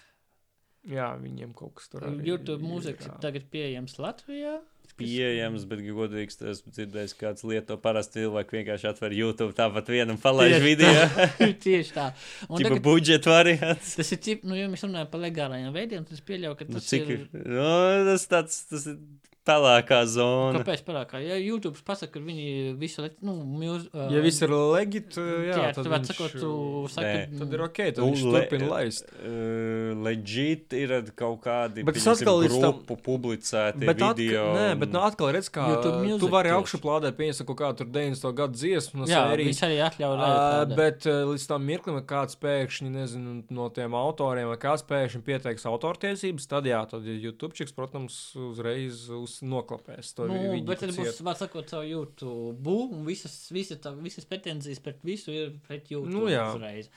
[0.89, 4.57] Jā, viņiem kaut kas tur arī YouTube mūzika ir tagad pieejams Latvijā.
[4.99, 10.53] Pieejams, bet godīgs tas dzirdējis, kāds lieto parasti cilvēki vienkārši atver YouTube tāpat vienam palaiž
[10.57, 11.07] Tieši video.
[11.65, 12.07] Tieši tā.
[12.49, 13.95] Un Tipa tagad, budžeta variants.
[13.99, 16.78] tas ir cip, nu, ja mēs runājam par legālajiem veidiem, tad es pieļauju, ka Nu,
[16.78, 17.26] tas cik ir.
[17.34, 17.48] ir?
[17.57, 17.70] Nu,
[18.11, 18.99] tas tāds, tas ir
[19.48, 20.60] pelēkā zona.
[20.61, 21.20] Kāpēc parākā?
[21.24, 25.57] Ja YouTube pasaka, ka viņi visu, le- nu, mūz, uh, Ja viss ir legit, jā,
[25.57, 26.52] jā, tad, viņš, sakot, tu
[26.94, 27.40] saki, Nē.
[27.41, 29.11] tad ir ok, tad viņš le- turpina laist.
[29.20, 34.45] Uh, legit ir kaut kādi Bet tas atkal tam- grupu publicēti Bet, atka, video.
[34.56, 37.78] nē, bet nu, atkal redz, kā YouTube Music tu vari augšu plādēt, pieņemsim kaut kādu
[37.84, 38.34] tur 90.
[38.34, 39.49] gadu dziesmu no jā, sērijas.
[39.52, 44.48] viņš arī atļauj Uh, bet uh, līdz tam mirklim, kāds pēkšņi nezinu, no tiem autoriem,
[44.48, 50.38] vai kāds pēkšņi pieteiks autortiesības, tad jā, tad YouTube, protams, uzreiz uz noklapēs to Nu,
[50.53, 55.01] viņu bet tad būs, var sakot, savu YouTube, un visas, visas, tā, visas pretenzijas pret
[55.05, 56.45] visu ir pret YouTube Nu, jā.
[56.53, 56.91] uzreiz.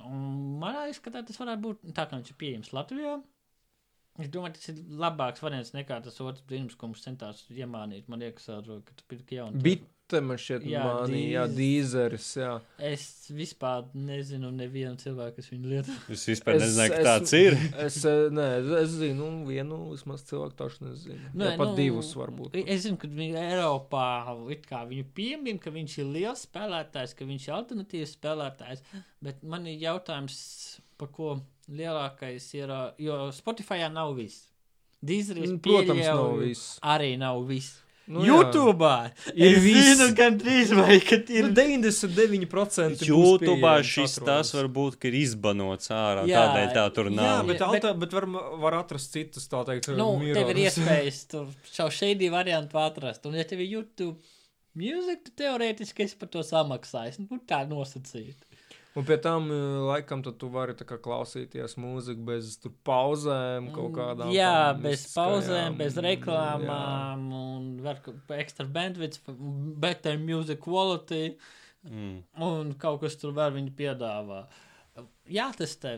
[0.00, 3.18] Un manā izskatā tas varētu būt tā, kā viņš ir pieejams Latvijā.
[4.20, 8.10] Es domāju, tas ir labāks variants nekā tas otrs brīnums, ko mums centās iemānīt.
[8.12, 9.62] Man liekas, ar, ka tu pirki jaunu.
[10.12, 12.50] Bite man šķiet, Jā, mani, jā, dīz- dīzeris, jā.
[12.78, 15.94] Es vispār nezinu nevienu cilvēku, kas viņu lieto.
[16.12, 17.56] Es vispār nezināju, ka tāds ir.
[17.86, 18.46] Es, eh, nē,
[18.82, 21.16] es zinu, nu, vienu vismaz cilvēku taču nezinu.
[21.32, 22.58] Nu, Jā, pat nu, divus varbūt.
[22.66, 24.06] Es zinu, ka viņi Eiropā
[24.52, 28.84] it kā viņu piemin, ka viņš ir liels spēlētājs, ka viņš ir alternatīvs spēlētājs.
[29.22, 30.36] Bet man ir jautājums,
[31.00, 31.38] par ko
[31.72, 32.68] lielākais ir,
[33.00, 34.48] jo Spotify nav viss.
[35.02, 36.78] Dīzeris, Mm, Protams, nav viss.
[36.86, 37.80] Arī nav viss.
[38.10, 38.24] Nu.
[38.26, 38.88] YouTube
[39.30, 40.00] Ir ir viss.
[40.00, 40.14] viss.
[40.18, 41.46] Gan drīz vai kad ir.
[41.46, 46.24] Nu, 99% būs YouTube šis tas var būt, ka ir izbanots ārā.
[46.28, 47.46] Jā, Tādēļ tā tur Jā, nav.
[47.46, 48.26] bet, Jā, alta, bet var,
[48.64, 50.78] var atrast citus, tā teikt, Nu, tev ir mirrors.
[50.78, 53.24] iespējas tur šo šeidī variantu atrast.
[53.30, 54.18] Un, ja tev ir YouTube
[54.78, 57.28] mūzika, tad teorētiski es par to samaksāju.
[57.30, 58.34] Nu, tā nosacīt.
[58.92, 64.28] Un pie tam, eh, laikam, tad tu vari klausīties mūziku bez tur pauzēm, kaut kādām.
[64.28, 66.04] Mm, Jā, tādām bez pauzēm, bez jā.
[66.10, 68.02] reklāmām, un var
[68.36, 69.20] ekstra bandwidth,
[69.80, 71.36] better music quality,
[71.82, 72.22] Mm.
[72.38, 74.44] un kaut kas tur vēl viņi piedāvā.
[75.26, 75.96] Jā, tas te.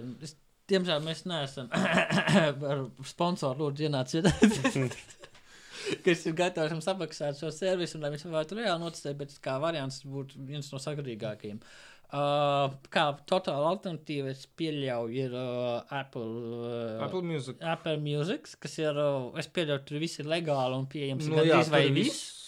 [0.66, 4.25] Diemžēl mēs neesam ar sponsoru lūdzu ienāciet.
[6.07, 9.59] Kas ir gatavs mums apmaksāt šo servisu, un lai mēs varētu reāli notestēt, bet kā
[9.61, 11.59] variants būtu viens no sagadīgākajiem.
[11.61, 16.28] Uh, kā totāla alternatīva, es pieļauju, ir uh, Apple.
[16.60, 17.59] Uh, Apple Music.
[17.64, 21.47] Apple Music, kas ir, uh, es pieļauju, tur viss ir legāli un pieejams Nu, nu,
[21.48, 22.40] jā, vai viss.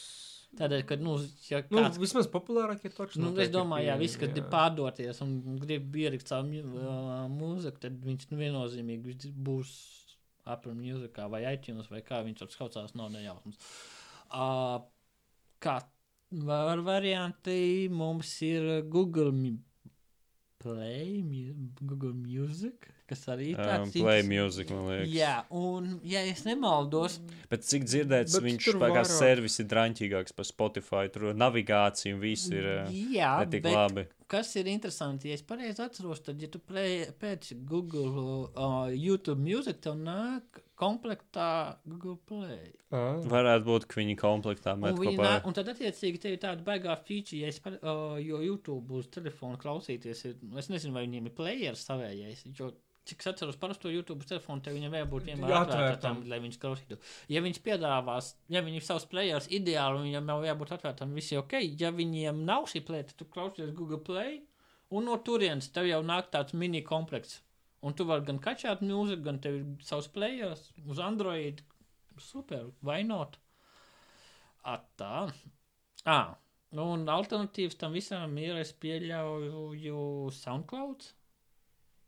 [0.57, 1.19] Tādēļ, ka, nu,
[1.51, 3.21] ja Nu, kāds, vismaz populārākie taču.
[3.21, 7.99] nu, es domāju, jā, visi, kad ir pārdoties un grib ielikt savu uh, mūziku, tad
[8.07, 9.75] viņš nu, viennozīmīgi būs
[10.47, 13.59] Apple Music vai iTunes vai kā viņš tur saucās, nav nejausmas.
[14.31, 14.79] Uh,
[15.63, 15.81] kā
[16.31, 19.33] var varianti mums ir Google
[20.59, 21.23] Play,
[21.81, 25.13] Google Music, kas arī ir Um, tāds play inter- music, man liekas.
[25.15, 27.21] Jā, un, ja es nemaldos,
[27.51, 31.05] Bet cik dzirdēts, Bet viņš tur kā servis ir draņķīgāks par Spotify.
[31.13, 32.65] Tur navigācija un viss ir
[33.15, 34.07] jā, tik bet labi.
[34.31, 39.39] Kas ir interesanti, ja es pareizi atceros, tad, ja tu play, pēc Google uh, YouTube
[39.43, 42.73] Music, tev nāk komplektā Google Play.
[42.93, 43.21] Ah.
[43.25, 45.29] Varētu būt, ka viņi komplektā met Un, viņi kopā.
[45.31, 48.99] nāk, un tad, attiecīgi, tev ir tāda baigā feature, ja es, par- uh, jo YouTube
[49.01, 52.73] uz telefona klausīties, ir, es nezinu, vai viņiem ir players savējais, jo
[53.07, 56.21] cik es atceros, parasto YouTube telefonu, tev viņam vajag vienmēr Atvērtam.
[56.31, 56.99] lai viņš klausītu.
[57.33, 61.59] Ja viņš piedāvās, ja viņi savus players ideāli, viņam jau jābūt atvērtam, viss ir ok.
[61.81, 64.41] Ja viņiem nav šī play, tad tu klausies Google Play,
[64.91, 67.41] un no turienes tev jau nāk tāds mini komplekts.
[67.87, 71.63] Un tu vari gan kačāt mūziku, gan tev ir savs players uz Android.
[72.19, 73.37] Super, vai not?
[74.67, 75.29] Atā.
[76.09, 76.33] Ah,
[76.73, 80.01] un alternatīvas tam visam ir, es pieļauju
[80.35, 81.13] SoundCloud.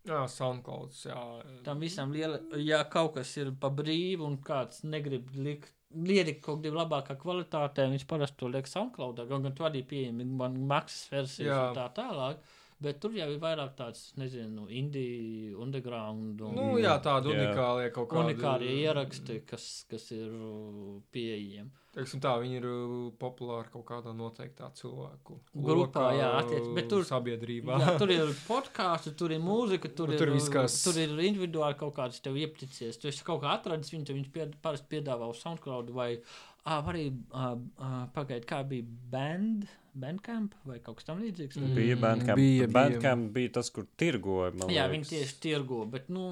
[0.08, 0.94] Jā, SoundCloud.
[1.04, 1.22] Jā,
[1.66, 5.74] Tam visam liela, ja kaut kas ir pa brīvu un kāds negrib likt.
[5.88, 10.26] Lielikt kaut kādā labākā kvalitātē, viņš parasti to liek SoundCloud, gan, gan tu arī pieejami
[10.36, 11.60] man maksas versijas Jā.
[11.70, 12.42] un tā tālāk.
[12.80, 17.40] Bet tur jau ir vairāk tāds, nezinu, indie, underground un nu, jā tādi Jā.
[17.40, 18.36] unikāli kaut kādi.
[18.36, 21.72] unikālie ieraksti, kas, kas ir uh, pieejami.
[21.98, 26.86] Teiksim tā, viņi ir uh, populāri kaut kādā noteiktā cilvēku Grupā, lokā, jā, attiec- bet
[26.92, 27.80] tur- sabiedrībā.
[27.82, 31.74] Jā, tur ir podkāsts, tur ir mūzika, tur, ir, tur viss kas- tur ir individuāli
[31.80, 33.00] kaut kāds tev iepticies.
[33.02, 36.12] Tu esi kaut kā atradis viņu, viņš pied, parasti piedāvā uz SoundCloud vai
[36.68, 39.66] ah, arī uh, uh, pagaidi, kā bija band,
[40.02, 41.58] bandcamp vai kaut kas tam līdzīgs.
[41.60, 41.76] Mm.
[41.76, 42.38] Bija Bandcamp.
[42.40, 42.74] bija, bija.
[42.76, 44.52] Bandcamp bija tas, kur tirgoja.
[44.66, 44.92] Jā, liekas.
[44.94, 46.24] viņi tieši tirgo, bet, nu,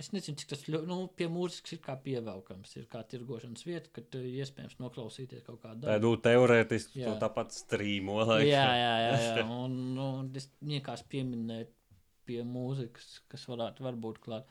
[0.00, 4.08] es nezinu, cik tas, nu, pie mūzikas ir kā pievelkams, ir kā tirgošanas vieta, kad
[4.12, 7.12] tu iespējams noklausīties kaut kādu Tā, nu, teorētiski Jā.
[7.12, 8.20] to tāpat strīmo.
[8.24, 8.50] laikam.
[8.50, 9.46] Jā, jā, jā, jā.
[9.46, 10.10] Un, nu,
[10.40, 11.70] es vienkārši pieminēju
[12.28, 14.48] pie mūzikas, kas varētu varbūt klāt.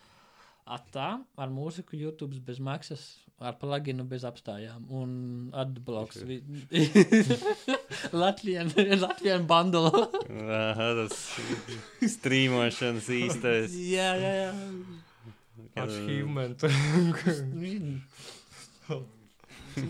[0.64, 3.02] Atā, ar mūziku YouTube bez maksas,
[3.44, 5.16] ar pluginu bez apstājām un
[5.52, 6.22] atbloks.
[9.50, 10.06] bandula.
[10.60, 11.18] Aha, tas
[12.16, 13.76] strīmošanas īstais.
[13.76, 14.54] jā, jā, jā.
[15.84, 16.64] Achievement.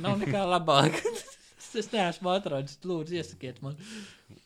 [0.01, 1.03] Nav nekā labāk.
[1.79, 3.77] Es neesmu atradis, lūdzu, iesakiet man.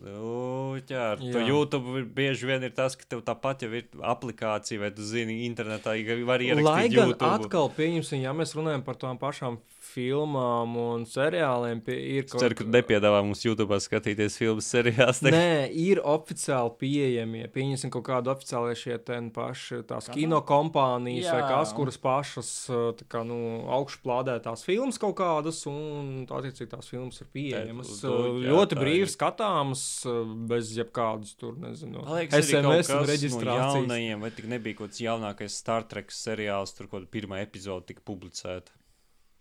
[0.04, 1.42] Nu, jā, ar Jā.
[1.48, 5.96] YouTube bieži vien ir tas, ka tev tāpat jau ir aplikācija, vai tu zini, internetā
[6.28, 7.32] var Lai ierakstīt gan YouTube.
[7.48, 9.62] atkal pieņemsim, ja mēs runājam par tām pašām
[9.98, 15.24] filmām un seriāliem, pie, ir Es ceru, ka nepiedāvā mums YouTube skatīties filmu seriāls.
[15.26, 17.46] Nē, ir oficiāli pieejamie.
[17.54, 21.50] Pieņemsim kaut kādu oficiālu šie ten paši tās kino kompānijas vai Jā.
[21.52, 23.40] kas, kuras pašas uh, tā kā, nu,
[23.78, 27.94] augšplādē tās filmas kaut kādas, un attiecīgi tās filmas ir pieejamas.
[28.04, 32.96] Tā, uh, jā, Ļoti brīvi skatāmas, uh, bez jebkādas tur, nezinu, liekas, kaut SMS kas
[32.98, 33.78] No reģistrācijas.
[33.82, 37.88] jaunajiem, vai tik nebija kaut kāds jaunākais Star Trek seriāls, tur kaut kāda pirmā epizode
[37.90, 38.74] tika publicēta.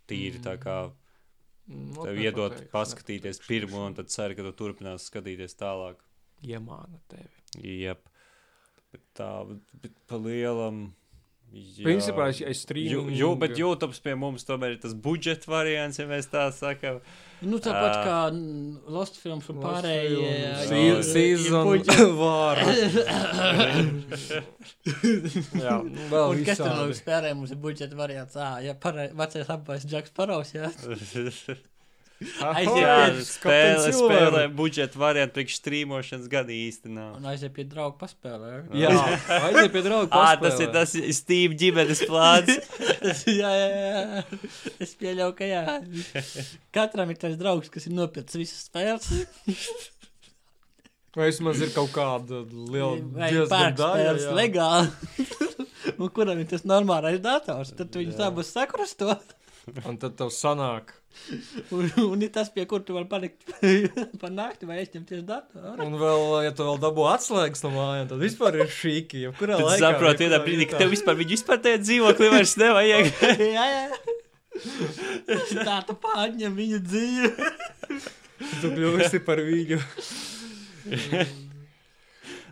[0.07, 0.77] Tīri tā kā
[1.67, 3.47] Mm, tev ot, iedot nepateikšu, paskatīties nepateikšu.
[3.49, 5.99] pirmo, un tad ceru, ka tu turpinās skatīties tālāk.
[6.47, 7.41] Iemāna tevi.
[7.81, 8.07] Jep.
[8.93, 9.31] Bet tā,
[9.81, 10.93] bet pa lielam.
[11.47, 11.85] Jā.
[11.85, 13.07] Principā es, es strīdu.
[13.15, 16.99] jū, bet YouTube pie mums tomēr ir tas budžeta variants, ja mēs tā sakām.
[17.41, 18.03] Nu, tāpat Ā.
[18.03, 18.17] kā
[18.93, 21.03] Lost films un pārējie.
[21.05, 21.65] Season
[22.21, 22.61] var.
[25.57, 25.77] Jā,
[26.11, 26.99] vēl Un kas tur no visādi.
[26.99, 28.37] spēlēm mums ir budžeta variants?
[28.37, 30.69] Ā, ja vecais apais Džeks Paros, jā.
[32.17, 37.11] Aiziet spēlē, spēlē budžeta variantu priekš strīmošanas gan īsti nav.
[37.19, 38.53] Un aiziet pie draugu paspēlē.
[38.77, 38.93] Jā,
[39.37, 40.09] aiziet pie drauga.
[40.17, 42.49] Ā, tas ir tas Steve ģimenes plāns.
[43.41, 44.23] jā, jā, jā.
[44.81, 45.61] Es pieļauju, ka jā.
[46.73, 49.13] Katram ir tas draugs, kas ir nopircis visas spēles.
[51.17, 54.35] Vai vismaz ir kaut kāda liela Vai diezgan pērk daļa, spēles jā.
[54.37, 55.27] legāli.
[56.01, 58.27] Un kuram ir tas normālais dators, tad viņus Jā.
[58.29, 59.15] abus sakrusto.
[59.87, 60.93] Un tad tev sanāk.
[61.75, 63.49] Un, un ir tas, pie kur tu vari palikt
[64.21, 65.73] pa nakti vai aizņemties datoru.
[65.83, 69.25] Un vēl, ja tu vēl dabū atslēgas no mājām, tad vispār ir šīki.
[69.25, 69.81] Jebkurā Tad laikā.
[69.81, 73.11] saproti, vienā brīdī, ka tev vispār viņi vispār tajā dzīvoklī vairs nevajag.
[73.57, 73.85] jā, jā.
[75.67, 77.33] Tā tu pārņem viņa dzīvi.
[78.61, 79.79] Tu kļūsi par viņu.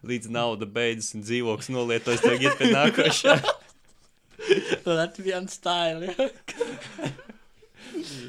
[0.05, 3.35] Līdz nauda beidzas un dzīvoklis nolietojas, tev iet pie nākošā.
[4.97, 6.13] Latvijas stila.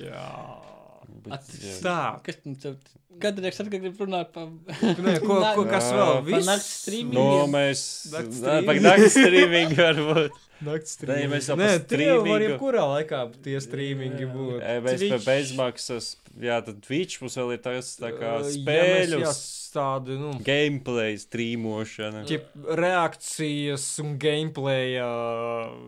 [0.06, 0.28] Jā.
[1.26, 1.40] Jā.
[1.82, 1.98] Tā.
[2.26, 2.76] Kas tam tev?
[3.20, 4.51] Kādreiz atkal grib runāt par...
[5.01, 6.10] Nē, ko, ko, kas vēl?
[6.10, 6.16] Jā.
[6.18, 6.48] Par Viss?
[6.51, 7.16] nakts streamingu.
[7.16, 7.84] No, mēs.
[8.12, 8.43] Nakts
[9.16, 9.72] streaming.
[9.72, 14.62] Pagaid, nakts streaming Nē, ja mēs jau var streamingu- jebkurā laikā tie streamingi būt.
[14.62, 15.27] E, Mēs pie Twitch.
[15.27, 19.35] bezmaksas, jā, tad Twitch mums vēl ir tas tā kā spēļu, Ja
[19.77, 22.23] tādi, nu, gameplay, streamošana.
[22.24, 22.47] ķip,
[22.81, 24.95] reakcijas un gameplay,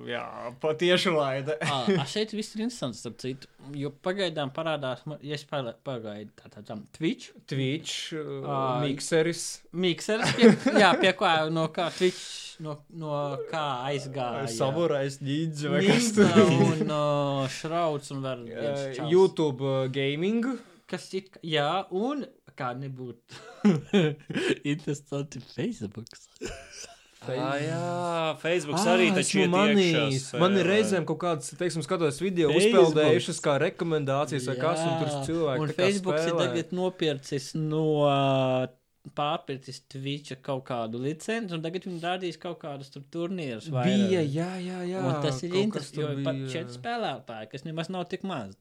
[0.08, 0.24] jā,
[0.60, 1.56] patieši laida.
[1.64, 3.48] Ah, ah, šeit viss ir interesants, starp citu.
[3.76, 10.52] Jo pagaidām parādās, ja es pagaidu tā tā tam Twitch, Twitch, uh, mikseris, Mixers, pie,
[10.80, 14.46] jā, pie kā, no kā Twitch, no, no kā aizgāja.
[14.58, 16.40] Samurais ņģi vai kas tur.
[16.48, 19.08] un uh, Šrauds un vēl Uh.
[19.12, 20.44] YouTube uh, gaming.
[20.88, 22.24] Kas kā, jā, un
[22.58, 23.36] kā nebūtu
[24.72, 26.06] interesanti Facebook.
[27.28, 27.78] Ah, jā,
[28.40, 30.28] Facebook Ah, arī taču manījis.
[30.30, 32.92] iekšā Man ir reizēm kaut kādas, teiksim, skatos video, Facebooks.
[32.94, 36.46] uzpeldējušas kā rekomendācijas vai kas, un tur cilvēki Un tā kā Facebook ir spēlē.
[36.46, 37.82] tagad nopircis no
[39.16, 43.70] pārpircis Twitch kaut kādu licenci, un tagad viņi rādīs kaut kādus tur turnīrus.
[43.74, 45.02] Bija, jā, jā, jā.
[45.02, 46.54] Un tas ir interesanti, jo pat bija.
[46.54, 48.56] četri spēlētāji, kas nemaz nav tik maz.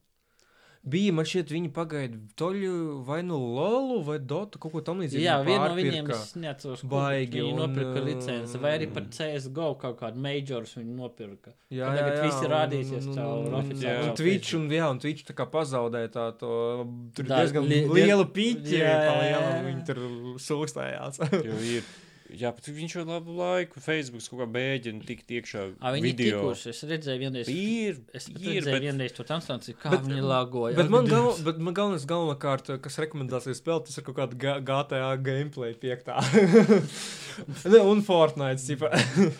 [0.88, 2.70] Bija, man šķiet, viņi pagaida toļu
[3.04, 5.20] vai nu Lolu vai Dotu, kaut ko tam līdzīgu.
[5.24, 9.10] Jā, viena no viņiem es neatceros, kur Baigi, viņi un, nopirka licenci, vai arī pat
[9.12, 11.52] CSGO kaut kādu majors viņi nopirka.
[11.68, 15.26] Jā, jā, tagad jā, visi un- rādīsies caur oficiālo Un Twitch, un, jā, un Twitch
[15.28, 16.52] tā kā pazaudēja tā, to,
[17.12, 18.24] tur ir Tā, diezgan li- liela
[19.04, 19.64] jā, lielam, jā.
[19.68, 20.04] viņi tur
[20.48, 21.20] sūkstējās.
[22.36, 25.62] Jā, bet viņš jau labu laiku Facebook kaut kā mēģina tikt iekšā.
[25.80, 26.40] Ā, Viņi ir video.
[26.42, 27.48] tikuši, es redzēju vienreiz.
[27.52, 30.76] Ir, Es ir, redzēju bet vienreiz to transformāciju, kā Bet- viņi lagoja.
[30.76, 35.00] Bet man, gal, bet man galvenais, galvenokārt, kas rekomendācijas spēlē, tas ir kaut kāda GTA
[35.24, 36.18] gameplay piektā.
[37.72, 38.92] ne, un Fortnite, tipā.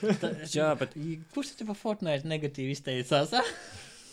[0.56, 0.97] jā, bet
[1.35, 3.35] Kurš par Fortnite negatīvi izteicās?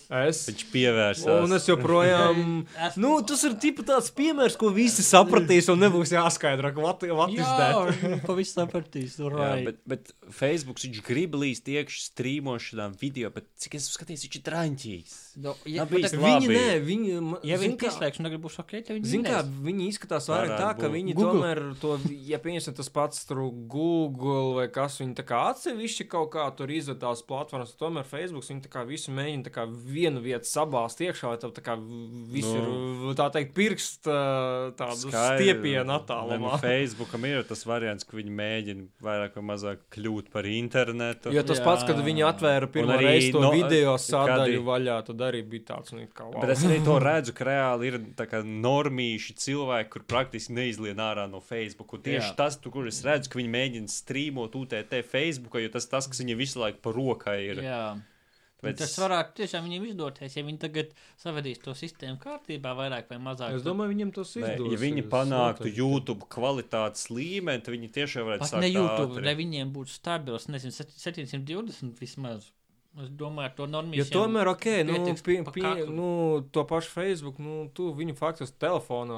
[0.10, 0.44] Es.
[0.50, 1.44] viņš pievērsās.
[1.46, 2.44] Un es joprojām.
[3.02, 7.32] Nu, tas ir tipa tāds piemērs, ko visi sapratīs, un nebūs jāskaidro, ka that.
[7.36, 9.18] Jā, pavisam sapratīs.
[9.20, 9.66] Jā, Right.
[9.66, 14.44] bet, bet Facebook viņš grib līst iekšā strīmošanām video, bet cik es skatos, viņš ir
[14.46, 15.16] traņķīs.
[15.44, 15.86] Nu, ja.
[15.86, 17.16] Viņi nē, viņi.
[17.44, 20.54] Ja zin kā- pieslēgs un tagad būs ok, tad viņi Zini, kā viņi izskatās vairāk
[20.56, 20.94] tā, ka būt.
[20.96, 21.34] viņi Google.
[21.34, 21.98] tomēr to,
[22.30, 26.72] ja pieņemsim tas pats tur Google vai kas, viņi tā kā atsevišķi kaut kā tur
[26.74, 29.66] izved tās platformas, tomēr Facebook, viņi tā kā visu mēģina tā kā
[29.96, 32.60] vienu vietu sabāzt iekšā, lai tev tā kā viss Nu.
[33.10, 34.10] ir, tā teikt, pirkst
[34.80, 36.58] tādu stiepienu attālumā.
[36.66, 41.34] Facebookam ir tas variants, ka viņi mēģina vairāk vai mazāk kļūt par internetu.
[41.36, 41.66] Jo tas Jā.
[41.66, 45.68] pats, kad viņi atvēra pirmo reizi to no- video kādi- sadaļu vaļā, tad arī bija
[45.74, 46.42] tāds, nu, kā wow.
[46.44, 51.00] Bet es arī to redzu, ka reāli ir tā kā normīši cilvēki, kur praktiski neizlien
[51.02, 51.94] ārā no Facebook.
[51.98, 52.32] Un tieši Jā.
[52.34, 52.36] Jā.
[52.44, 56.22] tas, tu, kur es redzu, ka viņi mēģina strīmot UTT Facebook, jo tas tas, kas
[56.24, 57.62] viņiem visu laiku pa rokai ir.
[57.66, 57.84] Jā.
[58.66, 63.18] Bet Tas varētu tiešām viņiem izdoties, ja viņi tagad savadīs to sistēmu kārtībā, vairāk vai
[63.30, 63.56] mazāk.
[63.60, 64.72] Es domāju, viņiem tas izdosies.
[64.76, 65.78] ja viņi panāktu noteikti.
[65.80, 69.26] YouTube kvalitātes līmeni, tad viņi tiešām varētu Pat sākt ne YouTube, ātri.
[69.30, 72.52] lai viņiem būtu stabils, nezinu, set- 720 vismaz.
[72.96, 73.98] Es domāju, to normāli.
[74.00, 76.06] Jo tomēr, ok, nu, pie, pie, nu,
[76.56, 79.18] to pašu Facebook, nu, tu viņu faktiski telefonā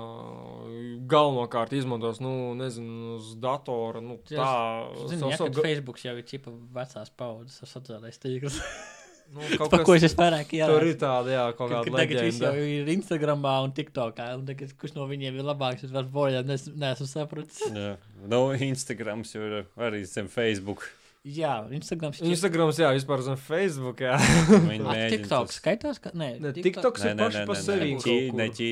[1.08, 5.08] galvenokārt izmantos, nu, nezinu, uz datora, nu, Jā, tā.
[5.12, 8.58] Zinu, savu- ja, savu Facebook jau ir čipa vecās paudzes ar sociālais tīkls.
[9.34, 10.68] nu, kaut Pa ko kas, es vairāk jā.
[10.70, 12.76] tur ir tāda, jā, kaut Ka, kāda ka tagad viss jau leģenda.
[12.78, 16.68] ir Instagramā un TikTokā, un tagad, kurš no viņiem ir labāks, es varu bojā, nes,
[16.74, 17.60] neesmu sapratis.
[17.72, 17.98] Jā,
[18.28, 20.88] nu, Instagrams jau ir arī zem Facebook.
[21.28, 24.16] Jā, Instagrams ir Instagrams, jā, vispār zem Facebook, jā.
[24.18, 27.90] Viņi Ah, mēģina TikTok tas- skaitās, ka nē, Ne, TikTok- TikToks ir paši par sevi.
[28.00, 28.56] Ķī, kaut ne, kur.
[28.56, 28.70] ķī,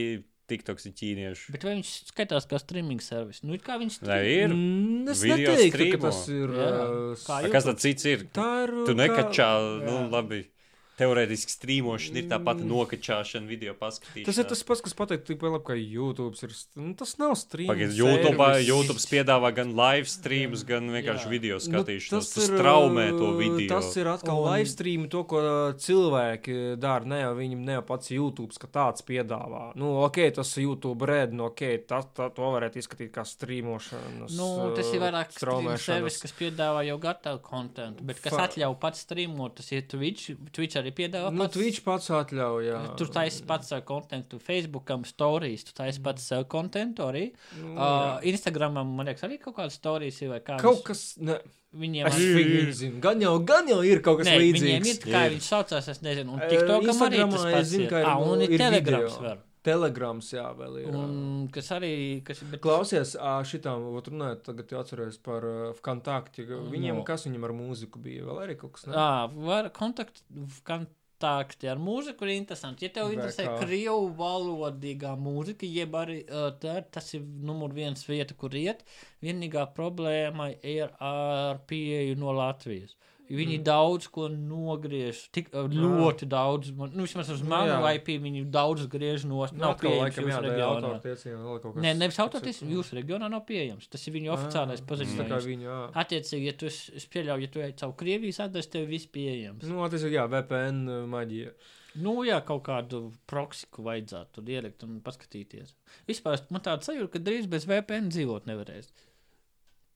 [0.47, 1.51] TikToks ir ķīniešu.
[1.55, 3.41] Bet vai viņš skaitās kā streaming servis?
[3.43, 4.53] Nu, it kā viņš Nē, ir.
[4.53, 6.47] Mm, Es Video neteiktu, ka tas ir.
[7.25, 8.27] Kā A, Kas tad cits ir?
[8.35, 8.73] Tā ir.
[8.85, 9.49] Tu kā- nekačā,
[9.85, 10.11] nu, Jā.
[10.11, 10.41] labi.
[10.95, 14.25] Teorētiski strīmošana ir tā pati nokačāšana, video paskatīšana.
[14.29, 16.53] Tas ir tas pats, kas pateikt, tik labi, ka YouTube ir.
[16.79, 17.73] Nu, tas nav streaming.
[17.73, 18.47] Pagaidiet, YouTube.
[18.63, 21.31] YouTube piedāvā gan live streams, gan vienkārši Jā.
[21.33, 22.29] video Nu, skatīšanos.
[22.33, 23.67] tas ir, traumē to video.
[23.75, 25.41] Tas ir atkal Un- live stream, to, ko
[25.75, 27.05] cilvēki dara.
[27.05, 29.73] Ne jau viņam, ne jau pats YouTube, ka tāds piedāvā.
[29.75, 34.29] Nu, ok, tas ir YouTube red, nu, ok, tas, tā, to varētu izskatīt kā streamošanu.
[34.37, 35.85] Nu, tas ir vairāk straumēšanas.
[35.85, 40.31] servis, kas piedāvā jau gatavu kontentu, bet kas Fa- atļauj pats streamot, tas ir Twitch.
[40.55, 41.57] Twitch arī piedāvā Nu, pats.
[41.57, 42.79] Twitch pats atļauj, jā.
[43.01, 47.31] Tur taisa pats savu kontentu, Facebookam, stories, tu taisa pats savu kontentu arī.
[47.59, 47.81] Nu, Uh,
[48.21, 48.31] jā.
[48.35, 50.57] Instagramam, man liekas, arī kaut kādas stories ir vai kā.
[50.61, 51.39] Kaut kas, ne,
[51.75, 52.99] Viņiem es arī- viņu zinu.
[53.03, 54.87] Gan jau, gan jau ir kaut kas Nē, viņiem līdzīgs.
[54.87, 55.31] ir, kā Ir.
[55.35, 57.89] viņš saucās, es nezinu, un TikTokam arī tas es pats zinu, ir.
[57.89, 59.21] ka ir- Ah, un ir ir telegrams video.
[59.27, 59.37] var.
[59.65, 60.89] Telegrams, jā, vēl ir.
[60.95, 61.91] Un kas arī,
[62.27, 63.15] kas, bet Klausies,
[63.49, 66.45] šitām, ot runājot, tagad jau atceros par uh, Vkontakti.
[66.45, 67.05] Viņiem, No.
[67.07, 68.25] kas viņam ar mūziku bija?
[68.29, 68.93] Vēl arī kaut kas, ne?
[68.95, 70.21] Ā, var kontakt,
[70.67, 72.85] kontakti ar mūziku ir interesanti.
[72.85, 76.19] Ja tev interesē krievu valodīgā mūzika, jeb arī
[76.61, 78.83] tā, tas ir numur viens vieta, kur iet,
[79.23, 82.95] vienīgā problēma ir ar pieeju no Latvijas.
[83.25, 83.63] Viņi mm.
[83.65, 87.93] daudz ko nogriež, tik ā, ļoti daudz, man- nu, vismaz uz Nu, manu jā.
[87.97, 90.91] IP viņi daudz griež no, Nu, nav pieejams jūsu reģionā.
[91.01, 91.23] kas.
[91.81, 92.19] Nē, nevis
[92.61, 93.87] ir- jūsu reģionā nav pieejams.
[93.89, 95.47] Tas ir viņu oficiālais kā paziņojums.
[95.49, 95.79] viņu, jā.
[95.93, 99.63] Attiecīgi, ja tu es, es pieļauju, ja tu ej caur Krievijas adresi, tev viss pieejams.
[99.63, 101.51] Nu, attiecīgi, jā, VPN uh, maģija.
[101.95, 105.73] Nu, jā, kaut kādu proksiku vajadzētu tur ielikt un paskatīties.
[106.07, 108.91] Vispār man tāda sajūta, ka drīz bez VPN dzīvot nevarēs.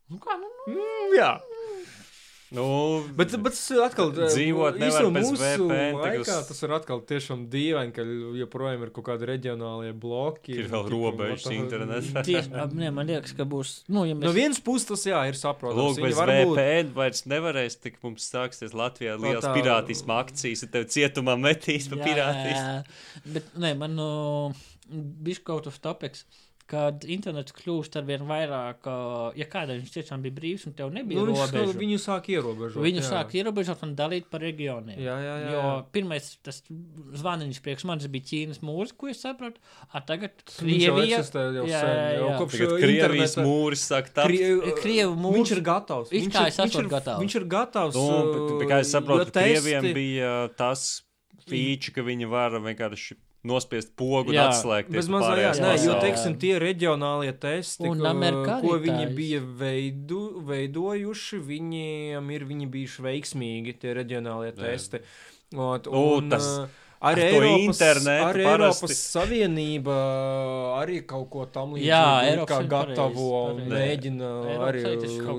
[0.10, 1.40] Nu, kā, nu, nu, Mm, jā.
[2.52, 2.64] Nu,
[3.14, 6.72] Bet, bet tas ir atkal Dzīvot nevar īstenībā bez mūsu VPN, Laikā, uz- tas ir
[6.74, 8.02] atkal tiešām dīvaini, ka
[8.40, 10.56] joprojām ir kaut kādi reģionālie bloki.
[10.58, 12.24] ir vēl robežas the- internetā.
[12.80, 13.84] Ne, man liekas, ka būs.
[13.88, 15.78] Nu, ja No mēs, vienas puses tas jā, ir saprotams.
[16.00, 20.64] Lūk, bez varbūt- VPN vairs nevarēs, tik mums sāksies Latvijā No liels tā- pirātisma akcijas,
[20.66, 22.84] un tev cietumā metīs pa pirātismu.
[23.38, 24.54] Bet, nē, man no
[24.90, 26.26] bišķi kaut of topics.
[26.70, 28.86] Kad internets kļūst ar vien vairāk,
[29.40, 32.78] ja kādreiz viņš tiešām bija brīvs un tev nebija Nu, nu, robežu, viņu sāk ierobežot.
[32.84, 33.08] viņu jā.
[33.08, 35.00] sāk ierobežot un dalīt par reģioniem.
[35.02, 35.50] Jā, jā, jā.
[35.56, 35.64] Jo
[35.96, 39.58] pirmais tas zvaniņš priekš manis bija Ķīnas mūrs, ko es sapratu.
[39.94, 41.24] A tagad Krievija.
[41.26, 44.28] jau Jā, sen, jau kopš Tagad Krievijas interneta- mūris sāk tapt.
[44.30, 45.38] Krie- Krievu mūrs.
[45.40, 46.12] Viņš ir gatavs.
[46.14, 47.22] Viņš kā ir- es ir- gatavs.
[47.24, 47.96] Viņš ir gatavs.
[47.98, 51.02] Nu, bet, bet, kā es saprotu, Krieviem bija tas
[51.50, 53.18] fīči, ka viņi var vienkārši
[53.48, 54.96] nospiest pogu un Jā, atslēgties.
[54.98, 59.40] Bez no mazā, jā, nē, jo, teiksim, tie reģionālie testi, Un ko, ko viņi bija
[59.40, 64.60] veidu, veidojuši, viņiem ir viņi bijuši veiksmīgi, tie reģionālie Jā.
[64.60, 65.04] testi.
[65.56, 66.68] Ot, un, tas-
[67.02, 69.96] uh, ar to Eiropas, internetu arī parasti- Eiropas Savienība
[70.80, 74.32] arī kaut ko tam līdzīgu Jā, Eiropas kā gatavo pareizi, un mēģina
[74.68, 74.82] arī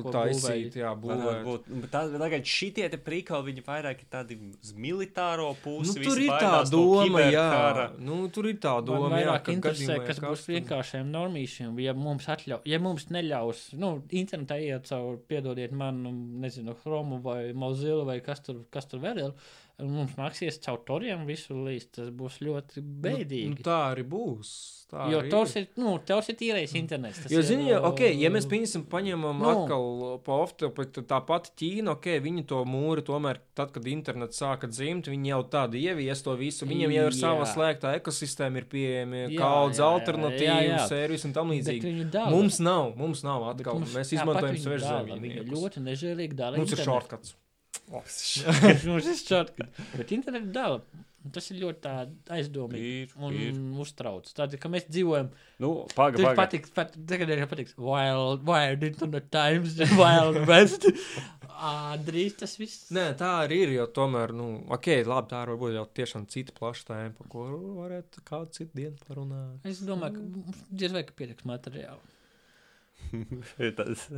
[0.02, 1.42] ko taisīt, jā, būvēt.
[1.44, 1.68] būt.
[1.82, 5.98] Bet tā- Tagad šitie te prikali, viņi vairāk ir tādi uz militāro pusi.
[5.98, 7.90] Nu, tur ir tā doma, jā.
[7.98, 11.78] Nu, tur ir tā doma, jā, ka interesē, kas būs vienkāršiem normīšiem.
[11.80, 16.10] Ja mums, atļau, ja mums neļaus, nu, internetā iet cauri, piedodiet man, nu,
[16.40, 19.32] nezinu, Chromu vai Mozilla vai kas tur, kas tur vēl ir,
[19.82, 23.62] mums nāksies caur toriem visu līst, tas būs ļoti Nu, bēdīgi.
[23.64, 24.52] tā arī būs.
[24.90, 27.20] Tā Jo arī tos ir, nu, tev ir tīrais internets.
[27.30, 29.50] Jo, ir, zini, ja, uh, okay, ja mēs pieņemsim, paņemam Nu.
[29.52, 34.40] atkal pa ofta, bet tā pati Ķīna, ok, viņi to mūri tomēr, tad, kad internets
[34.42, 37.52] sāka dzimt, viņi jau tādu ievies to visu, viņiem jau ir sava Jā.
[37.54, 39.38] slēgtā ekosistēma, ir pieejami jā,
[39.78, 42.10] alternatīvu, servisu un tam Bet līdzīgi.
[42.34, 45.46] Mums nav, mums nav Bet atkal, mums mēs izmantojam Viņa svežzemību.
[45.54, 46.56] ļoti nežēlīgi dala.
[46.58, 47.36] Mums ir šortkats.
[48.88, 49.86] mums ir šortkats.
[49.96, 51.06] Bet internetu dala.
[51.20, 51.94] Tas ir ļoti tā
[52.32, 52.90] aizdomīgi.
[53.02, 53.56] Ir, un ir.
[53.82, 54.28] uztrauc.
[54.32, 55.26] Tāda, ka mēs dzīvojam.
[55.60, 56.32] Nu, paga, paga.
[56.38, 57.74] patiks, pat, tagad ir patiks.
[57.76, 60.88] Wild, wild internet times, wild west.
[62.06, 62.88] Drīz tas viss.
[62.96, 66.56] Nē, tā arī ir, jo tomēr, nu, ok, labi, tā ir varbūt jau tiešām cita
[66.56, 67.44] plaša tēma, par ko
[67.82, 69.68] varētu kādu citu dienu parunāt.
[69.68, 72.00] Es domāju, ka mums diez vai ka pietiks materiālu.
[73.76, 74.08] Tas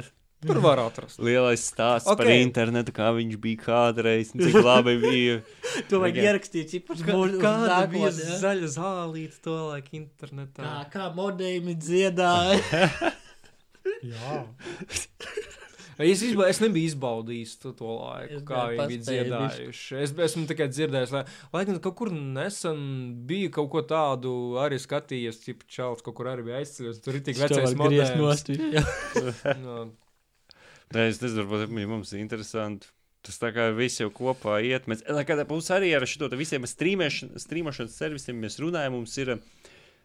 [0.43, 1.21] Tur var atrast.
[1.23, 2.25] lielais stāsts okay.
[2.25, 5.39] par internetu, kā viņš bija kādreiz, cik labi bija.
[5.91, 8.39] To vajag ierakstīt, Kā, mūsu kāda bija nākotnē.
[8.43, 10.67] zaļa zālīte to laiku internetā?
[10.67, 12.59] Kā, kā modēmi dziedāja.
[14.13, 14.43] Jā.
[16.03, 19.99] Es, izba, es nebiju izbaudījis to, to laiku, Es kā viņi bija dziedājuši.
[20.03, 21.25] Es esmu tikai dzirdējis, lai,
[21.55, 22.81] lai gan kaut kur nesen
[23.29, 24.33] bija kaut ko tādu,
[24.63, 27.03] arī skatījies, tipu čels, kaut kur arī bija aizceļos.
[27.05, 28.17] Tur ir tik vecais modelis.
[30.95, 32.87] Nē, es nezinu, varbūt ja mums ir interesanti.
[33.23, 34.89] Tas tā kā viss jau kopā iet.
[34.91, 36.65] Mēs, lai mums arī ar šo visiem
[37.47, 39.37] strīmošanas servisiem mēs runājam, mums ir.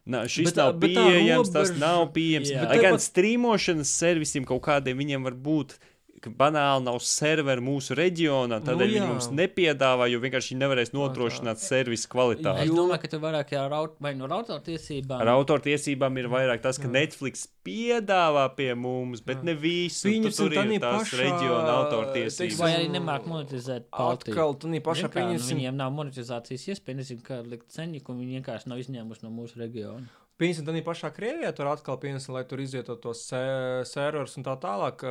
[0.07, 2.47] Nā, šis Bet nav bet pieejams, tas robeža- nav pieejams.
[2.53, 2.61] Jā.
[2.61, 5.73] Bet Bet gan tāpat- strīmošanas servisiem kaut kādiem viņiem var būt.
[6.17, 9.07] Banāli nav serveri mūsu reģionā, tādēļ Nu viņi jā.
[9.07, 12.63] mums nepiedāvā, jo vienkārši viņi nevarēs nodrošināt servisu kvalitāti.
[12.65, 15.21] Es domāju, ka tu vairāk jau raut, vai no autortiesībām.
[15.21, 16.93] Ar autortiesībām ir vairāk tas, ka Jā.
[16.97, 19.51] Netflix piedāvā pie mums, bet Jā.
[19.51, 20.09] ne visu.
[20.09, 22.59] Pieņemsim, Tur ir tās pašā, reģiona autortiesības.
[22.65, 24.33] Vai arī nemāk monetizēt paltību.
[24.33, 25.61] atkal, tu nī pašā nu, pieņemsim.
[25.61, 29.61] Viņiem nav monetizācijas iespēja, nezinu, kā likt ceņu, un viņi vienkārši nav izņēmuši no mūsu
[29.61, 30.07] reģiona.
[30.37, 34.53] Pieņemsim, tā pašā Krievijā tur atkal pieņemsim, lai tur izietu tos se- serverus un tā
[34.61, 35.01] tālāk.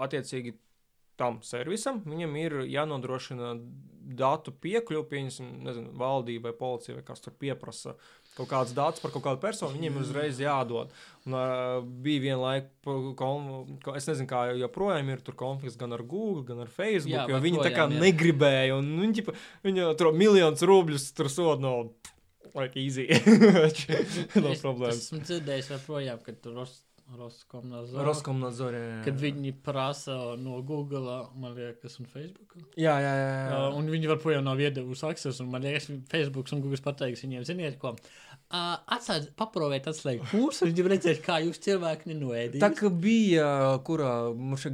[0.00, 0.54] Attiecīgi
[1.18, 3.52] tam servisam viņam ir jānodrošina
[4.18, 7.92] datu piekļuvi, pieņemsim, nezinu, valdība vai policija vai kas tur pieprasa.
[8.38, 10.92] Kaut kāds datus par kaut kādu personu, viņiem ir uzreiz jādod.
[11.26, 12.22] Un, uh, bija
[13.82, 17.26] ko- es nezinu, kā joprojām ir tur konflikts gan ar Google, gan ar Facebook, Jā,
[17.26, 18.00] Jā, jo viņi tā kā ir.
[18.00, 18.78] negribēja.
[18.78, 19.26] Un, viņi,
[19.66, 21.90] viņi tur miljonus rubļus tur soda no.
[22.56, 23.08] Like easy.
[24.44, 25.02] no problēmas.
[25.08, 26.84] Esmu dzirdējis joprojām, ka tur Ros-
[27.16, 28.04] Roskomnadzor.
[28.04, 28.82] Roskomnadzorē.
[29.06, 32.58] Kad viņi prasa no Google, man liekas, un Facebook.
[32.76, 33.30] Jā, jā, jā.
[33.32, 33.54] jā.
[33.56, 37.46] Uh, un viņi joprojām nav iedevusi akses, un man liekas, Facebook un Google pateiks viņiem,
[37.48, 37.94] ziniet, ko.
[37.96, 42.62] Uh, Atstājiet, paprobiet, atslēgt mūsu, un viņi redzēs, kā jūs cilvēki nenoēdīs.
[42.62, 43.44] Tā kā bija,
[43.84, 44.12] kurā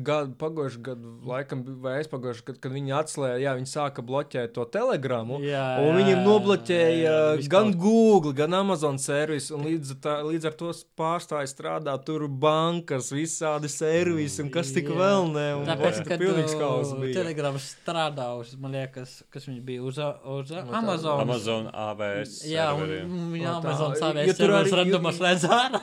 [0.07, 4.53] gada, pagājušajā gadā, laikam, bija- vai aizpagājušajā gadā, kad viņi atslēga, jā, viņi sāka bloķēt
[4.55, 5.41] to telegramu.
[5.43, 9.95] Jā, Un jā, jā, nobloķēja jā, visu gan kaut- Google, gan Amazon servisu, un līdz,
[10.07, 10.71] tā, līdz ar to
[11.03, 14.95] pārstāja strādāt tur bankas, visādi servisi un kas tik Jā.
[15.03, 15.49] vēl ne.
[15.59, 17.19] Un Tāpēc, kad pilnīgs kaus bija.
[17.25, 21.21] Telegrams strādā uz, man liekas, kas viņš bija uz, uz Amazon.
[21.27, 22.39] Amazon AVS.
[22.47, 23.64] Jā, un serveriem.
[23.65, 25.81] Amazon jo savēs serveris randomos redz ārā.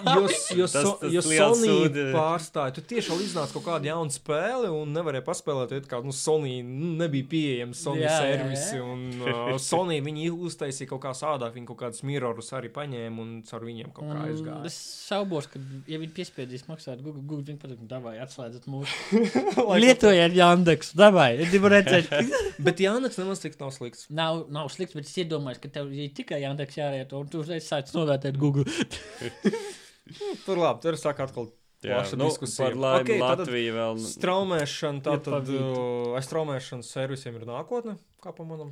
[0.56, 1.76] Jo, so, jo Sony
[2.14, 6.14] pārstāja, tu tieši vēl iznāca kaut kāda jauna spēle un nevarēja paspēlēt, jo kā nu,
[6.16, 8.78] Sony nu, nebija pieejams Sony Jā, jā, servisi.
[8.78, 8.86] jā.
[8.86, 13.34] Un uh, Sony viņi uztaisīja kaut kā sādāk, viņi kaut kādus mirrorus arī paņēma un
[13.48, 14.62] caur viņiem kaut kā aizgāja.
[14.70, 14.78] Es
[15.08, 19.22] šaubos, ka, ja viņi piespiedīs maksāt Google, Google viņi pateiks, davai, atslēdzat mūsu.
[19.82, 22.12] Lietojiet Yandex, davai, es gribu redzēt.
[22.62, 24.08] Bet Jānis nemaz tik nav slikts.
[24.14, 27.68] nav, nav slikts, bet es iedomājos, ka tev ir tikai Yandex jārieto, un tu uzreiz
[27.72, 28.66] sāc novērtēt Google.
[30.46, 31.50] Tur labi, tur sāk atkal
[31.82, 32.68] Jā, nu, diskusija.
[32.68, 34.00] par laimi Ok, tātad Latvija vēl.
[34.06, 38.70] Straumēšana, tātad uh, aiz straumēšanas servisiem ir nākotne, kā pa manam.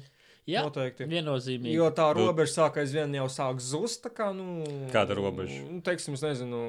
[0.50, 1.06] Jā, Noteikti.
[1.10, 1.74] viennozīmīgi.
[1.78, 4.04] Jo tā Nu- robeža sāk aizvien jau sāk zust.
[4.06, 4.64] tā Kā, nu,
[4.94, 5.60] Kāda robeža?
[5.70, 6.62] Nu, teiksim, es nezinu.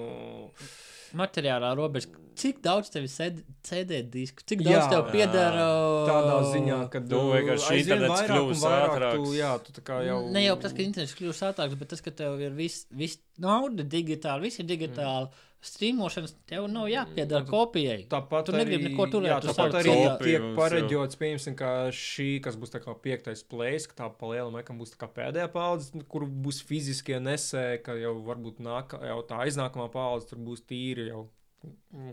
[1.17, 2.13] Materiālā robeža.
[2.41, 4.45] Cik daudz tev ir CD, disku?
[4.49, 4.79] Cik Jā.
[4.79, 5.67] daudz tev piedara?
[6.09, 9.21] Tādā ziņā, ka Nu, vienkārši internets kļūst ātrāks.
[9.21, 10.23] Tu, jā, tu tā kā jau.
[10.33, 13.85] Ne jau tas, ka internets kļūst ātrāks, bet tas, ka tev ir viss vis nauda
[13.85, 15.29] digitāli, viss ir digitāli.
[15.29, 15.47] Mm.
[15.61, 18.07] Streamošanas tev nav jāpiedara kopijai.
[18.09, 22.29] Tāpat Tu negribi arī, neko turēt jā, uz tāpat arī tiek pareģots, piemēram, ka šī,
[22.47, 26.01] kas būs tā kā piektais plēs, ka tā palielam, ekam būs tā kā pēdējā paudze,
[26.09, 31.11] kur būs fiziskie nesēji, ka jau varbūt nāk, jau tā aiznākamā paudze tur būs tīri
[31.11, 31.40] jau mm,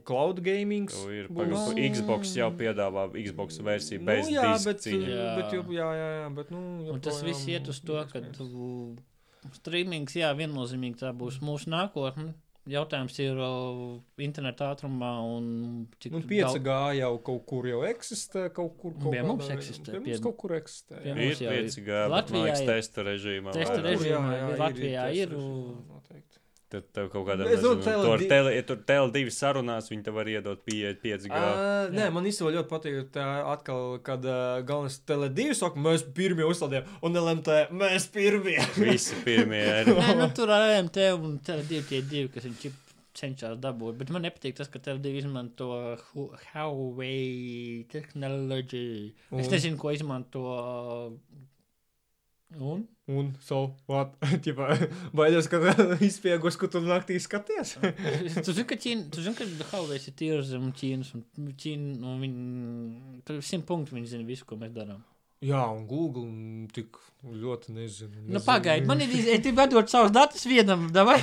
[0.03, 0.89] cloud gaming.
[1.11, 4.87] Ir pagaidām, Xbox jau piedāvā Xbox versiju Nu, bez jā, bet.
[4.91, 5.29] Jā.
[5.37, 6.63] bet, jo, jā, jā, jā, bet, nu,
[6.93, 8.23] Un tas joprojām viss iet uz to, ka
[9.55, 12.33] streamings, jā, viennozīmīgi tā būs mūsu nākotne.
[12.67, 18.49] Jautājums ir o, interneta ātrumā un cik Nu, daudz- 5G jau kaut kur jau eksistē,
[18.51, 20.99] kaut kur kaut Pie mums eksistē, Pie mums kaut kur eksistē.
[20.99, 21.13] jā.
[21.15, 21.63] Ir jau ir.
[21.69, 23.53] 5G, bet man Latvijā liekas, ir testa režīmā.
[23.55, 24.33] testa režīmā.
[24.51, 26.36] ir Latvijā ir, testa un- režīmā, noteikti.
[26.67, 30.65] Tad tev kaut kādā veidā, tur tele, ja tur tele2 sarunās, viņi tev var iedot
[30.67, 31.29] pieeja 5G.
[31.31, 36.43] Uh, nē, man īstenībā ļoti patīk, tā atkal, kad uh, galvenais Tele2 saka, mēs pirmie
[36.43, 38.57] uzstādījām, un LMT mēs pirmie.
[38.83, 39.93] Visi pirmie ir.
[39.95, 42.67] Nē, nu, tur ar AMT un TV2 tie divi, kas viņš
[43.17, 43.95] cenšas dabūt.
[44.03, 45.71] Bet man nepatīk tas, ka TV2 izmanto
[46.11, 49.07] Hu- Huawei tehnoloģiju.
[49.39, 50.43] Es nezinu, ko izmanto.
[52.55, 52.87] Un?
[53.11, 54.13] un so, what?
[54.43, 54.69] Ķipā,
[55.15, 55.59] baidos, ka
[56.07, 57.75] izspiegos, ko tu naktī skaties.
[58.45, 61.11] tu zini, ka, Ķīna, tu zini, ka Huawei ir tīrs zem Ķīnas.
[61.17, 65.03] Un Ķīna, un viņi, tur simt punkti, viņi zina visu, ko mēs darām.
[65.43, 66.95] Jā, un Google tik
[67.27, 68.13] ļoti nezinu.
[68.15, 68.43] Nu, nezinu.
[68.47, 70.87] pagaidi, man ir dot savus datus vienam.
[70.95, 71.19] Vai,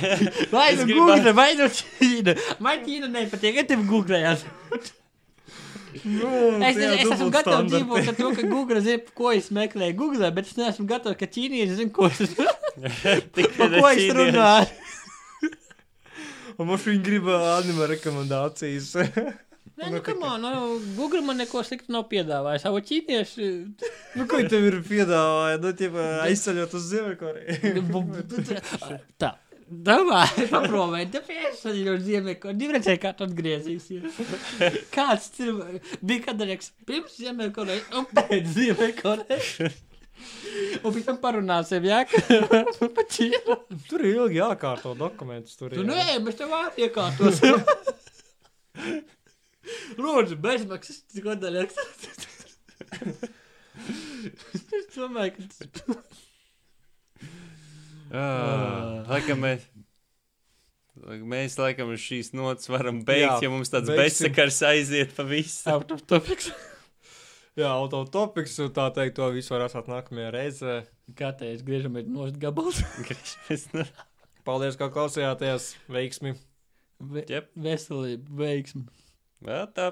[0.77, 2.37] nu Google, vai nu Ķīna.
[2.63, 4.45] Man Ķīna nepatīk, ja tev googlējāt.
[6.03, 9.47] Nu, Es, tie es, es esmu gatavs dzīvot ar to, ka Google zina, ko es
[9.55, 12.35] meklēju Google, bet es neesmu gatavs, ka ķīnieši zina, ko es,
[14.19, 14.67] runāju.
[16.55, 18.93] Un mums viņi grib anime rekomendācijas.
[19.75, 22.63] Nē, nu, on, nu, Google man neko sliktu nav piedāvājis.
[22.63, 23.47] Savu ķīnieši.
[24.15, 25.57] nu, ko viņi tev ir piedāvāja?
[25.59, 27.83] Nu, ķipā, aizceļot uz Ziemeļkoreju.
[29.21, 29.33] Tā.
[29.65, 34.19] Domāju, paprobēju, tāpēc es jau ziemeļko, divredzēju, kā tu atgriezīsies.
[34.93, 39.49] Kāds ir, bija kadarieks pirms ziemeļkorejas un pēc ziemeļkorejas.
[40.85, 42.21] Un pēc tam parunāsim, jā, ka.
[43.89, 45.57] Tur ir ilgi jākārto dokumentus.
[45.59, 45.87] Tur Tu jā.
[45.89, 46.53] nē, mēs tev
[46.85, 47.57] iekārtosim.
[49.97, 51.81] Lūdzu, bezmaksas, kadarieks.
[53.81, 56.24] Es domāju, ka tas
[58.13, 59.65] Ah, Laikam mēs.
[61.27, 64.29] Mēs laikam uz šīs nots varam beigt, Jā, ja mums tāds beigsim.
[64.31, 65.65] bezsakars aiziet pa visu.
[65.69, 66.51] out of topics.
[67.55, 70.73] Jā, autotopiks, un tā teikt, to visu var atstāt nākamajā reizē.
[71.15, 72.79] Kā te es griežamies nost gabals?
[73.07, 73.85] Griežamies no-
[74.47, 75.69] Paldies, ka klausījāties.
[75.91, 76.35] Veiksmi!
[76.99, 77.47] Ve Jep.
[77.59, 78.83] veselība, veiksmi.
[79.43, 79.89] Vēl tā.